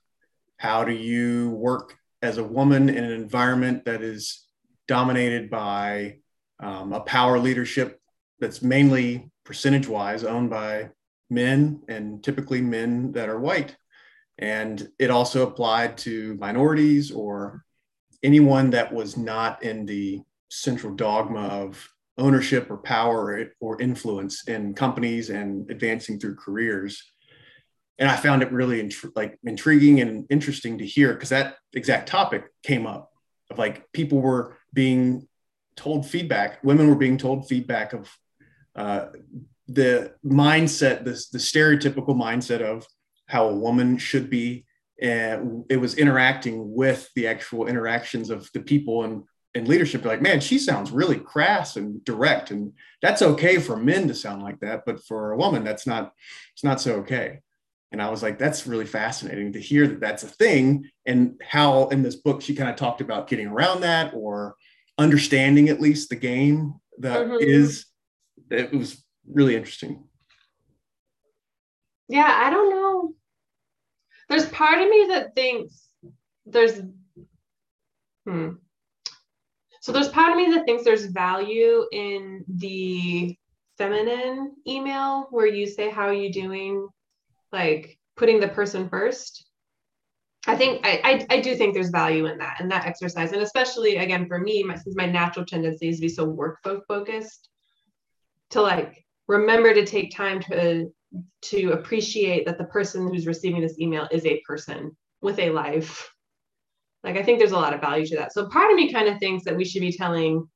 how 0.59 0.85
do 0.85 0.93
you 0.93 1.51
work 1.51 1.97
as 2.21 2.37
a 2.37 2.45
woman 2.45 2.89
in 2.89 3.05
an 3.05 3.13
environment 3.13 3.85
that 3.85 4.03
is 4.03 4.45
dominated 4.87 5.49
by 5.49 6.19
um, 6.61 6.93
a 6.93 7.01
power 7.01 7.39
leadership 7.39 8.01
that's 8.41 8.63
mainly 8.63 9.31
percentage 9.45 9.89
wise 9.89 10.25
owned 10.25 10.51
by 10.51 10.91
men 11.31 11.83
and 11.89 12.23
typically 12.23 12.61
men 12.61 13.13
that 13.13 13.29
are 13.29 13.39
white. 13.39 13.77
And 14.39 14.89
it 14.99 15.11
also 15.11 15.47
applied 15.47 15.99
to 15.99 16.35
minorities 16.35 17.11
or 17.11 17.65
anyone 18.23 18.71
that 18.71 18.93
was 18.93 19.17
not 19.17 19.63
in 19.63 19.87
the 19.87 20.23
central 20.49 20.95
dogma 20.95 21.47
of 21.49 21.89
ownership 22.17 22.71
or 22.71 22.79
power 22.79 23.53
or 23.61 23.81
influence 23.81 24.47
in 24.49 24.75
companies 24.75 25.31
and 25.31 25.71
advancing 25.71 26.19
through 26.19 26.35
careers. 26.35 27.03
And 27.99 28.11
I 28.11 28.17
found 28.17 28.43
it 28.43 28.53
really 28.53 28.81
int- 28.81 29.17
like 29.17 29.39
intriguing 29.45 30.01
and 30.01 30.27
interesting 30.31 30.79
to 30.79 30.87
hear 30.87 31.15
because 31.15 31.29
that 31.31 31.57
exact 31.75 32.09
topic 32.09 32.45
came 32.63 32.87
up 32.87 33.11
of 33.51 33.59
like 33.59 33.91
people 33.93 34.21
were 34.21 34.57
being 34.73 35.28
told 35.79 36.07
feedback, 36.07 36.63
women 36.63 36.89
were 36.89 37.03
being 37.07 37.17
told 37.17 37.49
feedback 37.49 37.95
of 37.95 38.11
uh, 38.77 39.07
the 39.67 40.13
mindset, 40.25 41.05
this 41.05 41.31
the 41.31 41.39
stereotypical 41.39 42.17
mindset 42.17 42.61
of 42.61 42.87
how 43.27 43.49
a 43.49 43.55
woman 43.55 43.97
should 43.97 44.29
be. 44.29 44.67
And 45.01 45.65
it 45.71 45.77
was 45.77 45.95
interacting 45.95 46.75
with 46.75 47.09
the 47.15 47.29
actual 47.29 47.69
interactions 47.69 48.31
of 48.31 48.51
the 48.53 48.61
people 48.61 49.05
and 49.05 49.23
in 49.55 49.67
leadership. 49.67 50.05
Like, 50.05 50.23
man, 50.23 50.41
she 50.41 50.59
sounds 50.59 50.91
really 50.91 51.19
crass 51.19 51.77
and 51.77 52.05
direct, 52.05 52.51
and 52.51 52.73
that's 53.01 53.23
okay 53.23 53.59
for 53.59 53.77
men 53.77 54.09
to 54.09 54.15
sound 54.15 54.43
like 54.43 54.61
that, 54.61 54.83
but 54.85 55.05
for 55.05 55.33
a 55.33 55.37
woman, 55.37 55.65
that's 55.65 55.87
not. 55.87 56.13
It's 56.55 56.65
not 56.65 56.81
so 56.81 56.97
okay. 56.97 57.41
And 57.91 58.03
I 58.03 58.11
was 58.11 58.23
like, 58.23 58.39
that's 58.39 58.67
really 58.67 58.85
fascinating 58.85 59.53
to 59.55 59.61
hear 59.61 59.87
that 59.87 60.01
that's 60.01 60.23
a 60.23 60.29
thing, 60.29 60.91
and 61.07 61.41
how 61.47 61.89
in 61.89 62.03
this 62.03 62.17
book 62.17 62.43
she 62.43 62.55
kind 62.55 62.71
of 62.71 62.77
talked 62.77 63.01
about 63.01 63.29
getting 63.29 63.49
around 63.49 63.81
that 63.83 64.13
or 64.15 64.57
understanding 64.99 65.69
at 65.69 65.81
least 65.81 66.11
the 66.11 66.17
game 66.17 66.75
that 66.99 67.27
mm-hmm. 67.27 67.37
is. 67.41 67.87
It 68.51 68.73
was 68.73 69.03
really 69.27 69.57
interesting. 69.57 70.05
Yeah, 72.09 72.35
I 72.43 72.51
don't 72.51 72.71
know. 72.71 73.13
There's 74.29 74.47
part 74.47 74.81
of 74.81 74.89
me 74.89 75.07
that 75.11 75.35
thinks 75.35 75.89
there's 76.47 76.81
hmm. 78.27 78.51
So 79.81 79.93
there's 79.93 80.09
part 80.09 80.33
of 80.33 80.37
me 80.37 80.53
that 80.53 80.65
thinks 80.67 80.85
there's 80.85 81.07
value 81.07 81.87
in 81.93 82.45
the 82.49 83.37
feminine 83.79 84.53
email 84.67 85.29
where 85.31 85.47
you 85.47 85.67
say 85.67 85.89
how 85.89 86.03
are 86.03 86.13
you 86.13 86.33
doing 86.33 86.89
like 87.53 87.97
putting 88.17 88.41
the 88.41 88.49
person 88.49 88.89
first 88.89 89.48
i 90.47 90.57
think 90.57 90.87
I, 90.87 91.01
I, 91.31 91.37
I 91.37 91.41
do 91.41 91.55
think 91.57 91.75
there's 91.75 91.91
value 91.91 92.27
in 92.27 92.39
that 92.39 92.61
and 92.61 92.71
that 92.71 92.87
exercise. 92.87 93.33
And 93.33 93.43
especially 93.43 93.97
again 93.97 94.27
for 94.27 94.39
me 94.39 94.63
my, 94.63 94.77
since 94.77 94.97
my 94.97 95.07
natural 95.07 95.45
tendency 95.45 95.89
is 95.89 95.97
to 95.97 96.03
be 96.03 96.09
so 96.09 96.25
work 96.25 96.59
focused 96.63 97.49
to 98.51 98.63
like 98.63 99.05
remember 99.27 99.75
to 99.75 99.85
take 99.85 100.15
time 100.15 100.41
to 100.41 100.91
to 101.41 101.73
appreciate 101.73 102.47
that 102.47 102.59
the 102.59 102.65
person 102.65 103.09
who's 103.09 103.27
receiving 103.27 103.63
this 103.63 103.79
email 103.79 104.09
is 104.11 104.27
a 104.27 104.43
person 104.47 104.95
with 105.23 105.39
a 105.39 105.51
life. 105.51 106.11
Like 107.03 107.17
i 107.17 107.23
think 107.23 107.39
there's 107.39 107.53
a 107.53 107.59
lot 107.59 107.75
of 107.75 107.81
value 107.81 108.07
to 108.07 108.17
that. 108.17 108.33
So 108.33 108.49
part 108.49 108.71
of 108.71 108.77
me 108.77 108.93
kind 108.93 109.09
of 109.09 109.19
thinks 109.19 109.45
that 109.45 109.57
we 109.57 109.65
should 109.65 109.81
be 109.81 109.97
telling 109.97 110.49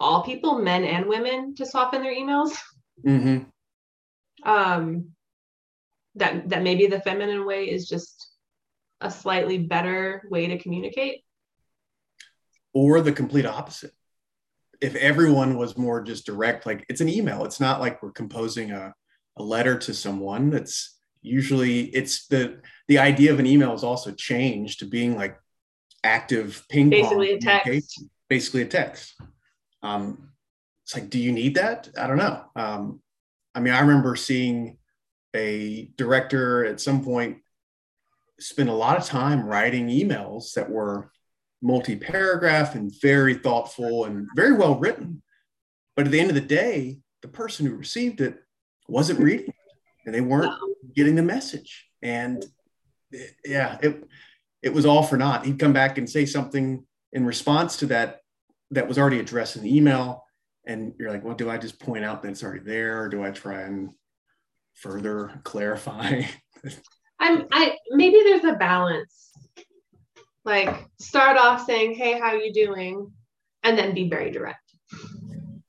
all 0.00 0.22
people 0.22 0.58
men 0.58 0.84
and 0.84 1.06
women 1.06 1.54
to 1.56 1.66
soften 1.66 2.02
their 2.02 2.14
emails. 2.14 2.56
Mm-hmm. 3.06 3.44
um 4.48 5.10
that 6.16 6.48
that 6.48 6.62
maybe 6.64 6.86
the 6.88 7.00
feminine 7.00 7.46
way 7.46 7.70
is 7.70 7.88
just 7.88 8.27
a 9.00 9.10
slightly 9.10 9.58
better 9.58 10.26
way 10.30 10.48
to 10.48 10.58
communicate 10.58 11.24
or 12.72 13.00
the 13.00 13.12
complete 13.12 13.46
opposite 13.46 13.92
if 14.80 14.94
everyone 14.94 15.56
was 15.56 15.76
more 15.76 16.02
just 16.02 16.26
direct, 16.26 16.66
like 16.66 16.84
it's 16.88 17.00
an 17.00 17.08
email, 17.08 17.44
it's 17.44 17.60
not 17.60 17.80
like 17.80 18.02
we're 18.02 18.12
composing 18.12 18.70
a, 18.70 18.94
a 19.36 19.42
letter 19.42 19.76
to 19.78 19.94
someone. 19.94 20.50
that's 20.50 20.96
usually 21.20 21.80
it's 21.86 22.28
the 22.28 22.60
the 22.86 22.98
idea 22.98 23.32
of 23.32 23.40
an 23.40 23.46
email 23.46 23.74
is 23.74 23.82
also 23.82 24.12
changed 24.12 24.78
to 24.78 24.86
being 24.86 25.16
like 25.16 25.36
active 26.04 26.64
ping 26.68 26.90
basically 26.90 27.32
a 27.32 27.40
text. 27.40 28.04
Basically 28.28 28.62
a 28.62 28.66
text. 28.66 29.14
Um, 29.82 30.30
it's 30.84 30.94
like, 30.94 31.10
do 31.10 31.18
you 31.18 31.32
need 31.32 31.56
that? 31.56 31.88
I 31.98 32.06
don't 32.06 32.18
know. 32.18 32.44
Um, 32.54 33.00
I 33.54 33.60
mean, 33.60 33.74
I 33.74 33.80
remember 33.80 34.16
seeing 34.16 34.78
a 35.34 35.90
director 35.96 36.64
at 36.64 36.80
some 36.80 37.04
point 37.04 37.38
spend 38.40 38.68
a 38.68 38.74
lot 38.74 38.96
of 38.96 39.04
time 39.04 39.44
writing 39.44 39.88
emails 39.88 40.52
that 40.54 40.70
were 40.70 41.10
multi-paragraph 41.60 42.74
and 42.74 42.92
very 43.00 43.34
thoughtful 43.34 44.04
and 44.04 44.28
very 44.36 44.52
well 44.52 44.78
written. 44.78 45.22
But 45.96 46.06
at 46.06 46.12
the 46.12 46.20
end 46.20 46.30
of 46.30 46.34
the 46.34 46.40
day, 46.40 46.98
the 47.22 47.28
person 47.28 47.66
who 47.66 47.74
received 47.74 48.20
it 48.20 48.38
wasn't 48.86 49.20
reading 49.20 49.48
it 49.48 49.54
and 50.06 50.14
they 50.14 50.20
weren't 50.20 50.54
getting 50.94 51.16
the 51.16 51.22
message. 51.22 51.86
And 52.02 52.44
it, 53.10 53.34
yeah, 53.44 53.78
it 53.82 54.04
it 54.62 54.72
was 54.72 54.86
all 54.86 55.02
for 55.02 55.16
naught. 55.16 55.44
He'd 55.44 55.58
come 55.58 55.72
back 55.72 55.98
and 55.98 56.08
say 56.08 56.26
something 56.26 56.84
in 57.12 57.24
response 57.24 57.76
to 57.78 57.86
that 57.86 58.20
that 58.70 58.88
was 58.88 58.98
already 58.98 59.20
addressed 59.20 59.56
in 59.56 59.62
the 59.62 59.76
email. 59.76 60.24
And 60.66 60.94
you're 60.98 61.10
like, 61.10 61.24
well, 61.24 61.34
do 61.34 61.48
I 61.48 61.58
just 61.58 61.80
point 61.80 62.04
out 62.04 62.22
that 62.22 62.30
it's 62.30 62.42
already 62.42 62.64
there 62.64 63.02
or 63.02 63.08
do 63.08 63.24
I 63.24 63.30
try 63.30 63.62
and 63.62 63.90
further 64.74 65.40
clarify? 65.44 66.22
I'm 67.20 67.46
I 67.50 67.76
maybe 67.90 68.20
there's 68.24 68.44
a 68.44 68.54
balance 68.54 69.32
like 70.44 70.86
start 70.98 71.36
off 71.36 71.66
saying, 71.66 71.94
"Hey, 71.94 72.18
how 72.18 72.32
you 72.34 72.52
doing?" 72.52 73.12
and 73.62 73.78
then 73.78 73.94
be 73.94 74.08
very 74.08 74.30
direct. 74.30 74.72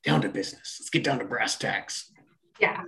Down 0.04 0.22
to 0.22 0.28
business. 0.28 0.78
Let's 0.80 0.90
get 0.90 1.04
down 1.04 1.18
to 1.18 1.24
brass 1.24 1.56
tacks. 1.56 2.10
Yeah. 2.58 2.82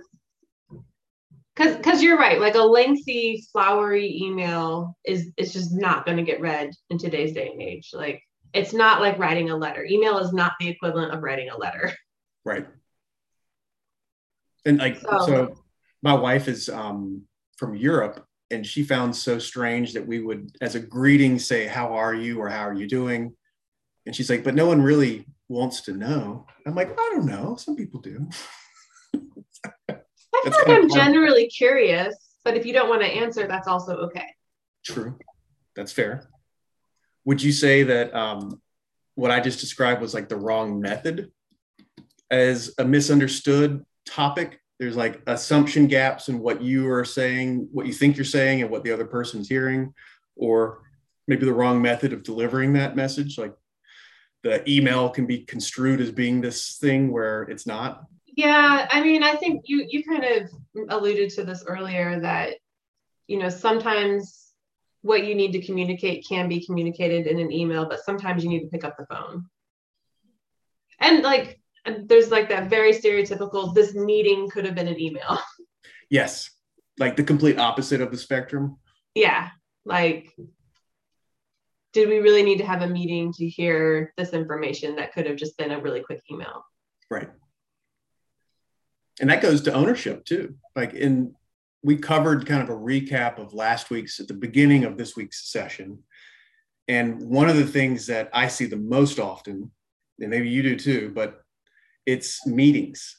Cause 1.55 1.75
because 1.75 2.01
you're 2.01 2.17
right, 2.17 2.39
like 2.39 2.55
a 2.55 2.59
lengthy, 2.59 3.45
flowery 3.51 4.19
email 4.19 4.97
is 5.05 5.29
it's 5.37 5.53
just 5.53 5.71
not 5.71 6.05
gonna 6.05 6.23
get 6.23 6.41
read 6.41 6.71
in 6.89 6.97
today's 6.97 7.33
day 7.33 7.49
and 7.49 7.61
age. 7.61 7.91
Like 7.93 8.23
it's 8.53 8.73
not 8.73 9.01
like 9.01 9.19
writing 9.19 9.51
a 9.51 9.55
letter. 9.55 9.85
Email 9.85 10.17
is 10.17 10.33
not 10.33 10.53
the 10.59 10.69
equivalent 10.69 11.13
of 11.13 11.21
writing 11.21 11.49
a 11.49 11.57
letter. 11.57 11.91
Right. 12.43 12.65
And 14.65 14.79
like 14.79 14.97
so, 14.97 15.25
so 15.27 15.55
my 16.01 16.13
wife 16.15 16.47
is 16.47 16.69
um 16.69 17.23
from 17.57 17.75
Europe 17.75 18.25
and 18.53 18.65
she 18.65 18.83
found 18.83 19.15
so 19.15 19.39
strange 19.39 19.93
that 19.93 20.05
we 20.05 20.19
would 20.19 20.55
as 20.61 20.75
a 20.75 20.79
greeting 20.79 21.39
say 21.39 21.67
how 21.67 21.93
are 21.93 22.13
you? 22.13 22.39
or 22.39 22.49
how 22.49 22.67
are 22.67 22.73
you 22.73 22.87
doing? 22.87 23.35
And 24.05 24.15
she's 24.15 24.29
like 24.29 24.43
but 24.43 24.55
no 24.55 24.65
one 24.65 24.81
really 24.81 25.25
wants 25.49 25.81
to 25.81 25.93
know. 25.93 26.45
I'm 26.65 26.75
like 26.75 26.91
i 26.91 27.09
don't 27.13 27.25
know. 27.25 27.55
Some 27.55 27.75
people 27.75 27.99
do. 27.99 28.29
I 29.89 30.49
feel 30.49 30.53
like 30.67 30.67
i'm 30.67 30.89
generally 30.89 31.47
curious 31.47 32.15
but 32.43 32.57
if 32.57 32.65
you 32.65 32.73
don't 32.73 32.89
want 32.89 33.01
to 33.01 33.07
answer 33.07 33.47
that's 33.47 33.67
also 33.67 33.95
okay. 33.97 34.27
True. 34.83 35.17
That's 35.75 35.91
fair. 35.91 36.29
Would 37.25 37.41
you 37.41 37.51
say 37.51 37.83
that 37.83 38.13
um, 38.13 38.61
what 39.15 39.31
i 39.31 39.39
just 39.39 39.59
described 39.59 40.01
was 40.01 40.13
like 40.13 40.29
the 40.29 40.35
wrong 40.35 40.81
method 40.81 41.31
as 42.31 42.73
a 42.77 42.85
misunderstood 42.85 43.85
topic 44.05 44.59
there's 44.79 44.95
like 44.95 45.21
assumption 45.27 45.87
gaps 45.87 46.29
in 46.29 46.39
what 46.39 46.61
you 46.61 46.89
are 46.91 47.05
saying, 47.05 47.67
what 47.71 47.85
you 47.85 47.93
think 47.93 48.17
you're 48.17 48.25
saying, 48.25 48.61
and 48.61 48.69
what 48.69 48.83
the 48.83 48.91
other 48.91 49.05
person's 49.05 49.47
hearing, 49.47 49.93
or 50.35 50.81
maybe 51.27 51.45
the 51.45 51.53
wrong 51.53 51.81
method 51.81 52.13
of 52.13 52.23
delivering 52.23 52.73
that 52.73 52.95
message. 52.95 53.37
Like 53.37 53.53
the 54.43 54.67
email 54.69 55.09
can 55.09 55.25
be 55.25 55.39
construed 55.39 56.01
as 56.01 56.11
being 56.11 56.41
this 56.41 56.77
thing 56.77 57.11
where 57.11 57.43
it's 57.43 57.65
not. 57.65 58.05
Yeah, 58.35 58.87
I 58.91 59.03
mean, 59.03 59.23
I 59.23 59.35
think 59.35 59.63
you 59.65 59.85
you 59.87 60.03
kind 60.03 60.25
of 60.25 60.49
alluded 60.89 61.29
to 61.31 61.43
this 61.43 61.63
earlier 61.67 62.19
that 62.19 62.55
you 63.27 63.37
know 63.37 63.49
sometimes 63.49 64.53
what 65.01 65.25
you 65.25 65.35
need 65.35 65.51
to 65.51 65.61
communicate 65.61 66.25
can 66.27 66.47
be 66.47 66.65
communicated 66.65 67.27
in 67.27 67.37
an 67.39 67.51
email, 67.51 67.87
but 67.87 68.03
sometimes 68.03 68.43
you 68.43 68.49
need 68.49 68.61
to 68.61 68.69
pick 68.69 68.83
up 68.83 68.97
the 68.97 69.05
phone. 69.05 69.45
And 70.99 71.21
like 71.21 71.59
there's 71.85 72.31
like 72.31 72.49
that 72.49 72.69
very 72.69 72.93
stereotypical 72.93 73.73
this 73.73 73.93
meeting 73.93 74.49
could 74.49 74.65
have 74.65 74.75
been 74.75 74.87
an 74.87 74.99
email. 74.99 75.39
Yes. 76.09 76.51
Like 76.99 77.15
the 77.15 77.23
complete 77.23 77.57
opposite 77.57 78.01
of 78.01 78.11
the 78.11 78.17
spectrum. 78.17 78.77
Yeah. 79.15 79.49
Like 79.83 80.31
did 81.93 82.09
we 82.09 82.19
really 82.19 82.43
need 82.43 82.57
to 82.57 82.65
have 82.65 82.81
a 82.81 82.87
meeting 82.87 83.31
to 83.33 83.47
hear 83.47 84.13
this 84.17 84.33
information 84.33 84.95
that 84.95 85.13
could 85.13 85.27
have 85.27 85.35
just 85.35 85.57
been 85.57 85.71
a 85.71 85.79
really 85.79 86.01
quick 86.01 86.21
email? 86.29 86.65
Right. 87.09 87.29
And 89.21 89.29
that 89.29 89.41
goes 89.41 89.61
to 89.61 89.73
ownership 89.73 90.25
too. 90.25 90.55
Like 90.75 90.93
in 90.93 91.35
we 91.83 91.97
covered 91.97 92.45
kind 92.45 92.63
of 92.63 92.69
a 92.69 92.79
recap 92.79 93.37
of 93.37 93.53
last 93.53 93.89
week's 93.89 94.19
at 94.19 94.27
the 94.27 94.33
beginning 94.33 94.85
of 94.85 94.97
this 94.97 95.15
week's 95.15 95.51
session. 95.51 95.99
And 96.87 97.21
one 97.21 97.49
of 97.49 97.57
the 97.57 97.67
things 97.67 98.07
that 98.07 98.29
I 98.33 98.47
see 98.47 98.65
the 98.65 98.77
most 98.77 99.19
often, 99.19 99.69
and 100.19 100.29
maybe 100.29 100.49
you 100.49 100.63
do 100.63 100.77
too, 100.77 101.11
but 101.13 101.42
it's 102.05 102.45
meetings, 102.45 103.17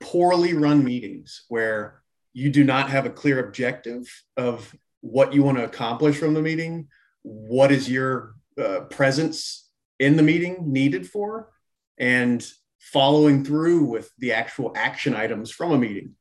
poorly 0.00 0.54
run 0.54 0.84
meetings 0.84 1.44
where 1.48 2.02
you 2.32 2.50
do 2.50 2.64
not 2.64 2.90
have 2.90 3.06
a 3.06 3.10
clear 3.10 3.38
objective 3.46 4.06
of 4.36 4.74
what 5.00 5.32
you 5.32 5.42
want 5.42 5.58
to 5.58 5.64
accomplish 5.64 6.16
from 6.16 6.34
the 6.34 6.42
meeting, 6.42 6.88
what 7.22 7.72
is 7.72 7.88
your 7.90 8.34
uh, 8.60 8.80
presence 8.90 9.68
in 9.98 10.16
the 10.16 10.22
meeting 10.22 10.72
needed 10.72 11.08
for, 11.08 11.50
and 11.98 12.46
following 12.78 13.44
through 13.44 13.84
with 13.84 14.10
the 14.18 14.32
actual 14.32 14.72
action 14.76 15.14
items 15.14 15.50
from 15.50 15.72
a 15.72 15.78
meeting. 15.78 16.12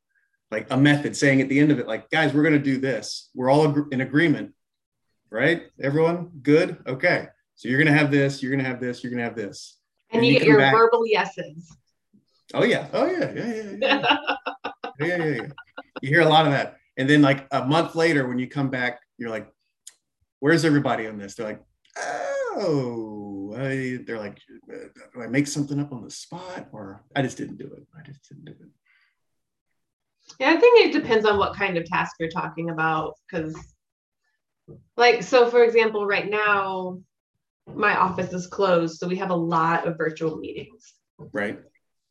Like 0.52 0.68
a 0.72 0.78
method 0.78 1.16
saying 1.16 1.42
at 1.42 1.50
the 1.50 1.60
end 1.60 1.72
of 1.72 1.80
it 1.80 1.88
like 1.88 2.10
guys 2.10 2.34
we're 2.34 2.44
going 2.44 2.54
to 2.54 2.60
do 2.60 2.78
this. 2.78 3.30
We're 3.34 3.50
all 3.50 3.66
in 3.90 4.02
agreement. 4.02 4.54
Right? 5.30 5.64
Everyone? 5.82 6.32
Good? 6.42 6.78
Okay. 6.88 7.28
So 7.56 7.68
you're 7.68 7.78
going 7.78 7.94
to 7.94 8.00
have 8.00 8.12
this 8.12 8.42
you're 8.42 8.52
going 8.52 8.64
to 8.64 8.70
have 8.70 8.80
this 8.80 9.04
you're 9.04 9.12
going 9.12 9.20
to 9.20 9.26
have 9.26 9.36
this 9.36 9.78
and, 10.12 10.20
and 10.20 10.26
you, 10.26 10.34
you 10.34 10.39
get 10.39 10.47
your 10.47 10.58
back. 10.58 10.74
verbal 10.74 11.06
yeses 11.08 11.76
oh 12.53 12.64
yeah 12.64 12.88
oh 12.93 13.06
yeah 13.06 13.32
yeah 13.34 13.45
yeah 13.45 13.76
yeah. 13.82 14.18
yeah, 14.99 15.06
yeah, 15.06 15.26
yeah. 15.26 15.47
you 16.01 16.10
hear 16.10 16.22
a 16.22 16.30
lot 16.30 16.45
of 16.45 16.51
that 16.51 16.78
and 16.97 17.10
then 17.10 17.22
like 17.22 17.47
a 17.51 17.66
month 17.66 17.95
later 17.95 18.28
when 18.28 18.39
you 18.39 18.47
come 18.47 18.70
back 18.70 18.99
you're 19.18 19.30
like 19.30 19.47
where's 20.39 20.66
everybody 20.66 21.08
on 21.08 21.18
this 21.18 21.36
they're 21.36 21.47
like 21.47 21.64
oh 21.97 23.53
I, 23.58 23.99
they're 24.06 24.20
like 24.20 24.39
do 24.68 25.22
i 25.22 25.28
make 25.28 25.47
something 25.47 25.80
up 25.80 25.91
on 25.91 26.03
the 26.03 26.12
spot 26.12 26.68
or 26.72 27.03
i 27.16 27.22
just 27.22 27.38
didn't 27.38 27.58
do 27.58 27.66
it 27.66 27.86
i 27.97 28.06
just 28.06 28.28
didn't 28.28 28.45
do 28.45 28.51
it 28.51 28.70
yeah, 30.39 30.51
I 30.51 30.58
think 30.58 30.86
it 30.86 30.99
depends 30.99 31.26
on 31.26 31.38
what 31.38 31.56
kind 31.56 31.78
of 31.78 31.86
task 31.86 32.16
you're 32.20 32.30
talking 32.30 32.70
about. 32.70 33.16
Because, 33.30 33.56
like, 34.97 35.24
so 35.24 35.49
for 35.49 35.64
example, 35.64 36.06
right 36.06 36.30
now, 36.30 36.99
my 37.74 37.95
office 37.95 38.34
is 38.34 38.47
closed. 38.47 38.99
So 38.99 39.07
we 39.07 39.18
have 39.18 39.32
a 39.32 39.36
lot 39.36 39.88
of 39.88 39.97
virtual 39.97 40.38
meetings. 40.38 40.93
Right. 41.18 41.59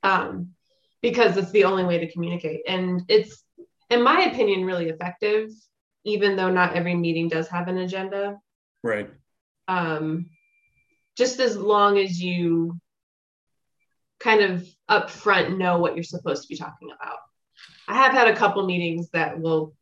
Um, 0.02 0.50
because 1.02 1.36
it's 1.36 1.50
the 1.50 1.64
only 1.64 1.84
way 1.84 1.98
to 1.98 2.10
communicate. 2.10 2.62
And 2.66 3.02
it's, 3.08 3.44
in 3.90 4.02
my 4.02 4.22
opinion, 4.24 4.64
really 4.64 4.88
effective, 4.88 5.50
even 6.04 6.36
though 6.36 6.50
not 6.50 6.74
every 6.74 6.94
meeting 6.94 7.28
does 7.28 7.48
have 7.48 7.68
an 7.68 7.78
agenda. 7.78 8.38
Right. 8.82 9.10
Um, 9.68 10.30
just 11.16 11.40
as 11.40 11.56
long 11.56 11.98
as 11.98 12.20
you 12.20 12.78
kind 14.20 14.40
of 14.40 14.66
upfront 14.90 15.56
know 15.58 15.78
what 15.78 15.94
you're 15.94 16.02
supposed 16.02 16.42
to 16.42 16.48
be 16.48 16.56
talking 16.56 16.88
about. 16.90 17.18
I 17.86 17.94
have 17.94 18.12
had 18.12 18.28
a 18.28 18.36
couple 18.36 18.66
meetings 18.66 19.10
that 19.10 19.38
will 19.38 19.74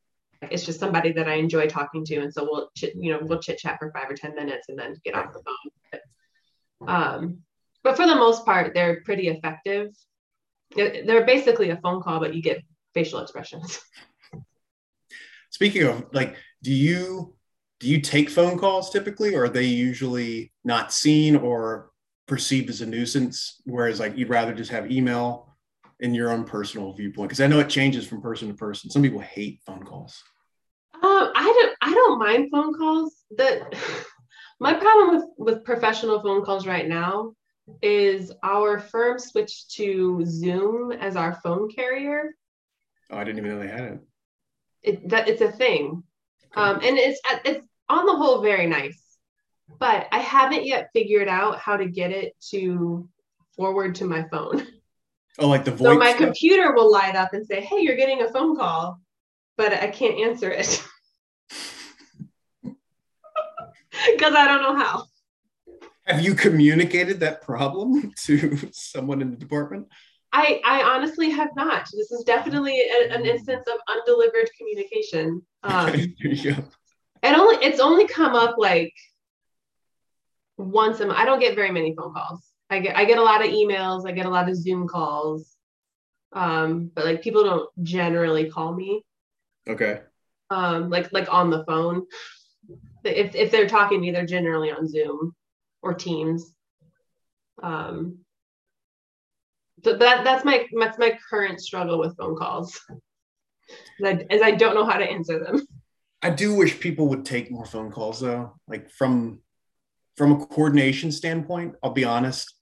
it's 0.51 0.65
just 0.65 0.81
somebody 0.81 1.13
that 1.13 1.29
I 1.29 1.35
enjoy 1.35 1.67
talking 1.69 2.05
to, 2.07 2.17
and 2.17 2.33
so 2.33 2.45
we'll 2.45 2.71
chit, 2.77 2.95
you 2.97 3.13
know 3.13 3.21
we'll 3.23 3.41
chit 3.41 3.59
chat 3.59 3.79
for 3.79 3.93
five 3.93 4.11
or 4.11 4.15
ten 4.15 4.35
minutes 4.35 4.69
and 4.69 4.79
then 4.79 4.97
get 5.05 5.15
off 5.15 5.33
the 5.33 5.43
phone. 5.43 6.01
But, 6.81 6.91
um, 6.93 7.39
but 7.83 7.97
for 7.97 8.07
the 8.07 8.15
most 8.15 8.45
part, 8.45 8.75
they're 8.75 9.03
pretty 9.03 9.29
effective. 9.29 9.89
They're 10.75 11.27
basically 11.27 11.71
a 11.71 11.77
phone 11.77 12.03
call, 12.03 12.21
but 12.21 12.35
you 12.35 12.43
get 12.43 12.63
facial 12.95 13.21
expressions. 13.21 13.81
Speaking 15.51 15.83
of 15.83 16.07
like, 16.13 16.37
do 16.63 16.73
you 16.73 17.35
do 17.79 17.89
you 17.89 18.01
take 18.01 18.31
phone 18.31 18.59
calls 18.59 18.91
typically, 18.91 19.35
or 19.35 19.45
are 19.45 19.49
they 19.49 19.65
usually 19.65 20.53
not 20.65 20.93
seen 20.93 21.37
or 21.37 21.91
perceived 22.27 22.71
as 22.71 22.81
a 22.81 22.87
nuisance? 22.87 23.61
Whereas 23.65 24.01
like 24.01 24.17
you'd 24.17 24.29
rather 24.29 24.55
just 24.55 24.71
have 24.71 24.91
email 24.91 25.53
in 26.01 26.15
your 26.15 26.31
own 26.31 26.45
personal 26.45 26.93
viewpoint? 26.93 27.29
Because 27.29 27.41
I 27.41 27.47
know 27.47 27.61
it 27.61 27.69
changes 27.69 28.07
from 28.07 28.23
person 28.23 28.49
to 28.49 28.55
person. 28.55 28.91
Some 28.91 29.03
people 29.03 29.21
hate 29.21 29.61
phone 29.67 29.85
calls. 29.85 30.23
Um, 31.03 31.33
I 31.35 31.45
don't. 31.45 31.77
I 31.83 31.95
don't 31.95 32.19
mind 32.19 32.51
phone 32.51 32.75
calls. 32.75 33.25
That 33.37 33.75
my 34.61 34.75
problem 34.75 35.17
with 35.17 35.25
with 35.37 35.65
professional 35.65 36.21
phone 36.23 36.45
calls 36.45 36.67
right 36.67 36.87
now 36.87 37.35
is 37.81 38.33
our 38.43 38.79
firm 38.79 39.19
switched 39.19 39.73
to 39.73 40.25
Zoom 40.25 40.93
as 40.93 41.17
our 41.17 41.35
phone 41.43 41.71
carrier. 41.71 42.35
Oh, 43.11 43.19
I 43.19 43.25
didn't 43.25 43.39
even 43.39 43.51
know 43.51 43.59
they 43.59 43.69
had 43.69 43.85
it. 43.85 44.01
It 44.83 45.09
that 45.09 45.29
it's 45.29 45.43
a 45.43 45.51
thing, 45.51 46.03
okay. 46.57 46.61
um, 46.61 46.77
and 46.77 46.99
it's 46.99 47.21
it's 47.45 47.67
on 47.89 48.07
the 48.07 48.17
whole 48.17 48.41
very 48.41 48.67
nice, 48.67 49.03
but 49.79 50.07
I 50.13 50.19
haven't 50.19 50.67
yet 50.67 50.91
figured 50.93 51.29
out 51.29 51.59
how 51.59 51.77
to 51.77 51.87
get 51.87 52.13
it 52.13 52.35
to 52.51 53.09
forward 53.57 53.97
to 53.97 54.05
my 54.05 54.25
phone. 54.29 54.67
Oh, 55.39 55.49
like 55.49 55.65
the 55.65 55.71
voice. 55.71 55.89
So 55.89 55.95
my 55.95 56.11
stuff? 56.11 56.19
computer 56.19 56.75
will 56.75 56.93
light 56.93 57.17
up 57.17 57.33
and 57.33 57.47
say, 57.47 57.63
"Hey, 57.63 57.81
you're 57.81 57.97
getting 57.97 58.21
a 58.21 58.31
phone 58.31 58.55
call," 58.55 59.01
but 59.57 59.73
I 59.73 59.87
can't 59.89 60.19
answer 60.19 60.51
it 60.51 60.85
because 62.63 62.77
I 64.21 64.47
don't 64.47 64.63
know 64.63 64.77
how. 64.77 65.07
Have 66.07 66.23
you 66.23 66.35
communicated 66.35 67.21
that 67.21 67.43
problem 67.43 68.13
to 68.25 68.59
someone 68.73 69.23
in 69.23 69.31
the 69.31 69.37
department? 69.37 69.89
I, 70.33 70.61
I 70.65 70.83
honestly 70.83 71.31
have 71.31 71.51
not. 71.57 71.87
This 71.93 72.11
is 72.11 72.25
definitely 72.25 72.81
a, 72.81 73.13
an 73.13 73.27
instance 73.27 73.67
of 73.67 73.79
undelivered 73.89 74.49
communication. 74.57 75.43
Um, 75.63 75.89
okay, 75.91 76.15
it 77.23 77.39
only 77.39 77.57
it's 77.65 77.81
only 77.81 78.07
come 78.07 78.35
up 78.35 78.57
like 78.59 78.93
once 80.57 81.01
a 81.01 81.07
month. 81.07 81.19
I 81.19 81.25
don't 81.25 81.39
get 81.39 81.55
very 81.55 81.71
many 81.71 81.95
phone 81.95 82.15
calls. 82.15 82.43
I 82.71 82.81
get 82.81 82.97
I 82.97 83.05
get 83.05 83.19
a 83.19 83.23
lot 83.23 83.45
of 83.45 83.51
emails, 83.51 84.09
I 84.09 84.13
get 84.13 84.27
a 84.27 84.31
lot 84.31 84.49
of 84.49 84.57
Zoom 84.57 84.89
calls. 84.89 85.55
Um, 86.33 86.91
but 86.95 87.05
like 87.05 87.23
people 87.23 87.45
don't 87.45 87.85
generally 87.85 88.51
call 88.51 88.75
me. 88.75 89.05
Okay. 89.69 90.01
Um, 90.49 90.89
like 90.89 91.13
like 91.13 91.33
on 91.33 91.51
the 91.51 91.65
phone. 91.67 92.07
If 93.05 93.35
if 93.35 93.51
they're 93.51 93.69
talking 93.69 93.99
to 93.99 94.03
me, 94.03 94.11
they're 94.11 94.27
generally 94.27 94.71
on 94.71 94.89
Zoom 94.89 95.35
or 95.83 95.95
Teams. 95.95 96.55
Um, 97.63 98.19
so 99.85 99.97
that 99.97 100.25
that's 100.25 100.45
my 100.45 100.67
that's 100.79 100.99
my 100.99 101.19
current 101.29 101.61
struggle 101.61 101.99
with 101.99 102.17
phone 102.17 102.37
calls. 102.37 102.81
As 104.05 104.07
I, 104.07 104.27
as 104.31 104.43
I 104.43 104.51
don't 104.53 104.75
know 104.75 104.85
how 104.85 104.99
to 104.99 105.05
answer 105.05 105.39
them. 105.39 105.67
I 106.23 106.31
do 106.31 106.55
wish 106.55 106.79
people 106.79 107.09
would 107.09 107.25
take 107.25 107.51
more 107.51 107.65
phone 107.65 107.91
calls 107.91 108.21
though. 108.21 108.55
Like 108.69 108.91
from 108.91 109.41
from 110.17 110.33
a 110.33 110.47
coordination 110.47 111.11
standpoint, 111.11 111.75
I'll 111.83 111.93
be 111.93 112.05
honest, 112.05 112.55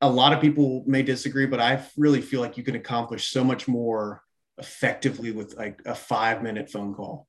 a 0.00 0.10
lot 0.10 0.32
of 0.32 0.40
people 0.40 0.84
may 0.86 1.02
disagree, 1.02 1.46
but 1.46 1.60
I 1.60 1.82
really 1.96 2.20
feel 2.20 2.40
like 2.40 2.56
you 2.56 2.64
can 2.64 2.74
accomplish 2.74 3.28
so 3.28 3.44
much 3.44 3.68
more 3.68 4.22
effectively 4.58 5.32
with 5.32 5.56
like 5.56 5.80
a 5.86 5.94
five 5.94 6.42
minute 6.42 6.70
phone 6.70 6.94
call 6.94 7.26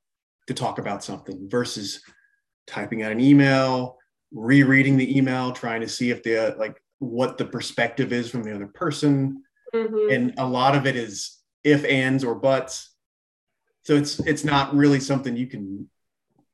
to 0.47 0.53
talk 0.53 0.79
about 0.79 1.03
something 1.03 1.49
versus 1.49 2.01
typing 2.67 3.03
out 3.03 3.11
an 3.11 3.19
email, 3.19 3.97
rereading 4.31 4.97
the 4.97 5.17
email, 5.17 5.51
trying 5.51 5.81
to 5.81 5.89
see 5.89 6.09
if 6.09 6.23
the 6.23 6.55
like 6.57 6.81
what 6.99 7.37
the 7.37 7.45
perspective 7.45 8.13
is 8.13 8.29
from 8.29 8.43
the 8.43 8.53
other 8.53 8.67
person. 8.67 9.43
Mm-hmm. 9.73 10.11
And 10.11 10.33
a 10.37 10.47
lot 10.47 10.75
of 10.75 10.85
it 10.85 10.95
is 10.95 11.39
if, 11.63 11.85
ands, 11.85 12.23
or 12.23 12.35
buts. 12.35 12.93
So 13.83 13.95
it's 13.95 14.19
it's 14.19 14.43
not 14.43 14.75
really 14.75 14.99
something 14.99 15.35
you 15.35 15.47
can 15.47 15.89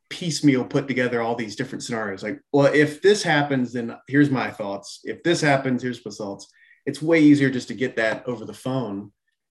piecemeal 0.09 0.63
put 0.63 0.87
together 0.87 1.21
all 1.21 1.35
these 1.35 1.55
different 1.55 1.83
scenarios. 1.83 2.23
Like, 2.23 2.39
well, 2.53 2.73
if 2.73 3.01
this 3.01 3.23
happens, 3.23 3.73
then 3.73 3.95
here's 4.07 4.29
my 4.29 4.49
thoughts. 4.49 5.01
If 5.03 5.23
this 5.23 5.41
happens, 5.41 5.81
here's 5.83 6.03
my 6.05 6.11
thoughts. 6.11 6.47
It's 6.85 7.01
way 7.01 7.19
easier 7.19 7.49
just 7.49 7.67
to 7.67 7.73
get 7.73 7.97
that 7.97 8.25
over 8.27 8.45
the 8.45 8.53
phone. 8.53 9.11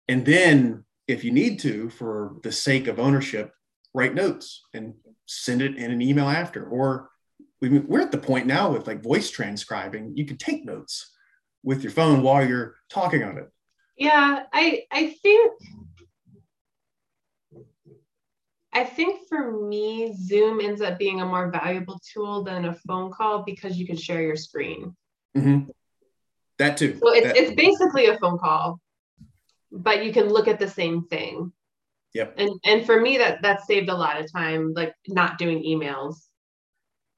And 0.07 0.25
then, 0.25 0.85
if 1.07 1.23
you 1.23 1.31
need 1.31 1.59
to, 1.61 1.89
for 1.89 2.35
the 2.43 2.51
sake 2.51 2.87
of 2.87 2.99
ownership, 2.99 3.51
write 3.93 4.15
notes 4.15 4.63
and 4.73 4.93
send 5.25 5.61
it 5.61 5.77
in 5.77 5.91
an 5.91 6.01
email 6.01 6.27
after. 6.29 6.65
Or 6.65 7.09
we're 7.61 8.01
at 8.01 8.11
the 8.11 8.17
point 8.17 8.47
now 8.47 8.71
with 8.71 8.87
like 8.87 9.03
voice 9.03 9.29
transcribing, 9.29 10.15
you 10.15 10.25
can 10.25 10.37
take 10.37 10.65
notes 10.65 11.11
with 11.63 11.81
your 11.81 11.91
phone 11.91 12.21
while 12.21 12.45
you're 12.45 12.75
talking 12.89 13.23
on 13.23 13.37
it. 13.37 13.49
Yeah, 13.97 14.43
I 14.51 14.83
I 14.91 15.15
think 15.21 15.53
I 18.73 18.83
think 18.83 19.27
for 19.29 19.67
me, 19.67 20.15
Zoom 20.15 20.59
ends 20.59 20.81
up 20.81 20.97
being 20.97 21.21
a 21.21 21.25
more 21.25 21.51
valuable 21.51 21.99
tool 22.11 22.43
than 22.43 22.65
a 22.65 22.73
phone 22.73 23.11
call 23.11 23.43
because 23.43 23.77
you 23.77 23.85
can 23.85 23.95
share 23.95 24.21
your 24.21 24.35
screen. 24.35 24.95
Mm-hmm. 25.37 25.69
That 26.57 26.77
too. 26.77 26.97
So 26.99 27.13
it's 27.13 27.27
That- 27.27 27.37
it's 27.37 27.53
basically 27.53 28.07
a 28.07 28.17
phone 28.17 28.39
call, 28.39 28.79
but 29.71 30.03
you 30.03 30.11
can 30.11 30.29
look 30.29 30.47
at 30.47 30.59
the 30.59 30.69
same 30.69 31.03
thing. 31.03 31.53
Yep. 32.13 32.35
And 32.37 32.51
and 32.63 32.85
for 32.85 32.99
me 32.99 33.17
that 33.17 33.41
that 33.41 33.65
saved 33.65 33.89
a 33.89 33.95
lot 33.95 34.19
of 34.19 34.31
time, 34.31 34.73
like 34.73 34.93
not 35.07 35.37
doing 35.37 35.63
emails. 35.63 36.15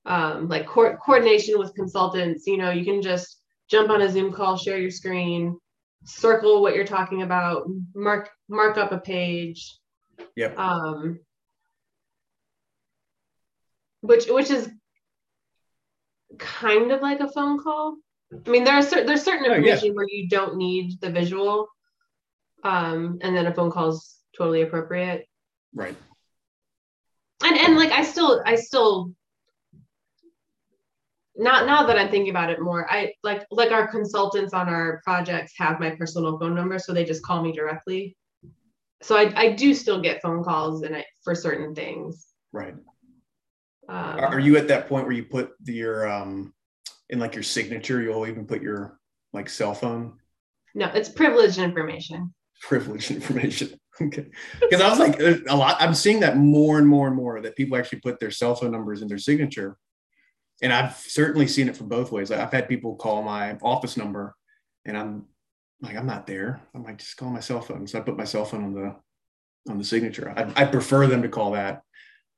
Um, 0.06 0.48
like 0.48 0.68
co- 0.68 0.96
coordination 0.98 1.58
with 1.58 1.74
consultants, 1.74 2.46
you 2.46 2.58
know, 2.58 2.70
you 2.70 2.86
can 2.86 3.02
just 3.02 3.42
jump 3.68 3.90
on 3.90 4.04
a 4.04 4.10
Zoom 4.10 4.32
call, 4.32 4.56
share 4.56 4.78
your 4.78 4.92
screen, 4.92 5.58
circle 6.04 6.62
what 6.62 6.76
you're 6.76 6.86
talking 6.86 7.24
about, 7.24 7.66
mark 7.96 8.30
mark 8.48 8.78
up 8.78 8.92
a 8.92 9.00
page. 9.00 9.80
Yep. 10.36 10.58
Um, 10.58 11.20
which 14.02 14.28
which 14.28 14.52
is 14.52 14.70
kind 16.38 16.92
of 16.92 17.02
like 17.02 17.20
a 17.20 17.32
phone 17.32 17.62
call. 17.62 17.98
I 18.46 18.50
mean, 18.50 18.64
there 18.64 18.76
are 18.76 18.82
cer- 18.82 19.06
there's 19.06 19.24
certain 19.24 19.52
Oh, 19.52 19.56
yeah. 19.56 19.80
where 19.92 20.08
you 20.08 20.30
don't 20.30 20.58
need 20.58 21.00
the 21.02 21.10
visual, 21.10 21.68
um, 22.64 23.18
and 23.22 23.36
then 23.36 23.48
a 23.48 23.54
phone 23.54 23.72
call 23.72 23.90
is 23.90 24.15
totally 24.38 24.62
appropriate. 24.62 25.28
right. 25.74 25.96
And 27.44 27.58
and 27.58 27.76
like 27.76 27.92
I 27.92 28.04
still 28.04 28.42
I 28.46 28.56
still 28.56 29.12
not 31.36 31.66
now 31.66 31.86
that 31.86 32.00
I'm 32.00 32.10
thinking 32.10 32.30
about 32.30 32.50
it 32.50 32.62
more, 32.62 32.90
I 32.90 33.14
like 33.24 33.46
like 33.52 33.72
our 33.72 33.88
consultants 33.88 34.54
on 34.54 34.70
our 34.70 35.02
projects 35.04 35.54
have 35.58 35.80
my 35.80 35.92
personal 35.92 36.40
phone 36.40 36.56
number, 36.56 36.80
so 36.80 36.94
they 36.94 37.04
just 37.04 37.24
call 37.24 37.44
me 37.44 37.52
directly. 37.52 38.16
So 39.04 39.18
I 39.18 39.34
I 39.36 39.52
do 39.52 39.74
still 39.74 40.02
get 40.02 40.22
phone 40.22 40.44
calls 40.44 40.84
and 40.84 40.96
I, 40.96 41.06
for 41.24 41.36
certain 41.36 41.76
things. 41.76 42.28
Right. 42.54 42.76
Um, 43.88 44.20
Are 44.20 44.40
you 44.40 44.58
at 44.58 44.70
that 44.70 44.88
point 44.88 45.06
where 45.06 45.16
you 45.16 45.26
put 45.26 45.52
the- 45.62 45.74
your 45.74 46.10
um 46.10 46.54
in 47.10 47.20
like 47.20 47.36
your 47.36 47.44
signature, 47.44 48.02
you'll 48.02 48.26
even 48.28 48.48
put 48.48 48.62
your 48.62 48.98
like 49.34 49.50
cell 49.50 49.74
phone 49.76 50.18
no, 50.76 50.88
it's 50.94 51.08
privileged 51.08 51.58
information. 51.58 52.34
Privileged 52.62 53.10
information? 53.12 53.80
Okay. 54.02 54.26
Because 54.60 54.82
I 54.82 54.90
was 54.90 55.00
like 55.00 55.22
uh, 55.22 55.38
a 55.48 55.56
lot, 55.56 55.78
I'm 55.80 55.94
seeing 55.94 56.20
that 56.20 56.36
more 56.36 56.78
and 56.78 56.86
more 56.86 57.08
and 57.08 57.16
more 57.16 57.40
that 57.40 57.56
people 57.56 57.78
actually 57.78 58.02
put 58.02 58.20
their 58.20 58.30
cell 58.30 58.54
phone 58.54 58.72
numbers 58.72 59.02
in 59.02 59.08
their 59.08 59.18
signature. 59.18 59.78
And 60.62 60.74
I've 60.74 60.98
certainly 60.98 61.48
seen 61.48 61.70
it 61.70 61.78
from 61.78 61.88
both 61.88 62.12
ways. 62.12 62.30
I've 62.30 62.52
had 62.52 62.68
people 62.68 62.96
call 62.96 63.24
my 63.24 63.58
office 63.62 63.96
number 63.96 64.36
and 64.84 64.98
I'm 64.98 65.26
like, 65.82 65.96
I'm 65.96 66.06
not 66.06 66.28
there. 66.28 66.62
I'm 66.74 66.84
like, 66.84 66.98
just 66.98 67.18
call 67.18 67.30
my 67.30 67.40
cell 67.40 67.62
phone. 67.62 67.88
So 67.88 67.98
I 67.98 68.02
put 68.02 68.18
my 68.18 68.24
cell 68.24 68.46
phone 68.46 68.66
on 68.66 68.74
the 68.74 68.96
on 69.70 69.78
the 69.78 69.84
signature. 69.84 70.34
I, 70.36 70.64
I 70.64 70.66
prefer 70.66 71.08
them 71.08 71.22
to 71.22 71.30
call 71.30 71.52
that. 71.52 71.82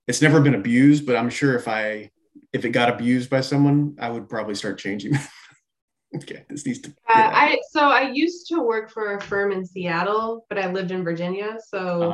It's 0.07 0.21
never 0.21 0.39
been 0.39 0.55
abused, 0.55 1.05
but 1.05 1.15
I'm 1.15 1.29
sure 1.29 1.55
if 1.55 1.67
I 1.67 2.11
if 2.53 2.65
it 2.65 2.69
got 2.69 2.89
abused 2.89 3.29
by 3.29 3.41
someone, 3.41 3.95
I 3.99 4.09
would 4.09 4.29
probably 4.29 4.55
start 4.55 4.79
changing. 4.79 5.13
okay, 6.23 6.45
this 6.49 6.65
needs 6.65 6.79
to. 6.79 6.89
Uh. 7.09 7.31
I 7.33 7.59
so 7.71 7.81
I 7.81 8.11
used 8.11 8.47
to 8.47 8.61
work 8.61 8.89
for 8.91 9.15
a 9.15 9.21
firm 9.21 9.51
in 9.51 9.65
Seattle, 9.65 10.45
but 10.49 10.57
I 10.57 10.71
lived 10.71 10.91
in 10.91 11.03
Virginia, 11.03 11.57
so 11.67 12.11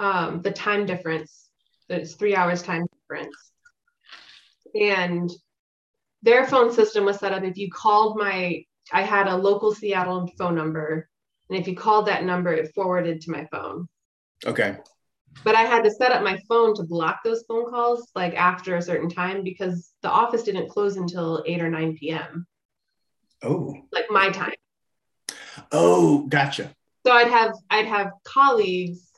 Uh, 0.00 0.04
um, 0.04 0.42
the 0.42 0.50
time 0.50 0.86
difference, 0.86 1.48
it's 1.88 2.14
three 2.14 2.34
hours 2.34 2.62
time 2.62 2.86
difference, 3.08 3.52
and 4.74 5.30
their 6.22 6.46
phone 6.46 6.72
system 6.72 7.04
was 7.04 7.18
set 7.18 7.32
up. 7.32 7.42
If 7.44 7.56
you 7.56 7.70
called 7.70 8.16
my, 8.16 8.64
I 8.92 9.02
had 9.02 9.26
a 9.26 9.36
local 9.36 9.74
Seattle 9.74 10.30
phone 10.38 10.54
number, 10.54 11.08
and 11.48 11.58
if 11.58 11.66
you 11.66 11.76
called 11.76 12.06
that 12.06 12.24
number, 12.24 12.52
it 12.52 12.74
forwarded 12.74 13.20
to 13.22 13.30
my 13.30 13.46
phone. 13.50 13.88
okay. 14.46 14.78
But 15.44 15.54
I 15.54 15.62
had 15.62 15.84
to 15.84 15.90
set 15.90 16.12
up 16.12 16.22
my 16.22 16.38
phone 16.48 16.74
to 16.74 16.82
block 16.82 17.20
those 17.24 17.44
phone 17.48 17.70
calls 17.70 18.10
like 18.14 18.34
after 18.34 18.76
a 18.76 18.82
certain 18.82 19.08
time 19.08 19.42
because 19.44 19.92
the 20.02 20.10
office 20.10 20.42
didn't 20.42 20.68
close 20.68 20.96
until 20.96 21.42
eight 21.46 21.62
or 21.62 21.70
nine 21.70 21.96
p.m. 21.96 22.46
Oh. 23.42 23.74
like 23.92 24.06
my 24.10 24.30
time. 24.30 24.54
Oh, 25.72 26.26
gotcha. 26.28 26.70
so 27.06 27.12
I'd 27.12 27.28
have 27.28 27.52
I'd 27.70 27.86
have 27.86 28.12
colleagues 28.24 29.08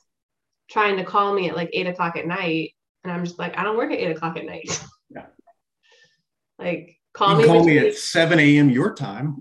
trying 0.71 0.97
to 0.97 1.05
call 1.05 1.35
me 1.35 1.49
at 1.49 1.57
like 1.57 1.71
eight 1.73 1.87
o'clock 1.87 2.17
at 2.17 2.27
night, 2.27 2.73
and 3.05 3.13
I'm 3.13 3.25
just 3.25 3.39
like, 3.39 3.57
I 3.59 3.63
don't 3.65 3.77
work 3.77 3.93
at 3.93 3.99
eight 3.99 4.11
o'clock 4.11 4.37
at 4.37 4.45
night. 4.47 4.83
Yeah. 5.11 5.27
like 6.59 6.97
call 7.13 7.33
you 7.33 7.43
me, 7.43 7.45
call 7.47 7.65
me 7.65 7.79
at 7.79 7.95
7 7.95 8.39
a.m. 8.39 8.71
your 8.71 8.95
time. 8.95 9.41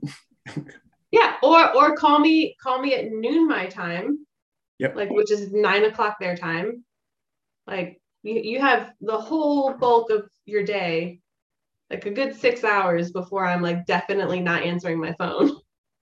yeah, 1.12 1.36
or 1.44 1.76
or 1.76 1.96
call 1.96 2.20
me 2.20 2.56
call 2.62 2.82
me 2.82 2.94
at 2.96 3.12
noon 3.12 3.48
my 3.48 3.68
time, 3.68 4.26
Yep. 4.80 4.96
like 4.96 5.10
which 5.10 5.32
is 5.32 5.52
nine 5.52 5.86
o'clock 5.86 6.18
their 6.20 6.36
time. 6.36 6.84
Like 7.68 8.02
you 8.24 8.36
you 8.36 8.60
have 8.60 8.92
the 9.02 9.18
whole 9.18 9.74
bulk 9.74 10.10
of 10.10 10.28
your 10.46 10.64
day, 10.64 11.22
like 11.92 12.06
a 12.06 12.12
good 12.12 12.36
six 12.36 12.64
hours 12.64 13.12
before 13.12 13.46
I'm 13.46 13.62
like 13.62 13.86
definitely 13.86 14.40
not 14.40 14.64
answering 14.64 15.00
my 15.00 15.14
phone. 15.14 15.52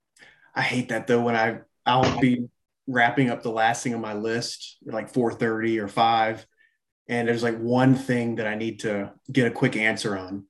I 0.56 0.62
hate 0.62 0.90
that 0.90 1.08
though 1.08 1.22
when 1.22 1.36
I 1.36 1.60
I'll 1.86 2.20
be 2.20 2.48
wrapping 2.88 3.30
up 3.30 3.42
the 3.42 3.52
last 3.52 3.84
thing 3.84 3.94
on 3.94 4.02
my 4.02 4.14
list 4.14 4.78
like 4.86 5.12
4:30 5.12 5.80
or 5.80 5.88
5 5.88 6.46
and 7.08 7.28
there's 7.28 7.44
like 7.44 7.58
one 7.58 7.96
thing 7.96 8.36
that 8.36 8.48
I 8.48 8.56
need 8.56 8.82
to 8.82 9.12
get 9.32 9.48
a 9.48 9.52
quick 9.52 9.76
answer 9.76 10.18
on 10.18 10.46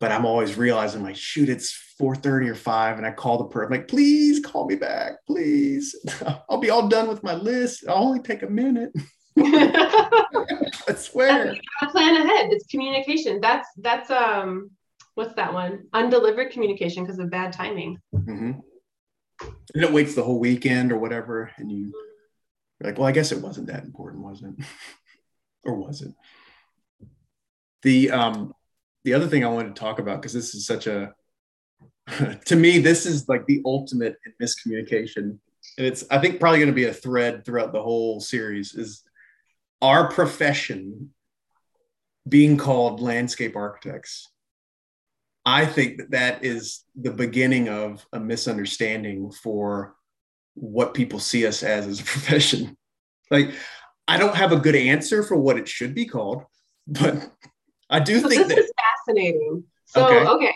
but 0.00 0.12
I'm 0.12 0.26
always 0.26 0.56
realizing 0.56 1.02
like 1.02 1.16
shoot 1.16 1.48
it's 1.48 1.78
4:30 2.00 2.50
or 2.50 2.54
5 2.54 2.98
and 2.98 3.06
I 3.06 3.12
call 3.12 3.38
the 3.38 3.44
person 3.44 3.72
like 3.72 3.88
please 3.88 4.40
call 4.40 4.66
me 4.66 4.76
back 4.76 5.14
please. 5.26 5.94
I'll 6.48 6.58
be 6.58 6.70
all 6.70 6.88
done 6.88 7.08
with 7.08 7.22
my 7.22 7.34
list. 7.34 7.84
I'll 7.88 8.04
only 8.04 8.20
take 8.20 8.42
a 8.42 8.48
minute 8.48 8.92
I 9.38 10.94
swear 10.96 11.56
gotta 11.80 11.92
plan 11.92 12.16
ahead. 12.16 12.52
It's 12.52 12.66
communication. 12.66 13.40
That's 13.40 13.68
that's 13.78 14.10
um 14.10 14.70
what's 15.14 15.34
that 15.34 15.52
one? 15.52 15.84
Undelivered 15.92 16.50
communication 16.52 17.04
because 17.04 17.18
of 17.18 17.30
bad 17.30 17.52
timing. 17.52 17.98
Mhm. 18.14 18.60
and 19.74 19.84
it 19.84 19.92
waits 19.92 20.14
the 20.14 20.22
whole 20.22 20.38
weekend 20.38 20.92
or 20.92 20.98
whatever 20.98 21.50
and 21.56 21.70
you 21.70 21.92
you're 22.80 22.90
like 22.90 22.98
well 22.98 23.08
i 23.08 23.12
guess 23.12 23.32
it 23.32 23.40
wasn't 23.40 23.66
that 23.66 23.82
important 23.84 24.22
was 24.22 24.42
it 24.42 24.54
or 25.64 25.74
was 25.74 26.02
it 26.02 26.14
the 27.82 28.10
um 28.12 28.52
the 29.02 29.12
other 29.12 29.26
thing 29.26 29.44
i 29.44 29.48
wanted 29.48 29.74
to 29.74 29.80
talk 29.80 29.98
about 29.98 30.20
because 30.22 30.32
this 30.32 30.54
is 30.54 30.64
such 30.66 30.86
a 30.86 31.12
to 32.46 32.54
me 32.54 32.78
this 32.78 33.06
is 33.06 33.28
like 33.28 33.44
the 33.46 33.60
ultimate 33.64 34.16
in 34.24 34.32
miscommunication 34.40 35.36
and 35.78 35.86
it's 35.86 36.04
i 36.12 36.18
think 36.18 36.38
probably 36.38 36.60
going 36.60 36.68
to 36.68 36.74
be 36.74 36.84
a 36.84 36.94
thread 36.94 37.44
throughout 37.44 37.72
the 37.72 37.82
whole 37.82 38.20
series 38.20 38.74
is 38.74 39.02
our 39.84 40.08
profession 40.08 41.10
being 42.26 42.56
called 42.56 43.00
landscape 43.00 43.54
architects 43.54 44.28
I 45.46 45.66
think 45.66 45.98
that 45.98 46.10
that 46.12 46.44
is 46.44 46.84
the 46.94 47.10
beginning 47.10 47.68
of 47.68 48.06
a 48.14 48.18
misunderstanding 48.18 49.30
for 49.30 49.94
what 50.54 50.94
people 50.94 51.18
see 51.18 51.46
us 51.46 51.62
as 51.62 51.86
as 51.86 52.00
a 52.00 52.04
profession. 52.14 52.76
Like, 53.30 53.50
I 54.08 54.16
don't 54.16 54.34
have 54.34 54.52
a 54.52 54.56
good 54.58 54.74
answer 54.74 55.22
for 55.22 55.36
what 55.36 55.58
it 55.58 55.68
should 55.68 55.94
be 55.94 56.06
called, 56.06 56.44
but 56.86 57.30
I 57.90 58.00
do 58.00 58.20
So 58.20 58.28
think 58.28 58.46
this 58.46 58.56
that 58.56 58.58
is 58.58 58.72
fascinating. 59.06 59.64
So 59.84 60.06
Okay. 60.06 60.26
okay. 60.26 60.54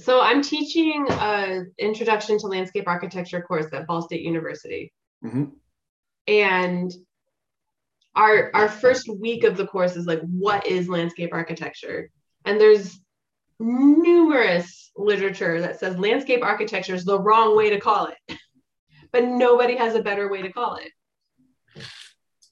So 0.00 0.20
I'm 0.20 0.42
teaching 0.42 1.06
a 1.08 1.62
introduction 1.78 2.38
to 2.40 2.46
landscape 2.46 2.84
architecture 2.86 3.40
course 3.40 3.66
at 3.72 3.86
Ball 3.86 4.02
State 4.02 4.20
University. 4.22 4.92
Mhm. 5.24 5.52
And 6.26 6.92
our 8.14 8.50
our 8.54 8.68
first 8.68 9.08
week 9.08 9.44
of 9.44 9.56
the 9.56 9.66
course 9.66 9.96
is 9.96 10.06
like 10.06 10.20
what 10.22 10.66
is 10.66 10.88
landscape 10.88 11.30
architecture? 11.32 12.10
And 12.44 12.60
there's 12.60 12.98
numerous 13.60 14.90
literature 14.96 15.60
that 15.60 15.78
says 15.78 15.98
landscape 15.98 16.42
architecture 16.42 16.94
is 16.94 17.04
the 17.04 17.20
wrong 17.20 17.56
way 17.56 17.70
to 17.70 17.80
call 17.80 18.06
it. 18.06 18.38
But 19.10 19.24
nobody 19.24 19.74
has 19.74 19.94
a 19.94 20.02
better 20.02 20.30
way 20.30 20.42
to 20.42 20.52
call 20.52 20.76
it. 20.76 20.90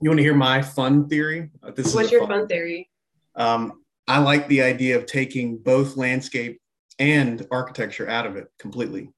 you 0.01 0.09
want 0.09 0.17
to 0.19 0.23
hear 0.25 0.35
my 0.35 0.63
fun 0.63 1.07
theory. 1.07 1.51
Uh, 1.63 1.71
This 1.73 1.95
What's 1.95 2.07
is 2.07 2.13
your 2.13 2.27
fun 2.27 2.47
theory? 2.49 2.89
Um, 3.35 3.83
I 4.09 4.21
like 4.21 4.49
the 4.49 4.63
idea 4.63 4.97
of 4.97 5.05
taking 5.05 5.59
both 5.59 5.99
landscape 5.99 6.59
and 6.99 7.47
architecture 7.51 8.09
out 8.09 8.25
of 8.25 8.37
it 8.37 8.47
completely. 8.59 9.11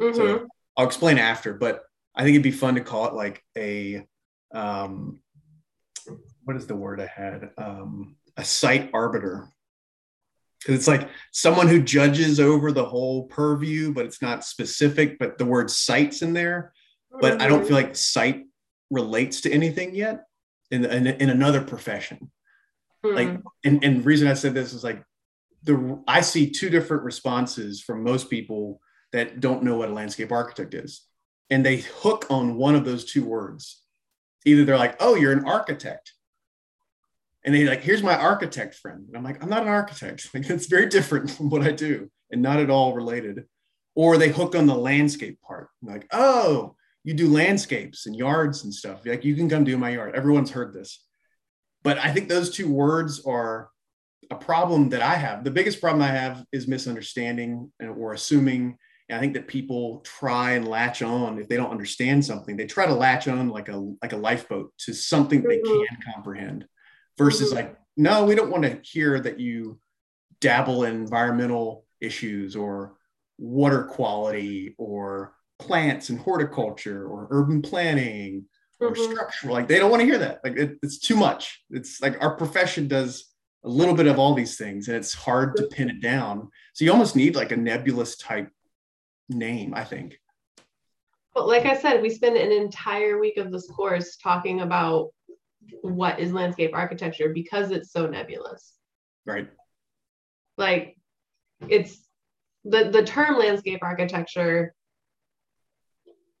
Mhm. 0.00 0.14
So 0.16 0.48
I'll 0.78 0.86
explain 0.86 1.18
after, 1.18 1.52
but 1.52 1.82
I 2.14 2.22
think 2.22 2.30
it'd 2.34 2.42
be 2.42 2.50
fun 2.50 2.76
to 2.76 2.80
call 2.80 3.06
it 3.08 3.12
like 3.12 3.44
a 3.58 4.06
um, 4.54 5.20
what 6.46 6.56
is 6.56 6.66
the 6.66 6.76
word 6.76 7.00
I 7.00 7.06
had? 7.06 7.50
Um, 7.58 8.16
a 8.36 8.44
site 8.44 8.90
arbiter. 8.94 9.48
Because 10.60 10.76
it's 10.76 10.88
like 10.88 11.10
someone 11.32 11.68
who 11.68 11.82
judges 11.82 12.40
over 12.40 12.72
the 12.72 12.84
whole 12.84 13.24
purview, 13.24 13.92
but 13.92 14.06
it's 14.06 14.22
not 14.22 14.44
specific, 14.44 15.18
but 15.18 15.38
the 15.38 15.44
word 15.44 15.70
sites 15.70 16.22
in 16.22 16.32
there. 16.32 16.72
But 17.20 17.42
I 17.42 17.48
don't 17.48 17.64
feel 17.66 17.76
like 17.76 17.94
site 17.96 18.44
relates 18.90 19.42
to 19.42 19.52
anything 19.52 19.94
yet 19.94 20.24
in, 20.70 20.84
in, 20.84 21.06
in 21.06 21.30
another 21.30 21.60
profession 21.62 22.30
like 23.02 23.28
Mhm. 23.28 23.42
and, 23.64 23.84
and 23.84 23.96
the 23.98 24.02
reason 24.04 24.26
i 24.26 24.34
said 24.34 24.54
this 24.54 24.72
is 24.72 24.82
like 24.82 25.02
the 25.62 26.02
i 26.08 26.20
see 26.20 26.50
two 26.50 26.70
different 26.70 27.04
responses 27.04 27.80
from 27.80 28.02
most 28.02 28.28
people 28.30 28.80
that 29.12 29.38
don't 29.40 29.62
know 29.62 29.76
what 29.76 29.88
a 29.88 29.92
landscape 29.92 30.32
architect 30.32 30.74
is 30.74 31.02
and 31.50 31.64
they 31.64 31.76
hook 31.76 32.26
on 32.30 32.56
one 32.56 32.74
of 32.74 32.84
those 32.84 33.04
two 33.04 33.24
words 33.24 33.82
either 34.44 34.64
they're 34.64 34.78
like 34.78 34.96
oh 35.00 35.14
you're 35.14 35.32
an 35.32 35.44
architect 35.44 36.12
and 37.46 37.54
they 37.54 37.64
like 37.64 37.82
here's 37.82 38.02
my 38.02 38.16
architect 38.16 38.74
friend. 38.74 39.04
And 39.06 39.16
i'm 39.16 39.24
like 39.24 39.42
i'm 39.42 39.48
not 39.48 39.62
an 39.62 39.68
architect. 39.68 40.28
Like 40.34 40.50
it's 40.50 40.66
very 40.66 40.86
different 40.86 41.30
from 41.30 41.48
what 41.48 41.62
i 41.62 41.70
do 41.70 42.10
and 42.30 42.42
not 42.42 42.58
at 42.58 42.70
all 42.70 42.94
related. 42.94 43.44
Or 43.94 44.18
they 44.18 44.28
hook 44.28 44.54
on 44.54 44.66
the 44.66 44.74
landscape 44.74 45.40
part. 45.40 45.68
Like 45.82 46.06
oh 46.12 46.74
you 47.04 47.14
do 47.14 47.28
landscapes 47.28 48.06
and 48.06 48.16
yards 48.16 48.64
and 48.64 48.74
stuff. 48.74 49.06
Like 49.06 49.24
you 49.24 49.36
can 49.36 49.48
come 49.48 49.62
do 49.62 49.78
my 49.78 49.90
yard. 49.90 50.16
Everyone's 50.16 50.50
heard 50.50 50.74
this. 50.74 51.02
But 51.82 51.98
i 51.98 52.12
think 52.12 52.28
those 52.28 52.50
two 52.50 52.70
words 52.70 53.24
are 53.24 53.70
a 54.30 54.34
problem 54.34 54.88
that 54.90 55.02
i 55.02 55.14
have. 55.14 55.44
The 55.44 55.52
biggest 55.52 55.80
problem 55.80 56.02
i 56.02 56.08
have 56.08 56.44
is 56.52 56.66
misunderstanding 56.66 57.70
or 57.80 58.12
assuming. 58.12 58.76
And 59.08 59.16
i 59.16 59.20
think 59.20 59.34
that 59.34 59.46
people 59.46 60.00
try 60.00 60.52
and 60.52 60.66
latch 60.66 61.00
on 61.00 61.38
if 61.38 61.48
they 61.48 61.56
don't 61.56 61.70
understand 61.70 62.24
something. 62.24 62.56
They 62.56 62.66
try 62.66 62.86
to 62.86 62.94
latch 62.94 63.28
on 63.28 63.50
like 63.50 63.68
a 63.68 63.76
like 64.02 64.14
a 64.14 64.16
lifeboat 64.16 64.72
to 64.78 64.92
something 64.92 65.42
mm-hmm. 65.42 65.48
they 65.48 65.86
can 65.86 66.12
comprehend 66.12 66.66
versus 67.18 67.48
mm-hmm. 67.48 67.56
like 67.56 67.76
no 67.96 68.24
we 68.24 68.34
don't 68.34 68.50
want 68.50 68.62
to 68.62 68.78
hear 68.82 69.20
that 69.20 69.40
you 69.40 69.78
dabble 70.40 70.84
in 70.84 70.94
environmental 70.94 71.84
issues 72.00 72.54
or 72.56 72.96
water 73.38 73.84
quality 73.84 74.74
or 74.78 75.34
plants 75.58 76.10
and 76.10 76.18
horticulture 76.18 77.06
or 77.06 77.28
urban 77.30 77.62
planning 77.62 78.44
or 78.80 78.92
mm-hmm. 78.92 79.10
structural 79.10 79.54
like 79.54 79.68
they 79.68 79.78
don't 79.78 79.90
want 79.90 80.00
to 80.00 80.06
hear 80.06 80.18
that. 80.18 80.40
Like 80.44 80.56
it, 80.56 80.78
it's 80.82 80.98
too 80.98 81.16
much. 81.16 81.62
It's 81.70 82.00
like 82.02 82.22
our 82.22 82.36
profession 82.36 82.88
does 82.88 83.32
a 83.64 83.68
little 83.68 83.94
bit 83.94 84.06
of 84.06 84.18
all 84.18 84.34
these 84.34 84.56
things 84.56 84.88
and 84.88 84.96
it's 84.96 85.14
hard 85.14 85.56
to 85.56 85.64
pin 85.64 85.90
it 85.90 86.02
down. 86.02 86.50
So 86.74 86.84
you 86.84 86.92
almost 86.92 87.16
need 87.16 87.34
like 87.34 87.52
a 87.52 87.56
nebulous 87.56 88.16
type 88.16 88.50
name 89.28 89.74
i 89.74 89.84
think. 89.84 90.18
But 91.34 91.46
like 91.46 91.66
i 91.66 91.76
said 91.76 92.00
we 92.02 92.10
spend 92.10 92.36
an 92.36 92.52
entire 92.52 93.18
week 93.18 93.36
of 93.36 93.52
this 93.52 93.68
course 93.68 94.16
talking 94.16 94.60
about 94.60 95.10
what 95.82 96.20
is 96.20 96.32
landscape 96.32 96.72
architecture 96.74 97.30
because 97.32 97.70
it's 97.70 97.92
so 97.92 98.06
nebulous. 98.06 98.74
Right. 99.24 99.48
Like 100.56 100.96
it's 101.68 101.98
the 102.64 102.90
the 102.90 103.02
term 103.04 103.38
landscape 103.38 103.78
architecture 103.82 104.74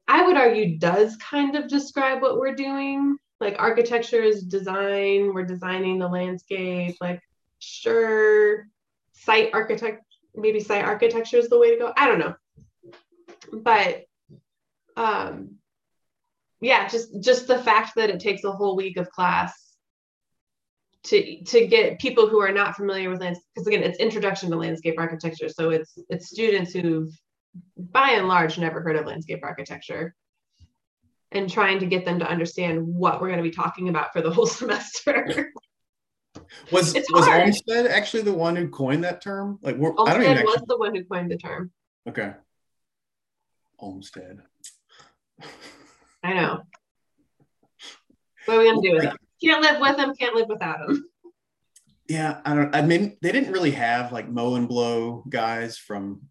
i 0.08 0.24
would 0.24 0.36
argue 0.36 0.78
does 0.78 1.16
kind 1.16 1.56
of 1.56 1.68
describe 1.68 2.22
what 2.22 2.38
we're 2.38 2.54
doing. 2.54 3.16
Like 3.38 3.56
architecture 3.58 4.22
is 4.22 4.44
design. 4.44 5.34
We're 5.34 5.44
designing 5.44 5.98
the 5.98 6.08
landscape. 6.08 6.96
Like 7.00 7.20
sure 7.58 8.66
site 9.12 9.50
architect 9.52 10.04
maybe 10.34 10.60
site 10.60 10.84
architecture 10.84 11.38
is 11.38 11.48
the 11.48 11.58
way 11.58 11.72
to 11.72 11.78
go. 11.78 11.92
I 11.96 12.06
don't 12.06 12.18
know. 12.18 12.34
But 13.52 14.04
um 14.96 15.56
yeah 16.60 16.88
just 16.88 17.08
just 17.22 17.46
the 17.46 17.58
fact 17.58 17.92
that 17.96 18.10
it 18.10 18.20
takes 18.20 18.44
a 18.44 18.52
whole 18.52 18.76
week 18.76 18.96
of 18.96 19.10
class 19.10 19.66
to 21.06 21.42
to 21.44 21.66
get 21.66 21.98
people 22.00 22.28
who 22.28 22.40
are 22.40 22.52
not 22.52 22.76
familiar 22.76 23.08
with 23.10 23.20
landscape 23.20 23.44
because 23.54 23.66
again 23.66 23.82
it's 23.82 23.98
introduction 23.98 24.50
to 24.50 24.56
landscape 24.56 24.96
architecture. 24.98 25.48
So 25.48 25.70
it's 25.70 25.98
it's 26.08 26.28
students 26.28 26.72
who've 26.72 27.10
by 27.76 28.10
and 28.10 28.28
large 28.28 28.58
never 28.58 28.80
heard 28.82 28.96
of 28.96 29.06
landscape 29.06 29.40
architecture 29.42 30.14
and 31.32 31.50
trying 31.50 31.78
to 31.78 31.86
get 31.86 32.04
them 32.04 32.18
to 32.18 32.28
understand 32.28 32.86
what 32.86 33.20
we're 33.20 33.28
going 33.28 33.38
to 33.38 33.48
be 33.48 33.50
talking 33.50 33.88
about 33.88 34.12
for 34.12 34.20
the 34.20 34.30
whole 34.30 34.46
semester. 34.60 35.52
Was 36.70 36.94
it's 36.94 37.10
was 37.12 37.26
hard. 37.26 37.42
Olmsted 37.42 37.86
actually 37.86 38.22
the 38.22 38.34
one 38.34 38.56
who 38.56 38.68
coined 38.68 39.04
that 39.04 39.22
term? 39.22 39.58
Like 39.62 39.76
Olmsted 39.78 40.08
I 40.08 40.12
don't 40.14 40.22
even 40.24 40.44
was 40.44 40.62
the 40.66 40.76
one 40.76 40.94
who 40.94 41.04
coined 41.04 41.30
the 41.30 41.38
term. 41.38 41.70
Okay. 42.08 42.32
Olmsted 43.78 44.40
I 46.26 46.34
know 46.34 46.62
what 48.46 48.56
are 48.56 48.60
we 48.60 48.64
going 48.64 48.82
to 48.82 48.88
do 48.88 48.94
with 48.94 49.04
it 49.04 49.20
can't 49.42 49.62
live 49.62 49.80
with 49.80 49.98
him, 49.98 50.14
can't 50.14 50.34
live 50.34 50.48
without 50.48 50.80
him. 50.80 51.04
Yeah, 52.08 52.40
I 52.44 52.54
don't. 52.54 52.74
I 52.74 52.82
mean, 52.82 53.16
they 53.20 53.32
didn't 53.32 53.52
really 53.52 53.72
have 53.72 54.12
like 54.12 54.28
mow 54.28 54.54
and 54.54 54.68
blow 54.68 55.24
guys 55.28 55.76
from 55.76 56.22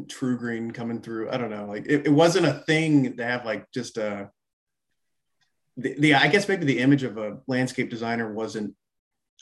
TruGreen 0.00 0.72
coming 0.72 1.00
through. 1.00 1.30
I 1.30 1.36
don't 1.36 1.50
know. 1.50 1.66
Like 1.66 1.86
it, 1.86 2.06
it 2.06 2.12
wasn't 2.12 2.46
a 2.46 2.62
thing 2.66 3.16
to 3.16 3.24
have 3.24 3.44
like 3.44 3.70
just 3.72 3.96
a. 3.96 4.30
The, 5.76 5.96
the 5.98 6.14
I 6.14 6.28
guess 6.28 6.48
maybe 6.48 6.66
the 6.66 6.78
image 6.78 7.02
of 7.02 7.18
a 7.18 7.38
landscape 7.48 7.90
designer 7.90 8.32
wasn't 8.32 8.74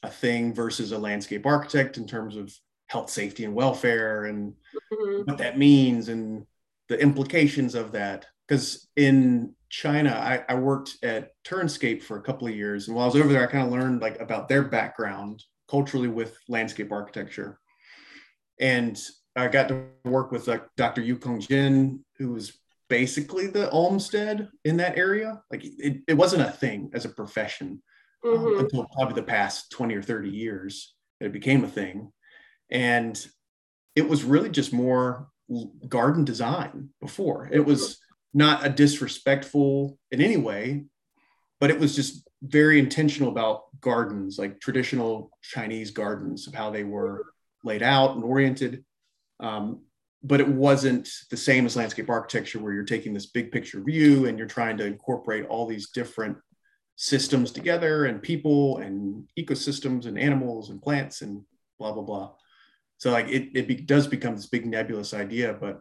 a 0.03 0.09
thing 0.09 0.55
versus 0.55 0.93
a 0.93 0.99
landscape 0.99 1.45
architect 1.45 1.99
in 1.99 2.07
terms 2.07 2.37
of 2.37 2.53
health, 2.87 3.11
safety, 3.11 3.45
and 3.45 3.55
welfare 3.55 4.25
and 4.25 4.55
mm-hmm. 4.93 5.23
what 5.31 5.39
that 5.39 5.59
means 5.59 6.09
and 6.09 6.47
the 6.89 6.99
implications 6.99 7.75
of 7.75 7.93
that. 7.93 8.27
Because 8.49 8.89
in 8.97 9.55
China, 9.73 10.11
I, 10.11 10.45
I, 10.53 10.55
worked 10.55 10.99
at 11.03 11.31
Turenscape 11.47 12.03
for 12.03 12.19
a 12.19 12.23
couple 12.23 12.47
of 12.47 12.55
years, 12.55 12.87
and 12.87 12.95
while 12.95 13.05
I 13.05 13.07
was 13.07 13.17
over 13.17 13.33
there, 13.33 13.43
I 13.43 13.51
kind 13.51 13.67
of 13.67 13.73
learned 13.73 14.03
like 14.03 14.21
about 14.21 14.47
their 14.47 14.63
background 14.63 15.43
culturally 15.67 16.09
with 16.09 16.37
landscape 16.47 16.93
architecture, 16.93 17.59
and 18.61 19.01
I 19.35 19.49
got 19.49 19.69
to 19.69 19.87
work 20.05 20.31
with 20.31 20.47
like 20.47 20.63
Dr. 20.77 21.01
Yu 21.01 21.17
Kongjian, 21.17 22.01
who 22.19 22.33
was 22.33 22.53
basically 22.91 23.47
the 23.47 23.71
Olmsted 23.71 24.47
in 24.67 24.77
that 24.77 24.99
area. 24.99 25.43
Like 25.51 25.65
it, 25.65 26.03
it 26.07 26.15
wasn't 26.19 26.43
a 26.43 26.53
thing 26.53 26.91
as 26.93 27.07
a 27.07 27.09
profession 27.09 27.83
um, 28.27 28.31
mm-hmm. 28.31 28.47
um, 28.47 28.59
until 28.59 28.87
probably 28.95 29.15
the 29.15 29.27
past 29.27 29.71
twenty 29.71 29.95
or 29.95 30.03
thirty 30.03 30.29
years 30.29 30.95
that 31.19 31.29
it 31.29 31.33
became 31.33 31.65
a 31.65 31.69
thing, 31.69 32.13
and 32.71 33.27
it 33.97 34.07
was 34.07 34.23
really 34.23 34.51
just 34.51 34.75
more 34.75 35.29
garden 35.89 36.27
design 36.27 36.91
before. 37.01 37.49
It 37.51 37.65
was 37.65 38.02
not 38.35 38.65
a 38.65 38.71
disrespectful 38.71 39.99
in 40.11 40.21
any 40.21 40.37
way, 40.37 40.85
but 41.61 41.71
it 41.71 41.79
was 41.79 41.95
just 41.95 42.29
very 42.43 42.79
intentional 42.79 43.31
about 43.31 43.65
gardens, 43.81 44.39
like 44.39 44.61
traditional 44.61 45.31
Chinese 45.43 45.91
gardens, 45.91 46.47
of 46.47 46.55
how 46.55 46.71
they 46.71 46.85
were 46.85 47.25
laid 47.63 47.83
out 47.83 48.17
and 48.17 48.25
oriented. 48.25 48.85
Um, 49.41 49.83
but 50.25 50.41
it 50.41 50.49
wasn't 50.49 51.09
the 51.31 51.37
same 51.37 51.67
as 51.67 51.77
landscape 51.77 52.09
architecture, 52.09 52.61
where 52.61 52.73
you're 52.73 52.85
taking 52.85 53.13
this 53.13 53.27
big 53.27 53.53
picture 53.53 53.81
view 53.81 54.27
and 54.27 54.39
you're 54.39 54.47
trying 54.47 54.77
to 54.79 54.87
incorporate 54.87 55.47
all 55.47 55.67
these 55.67 55.91
different 55.91 56.37
systems 56.97 57.51
together 57.51 58.05
and 58.05 58.23
people 58.23 58.79
and 58.79 59.29
ecosystems 59.39 60.07
and 60.07 60.19
animals 60.19 60.71
and 60.71 60.81
plants 60.83 61.23
and 61.23 61.43
blah 61.79 61.93
blah 61.93 62.03
blah. 62.03 62.31
So 62.99 63.11
like 63.11 63.29
it, 63.29 63.51
it 63.55 63.67
be, 63.67 63.75
does 63.75 64.07
become 64.07 64.37
this 64.37 64.47
big 64.47 64.65
nebulous 64.65 65.13
idea, 65.13 65.57
but 65.61 65.81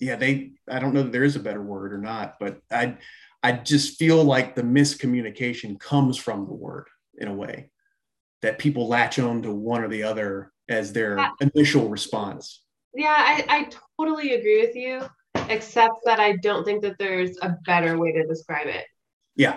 yeah, 0.00 0.16
they 0.16 0.52
I 0.68 0.78
don't 0.78 0.94
know 0.94 1.02
that 1.02 1.12
there 1.12 1.24
is 1.24 1.36
a 1.36 1.40
better 1.40 1.62
word 1.62 1.92
or 1.92 1.98
not, 1.98 2.36
but 2.38 2.60
I 2.70 2.98
I 3.42 3.52
just 3.52 3.98
feel 3.98 4.22
like 4.24 4.54
the 4.54 4.62
miscommunication 4.62 5.78
comes 5.78 6.16
from 6.16 6.46
the 6.46 6.54
word 6.54 6.88
in 7.16 7.28
a 7.28 7.34
way 7.34 7.70
that 8.42 8.58
people 8.58 8.88
latch 8.88 9.18
on 9.18 9.42
to 9.42 9.52
one 9.52 9.82
or 9.82 9.88
the 9.88 10.04
other 10.04 10.52
as 10.68 10.92
their 10.92 11.18
yeah. 11.18 11.30
initial 11.40 11.88
response. 11.88 12.62
Yeah, 12.94 13.14
I, 13.16 13.44
I 13.48 13.70
totally 13.98 14.34
agree 14.34 14.60
with 14.60 14.76
you, 14.76 15.02
except 15.48 15.94
that 16.04 16.20
I 16.20 16.36
don't 16.36 16.64
think 16.64 16.82
that 16.82 16.96
there's 16.98 17.36
a 17.42 17.56
better 17.66 17.98
way 17.98 18.12
to 18.12 18.26
describe 18.26 18.66
it. 18.66 18.86
Yeah. 19.36 19.54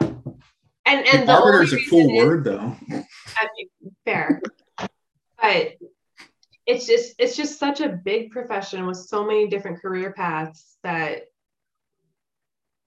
And 0.85 1.07
and 1.07 1.27
the 1.27 1.61
is 1.61 1.73
a 1.73 1.89
cool 1.89 2.09
is, 2.09 2.25
word 2.25 2.43
though. 2.43 2.75
I 2.89 3.47
mean, 3.55 3.95
fair. 4.05 4.41
But 5.41 5.73
it's 6.72 6.88
just 6.88 7.15
it's 7.19 7.36
just 7.36 7.59
such 7.59 7.82
a 7.82 7.89
big 7.89 8.32
profession 8.32 8.86
with 8.86 8.97
so 8.97 9.26
many 9.26 9.47
different 9.47 9.82
career 9.82 10.13
paths 10.13 10.78
that 10.84 11.24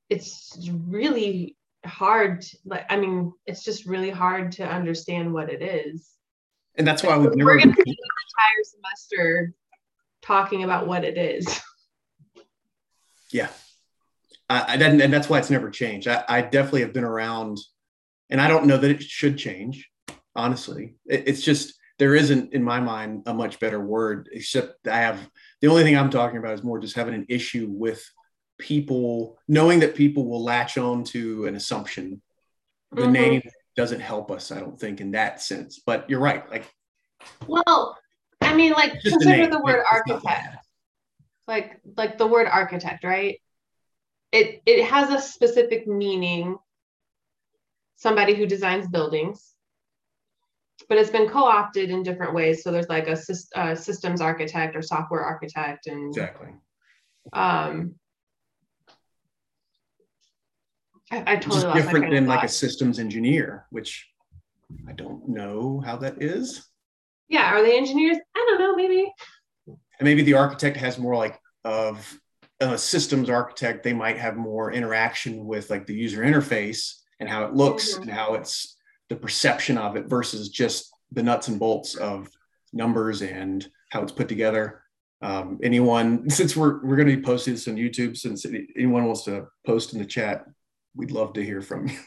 it's 0.09 0.59
really 0.87 1.57
hard 1.85 2.45
like 2.64 2.87
i 2.89 2.97
mean 2.97 3.30
it's 3.47 3.62
just 3.62 3.85
really 3.85 4.09
hard 4.09 4.53
to 4.53 4.66
understand 4.66 5.32
what 5.32 5.51
it 5.51 5.61
is. 5.61 6.11
And 6.76 6.87
that's 6.87 7.03
why 7.05 7.16
we've 7.16 7.35
never 7.37 7.51
we're 7.51 7.59
going 7.59 7.68
to 7.68 7.74
spend 7.74 7.87
an 7.87 7.95
entire 7.95 8.64
semester 8.64 9.55
talking 10.22 10.64
about 10.64 10.87
what 10.87 11.05
it 11.05 11.18
is. 11.18 11.61
Yeah. 13.30 13.49
I, 14.49 14.74
I 14.74 14.76
didn't 14.76 15.01
and 15.01 15.12
that's 15.12 15.28
why 15.28 15.39
it's 15.39 15.51
never 15.51 15.68
changed. 15.68 16.07
I, 16.07 16.22
I 16.28 16.41
definitely 16.41 16.82
have 16.82 16.93
been 16.93 17.03
around 17.05 17.59
and 18.30 18.41
i 18.41 18.47
don't 18.47 18.66
know 18.66 18.76
that 18.76 18.91
it 18.91 19.03
should 19.03 19.37
change 19.37 19.91
honestly. 20.37 20.95
It, 21.07 21.24
it's 21.26 21.43
just 21.43 21.74
there 22.05 22.14
isn't 22.14 22.52
in 22.52 22.62
my 22.62 22.80
mind 22.80 23.22
a 23.24 23.32
much 23.32 23.59
better 23.59 23.80
word 23.80 24.28
except 24.30 24.86
i 24.88 24.98
have 24.98 25.18
the 25.62 25.68
only 25.68 25.82
thing 25.82 25.96
i'm 25.96 26.11
talking 26.11 26.36
about 26.36 26.52
is 26.52 26.62
more 26.62 26.78
just 26.78 26.94
having 26.94 27.14
an 27.14 27.24
issue 27.30 27.66
with 27.70 28.07
people 28.59 29.38
knowing 29.48 29.80
that 29.80 29.94
people 29.94 30.28
will 30.28 30.44
latch 30.44 30.76
on 30.76 31.02
to 31.02 31.46
an 31.46 31.55
assumption. 31.57 32.20
The 32.92 33.02
mm-hmm. 33.02 33.12
name 33.12 33.42
doesn't 33.74 34.00
help 34.00 34.30
us 34.30 34.52
i 34.52 34.61
don't 34.61 34.78
think 34.78 35.00
in 35.00 35.12
that 35.12 35.40
sense 35.40 35.80
but 35.86 36.09
you're 36.11 36.20
right 36.20 36.48
like 36.50 36.70
well 37.46 37.96
i 38.42 38.52
mean 38.52 38.72
like 38.72 39.00
consider 39.00 39.46
the, 39.46 39.57
the 39.57 39.62
word 39.62 39.82
architect. 39.90 40.59
like 41.48 41.80
like 41.96 42.18
the 42.18 42.26
word 42.26 42.46
architect 42.46 43.02
right? 43.02 43.40
It 44.30 44.61
it 44.66 44.84
has 44.84 45.09
a 45.11 45.22
specific 45.22 45.86
meaning. 45.86 46.59
Somebody 47.96 48.34
who 48.34 48.44
designs 48.44 48.86
buildings 48.88 49.53
but 50.89 50.99
it's 50.99 51.11
been 51.11 51.29
co-opted 51.29 51.91
in 51.91 52.03
different 52.03 52.35
ways. 52.35 52.62
So 52.62 52.70
there's 52.70 52.89
like 52.89 53.09
a 53.09 53.16
uh, 53.57 53.75
systems 53.75 54.20
architect 54.20 54.77
or 54.77 54.83
software 54.83 55.22
architect, 55.22 55.87
and 55.87 56.09
exactly. 56.09 56.49
Um, 57.33 57.95
I, 61.11 61.35
I 61.35 61.37
totally 61.37 61.72
different 61.75 62.11
than 62.11 62.27
like 62.27 62.45
a 62.45 62.49
systems 62.49 62.99
engineer, 62.99 63.66
which 63.70 64.09
I 64.89 64.93
don't 64.93 65.29
know 65.29 65.83
how 65.85 65.97
that 65.99 66.22
is. 66.22 66.66
Yeah, 67.29 67.55
are 67.55 67.62
they 67.62 67.77
engineers? 67.77 68.18
I 68.37 68.47
don't 68.49 68.59
know, 68.59 68.75
maybe. 68.75 69.12
And 69.66 70.03
maybe 70.03 70.22
the 70.22 70.35
architect 70.35 70.77
has 70.77 70.99
more 70.99 71.16
like 71.16 71.41
of 71.64 72.18
a 72.61 72.79
systems 72.79 73.31
architect, 73.31 73.83
they 73.83 73.93
might 73.93 74.18
have 74.18 74.37
more 74.37 74.72
interaction 74.72 75.45
with 75.47 75.70
like 75.70 75.87
the 75.87 75.95
user 75.95 76.22
interface 76.22 76.95
and 77.20 77.29
how 77.29 77.45
it 77.45 77.55
looks 77.55 77.95
mm-hmm. 77.95 78.03
and 78.03 78.11
how 78.11 78.35
it's 78.35 78.74
the 79.09 79.16
perception 79.16 79.78
of 79.78 79.96
it 79.96 80.07
versus 80.07 80.48
just 80.48 80.90
the 81.12 81.22
nuts 81.22 81.48
and 81.48 81.59
bolts 81.59 81.94
of 81.94 82.28
numbers 82.72 83.22
and 83.22 83.68
how 83.90 84.02
it's 84.02 84.12
put 84.12 84.28
together. 84.28 84.82
Um, 85.22 85.59
anyone, 85.62 86.28
since 86.38 86.57
we're 86.57 86.84
we're 86.84 86.96
going 86.96 87.09
to 87.09 87.16
be 87.16 87.22
posting 87.22 87.55
this 87.55 87.68
on 87.68 87.76
YouTube, 87.76 88.16
since 88.16 88.44
anyone 88.76 89.05
wants 89.05 89.24
to 89.24 89.46
post 89.66 89.92
in 89.92 89.98
the 89.98 90.05
chat, 90.05 90.44
we'd 90.94 91.11
love 91.11 91.32
to 91.34 91.44
hear 91.44 91.61
from 91.61 91.88
you. 91.88 91.98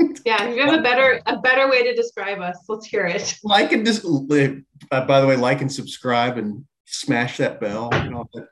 yeah, 0.24 0.44
if 0.44 0.56
you 0.56 0.64
have 0.64 0.78
a 0.78 0.82
better 0.82 1.20
a 1.26 1.38
better 1.38 1.68
way 1.68 1.82
to 1.84 1.94
describe 1.94 2.40
us, 2.40 2.58
let's 2.68 2.86
hear 2.86 3.06
it. 3.06 3.38
Like 3.42 3.72
and 3.72 3.84
just 3.84 4.04
uh, 4.04 5.06
by 5.06 5.20
the 5.20 5.26
way, 5.26 5.36
like 5.36 5.60
and 5.60 5.72
subscribe 5.72 6.38
and 6.38 6.64
smash 6.86 7.38
that 7.38 7.60
bell 7.60 7.90
and 7.92 8.14
all 8.14 8.28
that. 8.34 8.46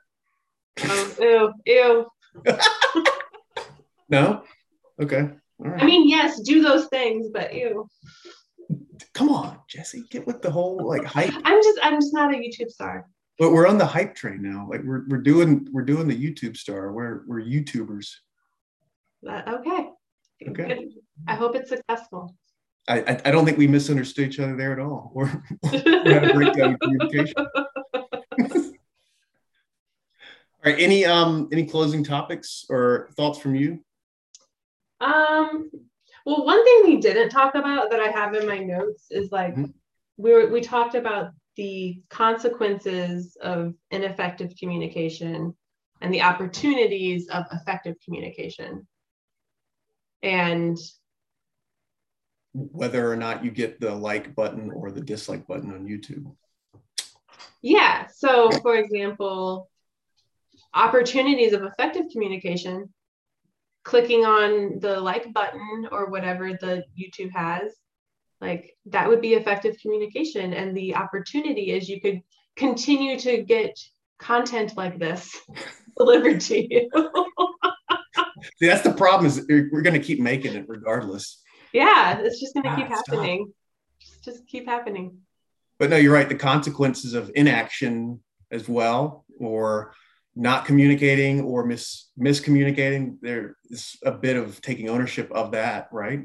Oh, 0.83 1.53
ew, 1.65 2.05
ew. 2.45 2.55
no? 4.09 4.43
Okay. 5.01 5.29
I 5.63 5.85
mean, 5.85 6.09
yes, 6.09 6.39
do 6.41 6.61
those 6.61 6.87
things, 6.87 7.29
but 7.31 7.53
you. 7.53 7.87
Come 9.13 9.29
on, 9.29 9.59
Jessi, 9.73 10.09
get 10.09 10.25
with 10.25 10.41
the 10.41 10.49
whole 10.49 10.87
like 10.87 11.03
hype. 11.03 11.33
I'm 11.43 11.61
just 11.61 11.79
I'm 11.83 11.95
just 11.95 12.13
not 12.13 12.33
a 12.33 12.37
YouTube 12.37 12.69
star. 12.69 13.07
But 13.37 13.51
we're 13.51 13.67
on 13.67 13.77
the 13.77 13.85
hype 13.85 14.15
train 14.15 14.41
now. 14.41 14.67
Like 14.69 14.81
we're 14.83 15.03
we're 15.07 15.21
doing 15.21 15.67
we're 15.71 15.83
doing 15.83 16.07
the 16.07 16.15
YouTube 16.15 16.57
star. 16.57 16.91
We're 16.91 17.23
we're 17.27 17.41
YouTubers. 17.41 18.07
Okay. 19.27 19.89
Okay. 20.47 20.51
Good. 20.51 20.93
I 21.27 21.35
hope 21.35 21.55
it's 21.55 21.69
successful. 21.69 22.35
I, 22.87 23.21
I, 23.25 23.31
don't 23.31 23.45
think 23.45 23.59
we 23.59 23.67
misunderstood 23.67 24.29
each 24.29 24.39
other 24.39 24.55
there 24.55 24.73
at 24.73 24.79
all. 24.79 25.11
We're, 25.13 25.43
we 25.71 26.11
had 26.11 26.29
a 26.29 26.33
breakdown 26.33 26.71
in 26.71 26.77
communication. 26.79 27.35
all 27.93 28.73
right. 30.65 30.79
Any 30.79 31.05
um 31.05 31.47
any 31.51 31.65
closing 31.65 32.03
topics 32.03 32.65
or 32.69 33.11
thoughts 33.15 33.37
from 33.37 33.55
you? 33.55 33.83
Um. 35.01 35.69
Well, 36.25 36.45
one 36.45 36.63
thing 36.63 36.83
we 36.85 36.97
didn't 37.01 37.29
talk 37.29 37.55
about 37.55 37.89
that 37.89 37.99
I 37.99 38.09
have 38.09 38.35
in 38.35 38.47
my 38.47 38.59
notes 38.59 39.07
is 39.09 39.31
like 39.31 39.53
mm-hmm. 39.53 39.71
we 40.17 40.31
were 40.31 40.47
we 40.47 40.61
talked 40.61 40.95
about 40.95 41.31
the 41.57 42.01
consequences 42.09 43.35
of 43.41 43.73
ineffective 43.89 44.53
communication 44.57 45.55
and 46.01 46.13
the 46.13 46.21
opportunities 46.21 47.27
of 47.29 47.45
effective 47.51 47.95
communication. 48.03 48.87
And 50.23 50.77
whether 52.53 53.11
or 53.11 53.15
not 53.15 53.43
you 53.43 53.51
get 53.51 53.79
the 53.79 53.93
like 53.93 54.35
button 54.35 54.71
or 54.71 54.91
the 54.91 55.01
dislike 55.01 55.47
button 55.47 55.71
on 55.73 55.87
YouTube. 55.87 56.33
Yeah. 57.61 58.07
So, 58.07 58.51
for 58.51 58.75
example, 58.75 59.69
opportunities 60.73 61.53
of 61.53 61.63
effective 61.63 62.05
communication, 62.11 62.93
clicking 63.83 64.25
on 64.25 64.79
the 64.79 64.99
like 64.99 65.33
button 65.33 65.87
or 65.91 66.09
whatever 66.09 66.51
the 66.53 66.83
YouTube 66.99 67.31
has, 67.31 67.73
like 68.39 68.75
that 68.87 69.07
would 69.07 69.21
be 69.21 69.33
effective 69.33 69.77
communication. 69.81 70.53
And 70.53 70.75
the 70.75 70.95
opportunity 70.95 71.71
is 71.71 71.89
you 71.89 72.01
could 72.01 72.21
continue 72.55 73.19
to 73.19 73.43
get 73.43 73.77
content 74.19 74.75
like 74.77 74.99
this 74.99 75.35
delivered 75.97 76.41
to 76.41 76.73
you. 76.73 76.89
See, 78.57 78.67
that's 78.67 78.81
the 78.81 78.93
problem 78.93 79.27
is 79.27 79.45
we're 79.47 79.81
going 79.81 79.99
to 79.99 80.05
keep 80.05 80.19
making 80.19 80.55
it 80.55 80.65
regardless. 80.67 81.41
Yeah, 81.73 82.19
it's 82.19 82.39
just 82.39 82.53
going 82.53 82.63
to 82.63 82.69
ah, 82.69 82.75
keep 82.75 82.87
happening. 82.87 83.53
Just, 83.99 84.23
just 84.23 84.47
keep 84.47 84.67
happening. 84.67 85.19
But 85.79 85.89
no, 85.89 85.97
you're 85.97 86.13
right. 86.13 86.27
The 86.27 86.35
consequences 86.35 87.13
of 87.13 87.31
inaction 87.35 88.19
as 88.51 88.67
well, 88.67 89.25
or 89.39 89.93
not 90.35 90.65
communicating 90.65 91.41
or 91.41 91.65
mis 91.65 92.09
miscommunicating, 92.19 93.17
there 93.21 93.57
is 93.69 93.97
a 94.03 94.11
bit 94.11 94.37
of 94.37 94.61
taking 94.61 94.89
ownership 94.89 95.31
of 95.31 95.51
that, 95.51 95.89
right? 95.91 96.21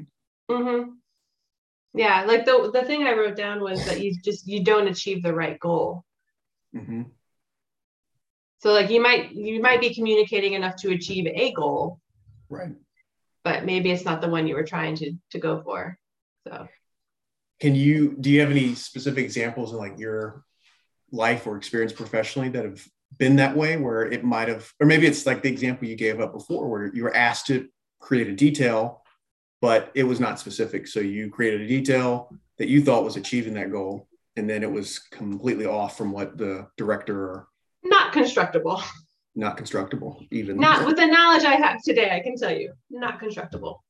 Mm-hmm. 0.49 0.91
Yeah, 1.93 2.23
like 2.25 2.45
the 2.45 2.69
the 2.73 2.83
thing 2.83 3.03
I 3.03 3.13
wrote 3.13 3.35
down 3.35 3.61
was 3.61 3.85
that 3.85 4.01
you 4.01 4.15
just 4.23 4.47
you 4.47 4.63
don't 4.63 4.87
achieve 4.87 5.23
the 5.23 5.33
right 5.33 5.59
goal. 5.59 6.05
Mm-hmm. 6.75 7.03
So 8.59 8.71
like 8.71 8.89
you 8.89 9.01
might 9.01 9.31
you 9.31 9.61
might 9.61 9.81
be 9.81 9.93
communicating 9.93 10.53
enough 10.53 10.75
to 10.77 10.91
achieve 10.91 11.27
a 11.27 11.51
goal, 11.53 11.99
right? 12.49 12.75
But 13.43 13.65
maybe 13.65 13.91
it's 13.91 14.05
not 14.05 14.21
the 14.21 14.29
one 14.29 14.47
you 14.47 14.55
were 14.55 14.63
trying 14.63 14.95
to 14.97 15.13
to 15.31 15.39
go 15.39 15.61
for. 15.61 15.97
So, 16.47 16.67
can 17.59 17.75
you 17.75 18.15
do 18.19 18.29
you 18.29 18.39
have 18.41 18.51
any 18.51 18.75
specific 18.75 19.23
examples 19.23 19.73
in 19.73 19.77
like 19.77 19.99
your 19.99 20.43
life 21.11 21.47
or 21.47 21.57
experience 21.57 21.93
professionally 21.93 22.49
that 22.49 22.65
have 22.65 22.85
been 23.17 23.37
that 23.37 23.55
way, 23.55 23.77
where 23.77 24.03
it 24.03 24.23
might 24.23 24.47
have, 24.47 24.71
or 24.79 24.87
maybe 24.87 25.07
it's 25.07 25.25
like 25.25 25.41
the 25.41 25.49
example 25.49 25.87
you 25.87 25.95
gave 25.95 26.19
up 26.19 26.33
before, 26.33 26.67
where 26.67 26.93
you 26.93 27.03
were 27.03 27.15
asked 27.15 27.47
to 27.47 27.67
create 27.99 28.27
a 28.27 28.35
detail 28.35 29.01
but 29.61 29.91
it 29.95 30.03
was 30.03 30.19
not 30.19 30.39
specific. 30.39 30.87
So 30.87 30.99
you 30.99 31.29
created 31.29 31.61
a 31.61 31.67
detail 31.67 32.31
that 32.57 32.67
you 32.67 32.83
thought 32.83 33.03
was 33.03 33.17
achieving 33.17 33.53
that 33.55 33.71
goal, 33.71 34.07
and 34.35 34.49
then 34.49 34.63
it 34.63 34.71
was 34.71 34.99
completely 34.99 35.65
off 35.65 35.97
from 35.97 36.11
what 36.11 36.37
the 36.37 36.67
director 36.77 37.17
or 37.17 37.47
not 37.83 38.13
constructible. 38.13 38.81
Not 39.35 39.55
constructible, 39.57 40.23
even. 40.31 40.57
Not 40.57 40.85
with 40.85 40.95
the 40.97 41.05
knowledge 41.05 41.43
I 41.43 41.55
have 41.55 41.81
today, 41.83 42.09
I 42.11 42.21
can 42.21 42.35
tell 42.37 42.51
you, 42.51 42.73
not 42.89 43.19
constructible. 43.19 43.83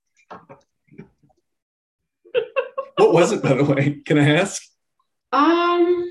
what 2.97 3.13
was 3.13 3.32
it, 3.32 3.41
by 3.41 3.53
the 3.53 3.63
way? 3.63 4.01
Can 4.05 4.18
I 4.18 4.36
ask? 4.36 4.61
Um, 5.32 6.07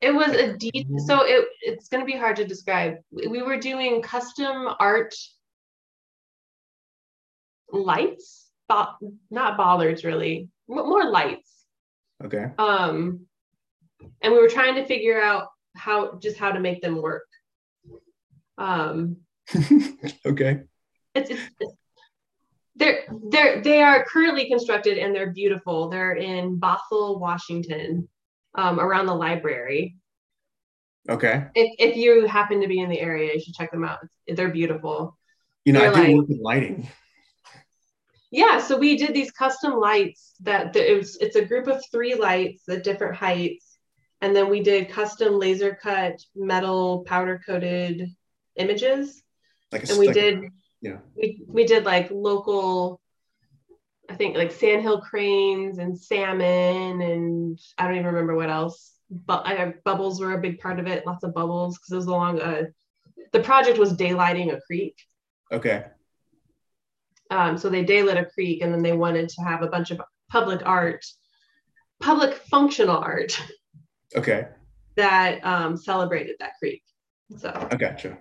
it 0.00 0.14
was 0.14 0.28
a 0.28 0.56
deep. 0.56 0.86
So 1.06 1.24
it 1.24 1.46
it's 1.62 1.88
going 1.88 2.02
to 2.02 2.10
be 2.10 2.18
hard 2.18 2.36
to 2.36 2.46
describe. 2.46 2.96
We 3.10 3.42
were 3.42 3.58
doing 3.58 4.02
custom 4.02 4.74
art 4.78 5.14
lights, 7.70 8.50
bo- 8.68 8.96
not 9.30 9.56
bollards 9.56 10.04
really, 10.04 10.48
more 10.68 11.10
lights. 11.10 11.52
Okay. 12.24 12.46
Um, 12.58 13.26
and 14.22 14.32
we 14.32 14.40
were 14.40 14.48
trying 14.48 14.76
to 14.76 14.86
figure 14.86 15.20
out 15.20 15.48
how 15.76 16.18
just 16.18 16.38
how 16.38 16.52
to 16.52 16.60
make 16.60 16.80
them 16.80 17.02
work. 17.02 17.26
Um, 18.56 19.18
okay. 20.26 20.60
It's, 21.14 21.30
it's, 21.30 21.42
it's 21.60 21.72
they're 22.76 23.04
they're 23.30 23.62
they 23.62 23.82
are 23.82 24.04
currently 24.04 24.48
constructed 24.48 24.98
and 24.98 25.14
they're 25.14 25.32
beautiful. 25.32 25.88
They're 25.88 26.14
in 26.14 26.60
Bothell, 26.60 27.18
Washington, 27.18 28.08
um, 28.58 28.78
around 28.78 29.06
the 29.06 29.14
library. 29.14 29.96
Okay. 31.08 31.46
If 31.54 31.74
if 31.78 31.96
you 31.96 32.26
happen 32.26 32.60
to 32.60 32.68
be 32.68 32.80
in 32.80 32.90
the 32.90 33.00
area, 33.00 33.32
you 33.32 33.40
should 33.40 33.54
check 33.54 33.70
them 33.70 33.84
out. 33.84 34.00
They're 34.26 34.50
beautiful. 34.50 35.16
You 35.64 35.72
know, 35.72 35.80
they're 35.80 35.92
I 35.92 35.94
do 35.94 36.00
like, 36.02 36.16
work 36.16 36.28
with 36.28 36.40
lighting 36.40 36.88
yeah 38.30 38.58
so 38.58 38.76
we 38.76 38.96
did 38.96 39.14
these 39.14 39.30
custom 39.30 39.74
lights 39.74 40.34
that 40.40 40.74
it 40.76 40.96
was, 40.96 41.16
it's 41.16 41.36
a 41.36 41.44
group 41.44 41.66
of 41.66 41.82
three 41.90 42.14
lights 42.14 42.68
at 42.68 42.84
different 42.84 43.16
heights 43.16 43.78
and 44.20 44.34
then 44.34 44.48
we 44.50 44.62
did 44.62 44.90
custom 44.90 45.38
laser 45.38 45.78
cut 45.80 46.20
metal 46.34 47.04
powder 47.06 47.40
coated 47.44 48.14
images 48.56 49.22
like 49.72 49.84
a, 49.84 49.90
and 49.90 49.98
we 49.98 50.06
like 50.06 50.14
did 50.14 50.40
yeah 50.80 50.98
we, 51.16 51.42
we 51.46 51.64
did 51.64 51.84
like 51.84 52.10
local 52.10 53.00
i 54.08 54.14
think 54.14 54.36
like 54.36 54.52
sandhill 54.52 55.00
cranes 55.00 55.78
and 55.78 55.98
salmon 55.98 57.00
and 57.00 57.60
i 57.78 57.84
don't 57.84 57.94
even 57.94 58.06
remember 58.06 58.34
what 58.34 58.50
else 58.50 58.94
but 59.10 59.46
uh, 59.46 59.72
bubbles 59.84 60.20
were 60.20 60.34
a 60.34 60.40
big 60.40 60.58
part 60.60 60.78
of 60.78 60.86
it 60.86 61.06
lots 61.06 61.24
of 61.24 61.34
bubbles 61.34 61.78
because 61.78 61.92
it 61.92 61.96
was 61.96 62.06
along 62.06 62.40
a 62.40 62.66
the 63.32 63.40
project 63.40 63.78
was 63.78 63.96
daylighting 63.96 64.54
a 64.54 64.60
creek 64.60 64.96
okay 65.52 65.84
um, 67.30 67.58
so 67.58 67.68
they 67.68 67.84
daylit 67.84 68.18
a 68.18 68.24
creek 68.24 68.62
and 68.62 68.72
then 68.72 68.82
they 68.82 68.92
wanted 68.92 69.28
to 69.30 69.42
have 69.42 69.62
a 69.62 69.66
bunch 69.66 69.90
of 69.90 70.00
public 70.30 70.62
art, 70.64 71.04
public 72.00 72.34
functional 72.34 72.96
art. 72.96 73.40
Okay. 74.16 74.48
That 74.96 75.44
um, 75.44 75.76
celebrated 75.76 76.36
that 76.40 76.52
creek. 76.58 76.82
So 77.36 77.52
I 77.70 77.76
gotcha. 77.76 78.18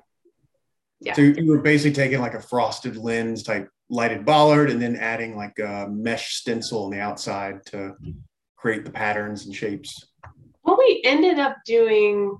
Yeah. 0.99 1.13
So 1.13 1.21
you 1.21 1.49
were 1.49 1.61
basically 1.61 1.93
taking 1.93 2.19
like 2.19 2.33
a 2.33 2.41
frosted 2.41 2.97
lens 2.97 3.43
type 3.43 3.69
lighted 3.89 4.25
bollard 4.25 4.69
and 4.69 4.81
then 4.81 4.95
adding 4.95 5.35
like 5.35 5.57
a 5.59 5.87
mesh 5.89 6.35
stencil 6.35 6.85
on 6.85 6.91
the 6.91 6.99
outside 6.99 7.65
to 7.65 7.95
create 8.57 8.83
the 8.83 8.91
patterns 8.91 9.45
and 9.45 9.55
shapes. 9.55 10.07
What 10.61 10.77
we 10.77 11.01
ended 11.05 11.39
up 11.39 11.57
doing, 11.65 12.37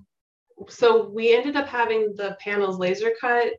so 0.68 1.10
we 1.10 1.34
ended 1.34 1.56
up 1.56 1.68
having 1.68 2.14
the 2.16 2.36
panels 2.42 2.78
laser 2.78 3.14
cut 3.20 3.54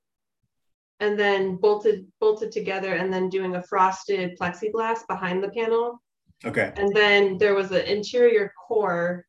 and 1.01 1.19
then 1.19 1.57
bolted 1.57 2.07
bolted 2.21 2.53
together 2.53 2.95
and 2.95 3.13
then 3.13 3.29
doing 3.29 3.55
a 3.55 3.63
frosted 3.63 4.37
plexiglass 4.39 5.07
behind 5.07 5.43
the 5.43 5.51
panel. 5.51 6.03
Okay. 6.45 6.73
And 6.77 6.95
then 6.95 7.39
there 7.39 7.55
was 7.55 7.71
an 7.71 7.87
interior 7.87 8.53
core 8.67 9.25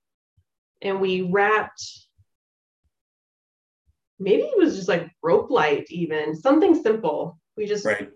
and 0.81 0.99
we 0.99 1.21
wrapped 1.21 1.83
maybe 4.19 4.43
it 4.43 4.57
was 4.57 4.75
just 4.75 4.89
like 4.89 5.09
rope 5.23 5.49
light 5.49 5.85
even 5.89 6.35
something 6.35 6.75
simple. 6.81 7.39
We 7.55 7.65
just 7.65 7.85
right. 7.85 8.09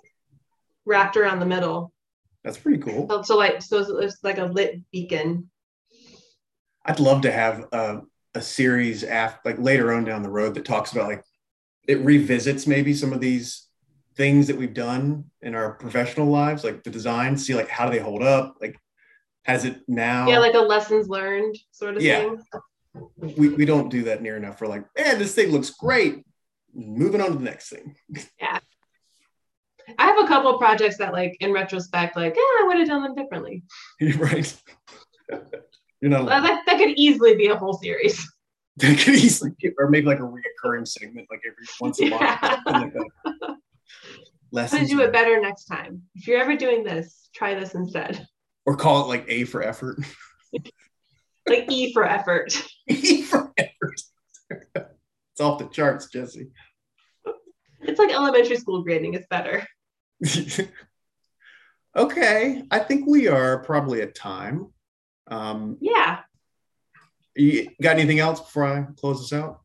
Wrapped 0.86 1.18
around 1.18 1.40
the 1.40 1.46
middle. 1.46 1.94
That's 2.44 2.58
pretty 2.58 2.80
cool. 2.80 3.08
So, 3.10 3.22
so 3.22 3.38
like 3.38 3.62
so 3.62 3.98
it's 4.00 4.24
like 4.24 4.38
a 4.38 4.46
lit 4.46 4.82
beacon. 4.92 5.50
I'd 6.86 7.00
love 7.00 7.22
to 7.22 7.32
have 7.32 7.66
a 7.72 8.02
a 8.36 8.42
series 8.42 9.04
after 9.04 9.52
like 9.52 9.60
later 9.60 9.94
on 9.94 10.04
down 10.04 10.24
the 10.24 10.30
road 10.30 10.56
that 10.56 10.66
talks 10.66 10.92
about 10.92 11.08
like 11.08 11.24
it 11.88 12.04
revisits 12.04 12.66
maybe 12.66 12.94
some 12.94 13.14
of 13.14 13.22
these 13.22 13.68
things 14.16 14.48
that 14.48 14.58
we've 14.58 14.74
done 14.74 15.26
in 15.42 15.56
our 15.56 15.74
professional 15.74 16.28
lives, 16.28 16.64
like 16.64 16.84
the 16.84 16.90
design, 16.90 17.38
see 17.38 17.56
like 17.56 17.70
how 17.70 17.86
do 17.86 17.92
they 17.92 18.04
hold 18.04 18.24
up? 18.24 18.58
Like 18.62 18.78
has 19.44 19.66
it 19.66 19.82
now? 19.88 20.28
Yeah, 20.28 20.40
like 20.40 20.56
a 20.56 20.60
lessons 20.60 21.08
learned 21.08 21.58
sort 21.72 21.98
of 21.98 22.04
yeah. 22.04 22.20
thing. 22.20 22.40
We, 23.18 23.50
we 23.50 23.66
don't 23.66 23.90
do 23.90 24.04
that 24.04 24.22
near 24.22 24.38
enough. 24.38 24.62
We're 24.62 24.68
like, 24.68 24.86
man, 24.98 25.18
this 25.18 25.34
thing 25.34 25.52
looks 25.52 25.72
great. 25.72 26.24
Moving 26.74 27.22
on 27.22 27.32
to 27.32 27.38
the 27.38 27.44
next 27.44 27.70
thing. 27.70 27.96
Yeah. 28.40 28.60
I 29.98 30.08
have 30.08 30.24
a 30.24 30.28
couple 30.28 30.58
projects 30.58 30.98
that 30.98 31.14
like 31.14 31.38
in 31.40 31.52
retrospect, 31.52 32.16
like, 32.16 32.36
yeah, 32.36 32.42
I 32.42 32.64
would 32.68 32.78
have 32.78 32.88
done 32.88 33.04
them 33.04 33.16
differently. 33.16 33.64
right. 34.18 34.62
You're 36.02 36.12
not 36.12 36.26
well, 36.26 36.42
that, 36.42 36.64
that 36.66 36.78
could 36.78 36.98
easily 36.98 37.36
be 37.36 37.48
a 37.48 37.56
whole 37.56 37.74
series. 37.74 38.30
That 38.78 38.98
could 38.98 39.14
easily 39.14 39.52
be, 39.62 39.70
or 39.78 39.88
maybe 39.88 40.08
like 40.08 40.18
a 40.18 40.24
reoccurring 40.24 40.88
segment, 40.88 41.28
like 41.30 41.42
every 41.46 41.64
once 41.80 42.00
in 42.00 42.12
a 42.12 42.18
while. 42.18 42.60
Like 42.66 42.92
Lessons. 44.52 44.90
To 44.90 44.96
do 44.96 45.02
it 45.02 45.14
better 45.14 45.40
next 45.40 45.66
time. 45.66 46.02
If 46.16 46.28
you're 46.28 46.40
ever 46.40 46.56
doing 46.56 46.84
this, 46.84 47.30
try 47.36 47.54
this 47.54 47.76
instead. 47.76 48.28
Or 48.66 48.76
call 48.76 49.04
it 49.04 49.08
like 49.10 49.26
A 49.28 49.44
for 49.44 49.62
effort. 49.62 50.00
like 51.48 51.72
E 51.72 51.94
for 51.94 52.04
effort. 52.04 52.60
E 52.88 53.22
for 53.22 53.54
effort. 53.60 54.02
it's 54.76 55.40
off 55.40 55.60
the 55.60 55.66
charts, 55.66 56.10
Jessi. 56.12 56.50
It's 57.82 58.00
like 58.00 58.12
elementary 58.12 58.58
school 58.58 58.84
grading. 58.84 59.14
It's 59.14 59.28
better. 59.28 59.66
okay. 61.96 62.64
I 62.70 62.80
think 62.80 63.08
we 63.08 63.28
are 63.28 63.64
probably 63.64 64.02
at 64.02 64.16
time. 64.16 64.68
Um, 65.28 65.78
yeah. 65.82 66.20
You 67.36 67.70
got 67.82 67.98
anything 67.98 68.20
else 68.20 68.40
before 68.40 68.66
I 68.66 68.86
close 68.98 69.22
this 69.22 69.34
out? 69.38 69.62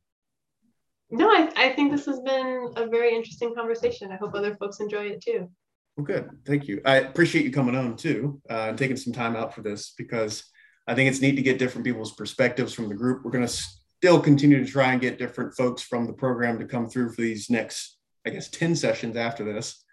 No, 1.10 1.28
I, 1.28 1.50
I 1.56 1.72
think 1.74 1.90
this 1.90 2.06
has 2.06 2.20
been 2.20 2.72
a 2.76 2.86
very 2.86 3.14
interesting 3.14 3.54
conversation. 3.54 4.12
I 4.12 4.16
hope 4.16 4.34
other 4.34 4.56
folks 4.56 4.80
enjoy 4.80 5.06
it 5.06 5.22
too. 5.22 5.48
Well, 5.96 6.04
good. 6.04 6.30
Thank 6.46 6.68
you. 6.68 6.80
I 6.84 6.96
appreciate 6.96 7.44
you 7.44 7.50
coming 7.50 7.74
on 7.74 7.96
too 7.96 8.40
uh, 8.50 8.68
and 8.68 8.78
taking 8.78 8.96
some 8.96 9.12
time 9.12 9.34
out 9.34 9.54
for 9.54 9.62
this 9.62 9.94
because 9.96 10.44
I 10.86 10.94
think 10.94 11.10
it's 11.10 11.20
neat 11.20 11.36
to 11.36 11.42
get 11.42 11.58
different 11.58 11.84
people's 11.84 12.12
perspectives 12.12 12.72
from 12.72 12.88
the 12.88 12.94
group. 12.94 13.24
We're 13.24 13.30
going 13.30 13.46
to 13.46 13.52
still 13.98 14.20
continue 14.20 14.64
to 14.64 14.70
try 14.70 14.92
and 14.92 15.00
get 15.00 15.18
different 15.18 15.54
folks 15.54 15.82
from 15.82 16.06
the 16.06 16.12
program 16.12 16.58
to 16.58 16.66
come 16.66 16.88
through 16.88 17.12
for 17.12 17.20
these 17.20 17.50
next, 17.50 17.98
I 18.26 18.30
guess, 18.30 18.48
10 18.48 18.76
sessions 18.76 19.16
after 19.16 19.44
this. 19.44 19.84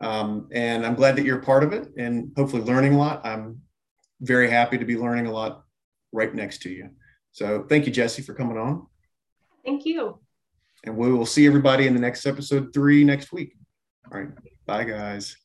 Um, 0.00 0.48
and 0.52 0.86
I'm 0.86 0.94
glad 0.94 1.16
that 1.16 1.24
you're 1.24 1.40
part 1.40 1.62
of 1.62 1.72
it 1.72 1.88
and 1.96 2.32
hopefully 2.36 2.62
learning 2.62 2.94
a 2.94 2.98
lot. 2.98 3.24
I'm 3.24 3.60
very 4.20 4.50
happy 4.50 4.78
to 4.78 4.84
be 4.84 4.96
learning 4.96 5.26
a 5.26 5.32
lot 5.32 5.64
right 6.12 6.34
next 6.34 6.62
to 6.62 6.70
you. 6.70 6.90
So 7.32 7.66
thank 7.68 7.86
you, 7.86 7.92
Jessi, 7.92 8.24
for 8.24 8.34
coming 8.34 8.58
on. 8.58 8.86
Thank 9.64 9.84
you. 9.84 10.18
And 10.84 10.96
we 10.96 11.12
will 11.12 11.26
see 11.26 11.46
everybody 11.46 11.86
in 11.86 11.94
the 11.94 12.00
next 12.00 12.26
episode 12.26 12.72
three 12.72 13.04
next 13.04 13.32
week. 13.32 13.54
All 14.10 14.18
right. 14.18 14.30
Bye, 14.66 14.84
guys. 14.84 15.36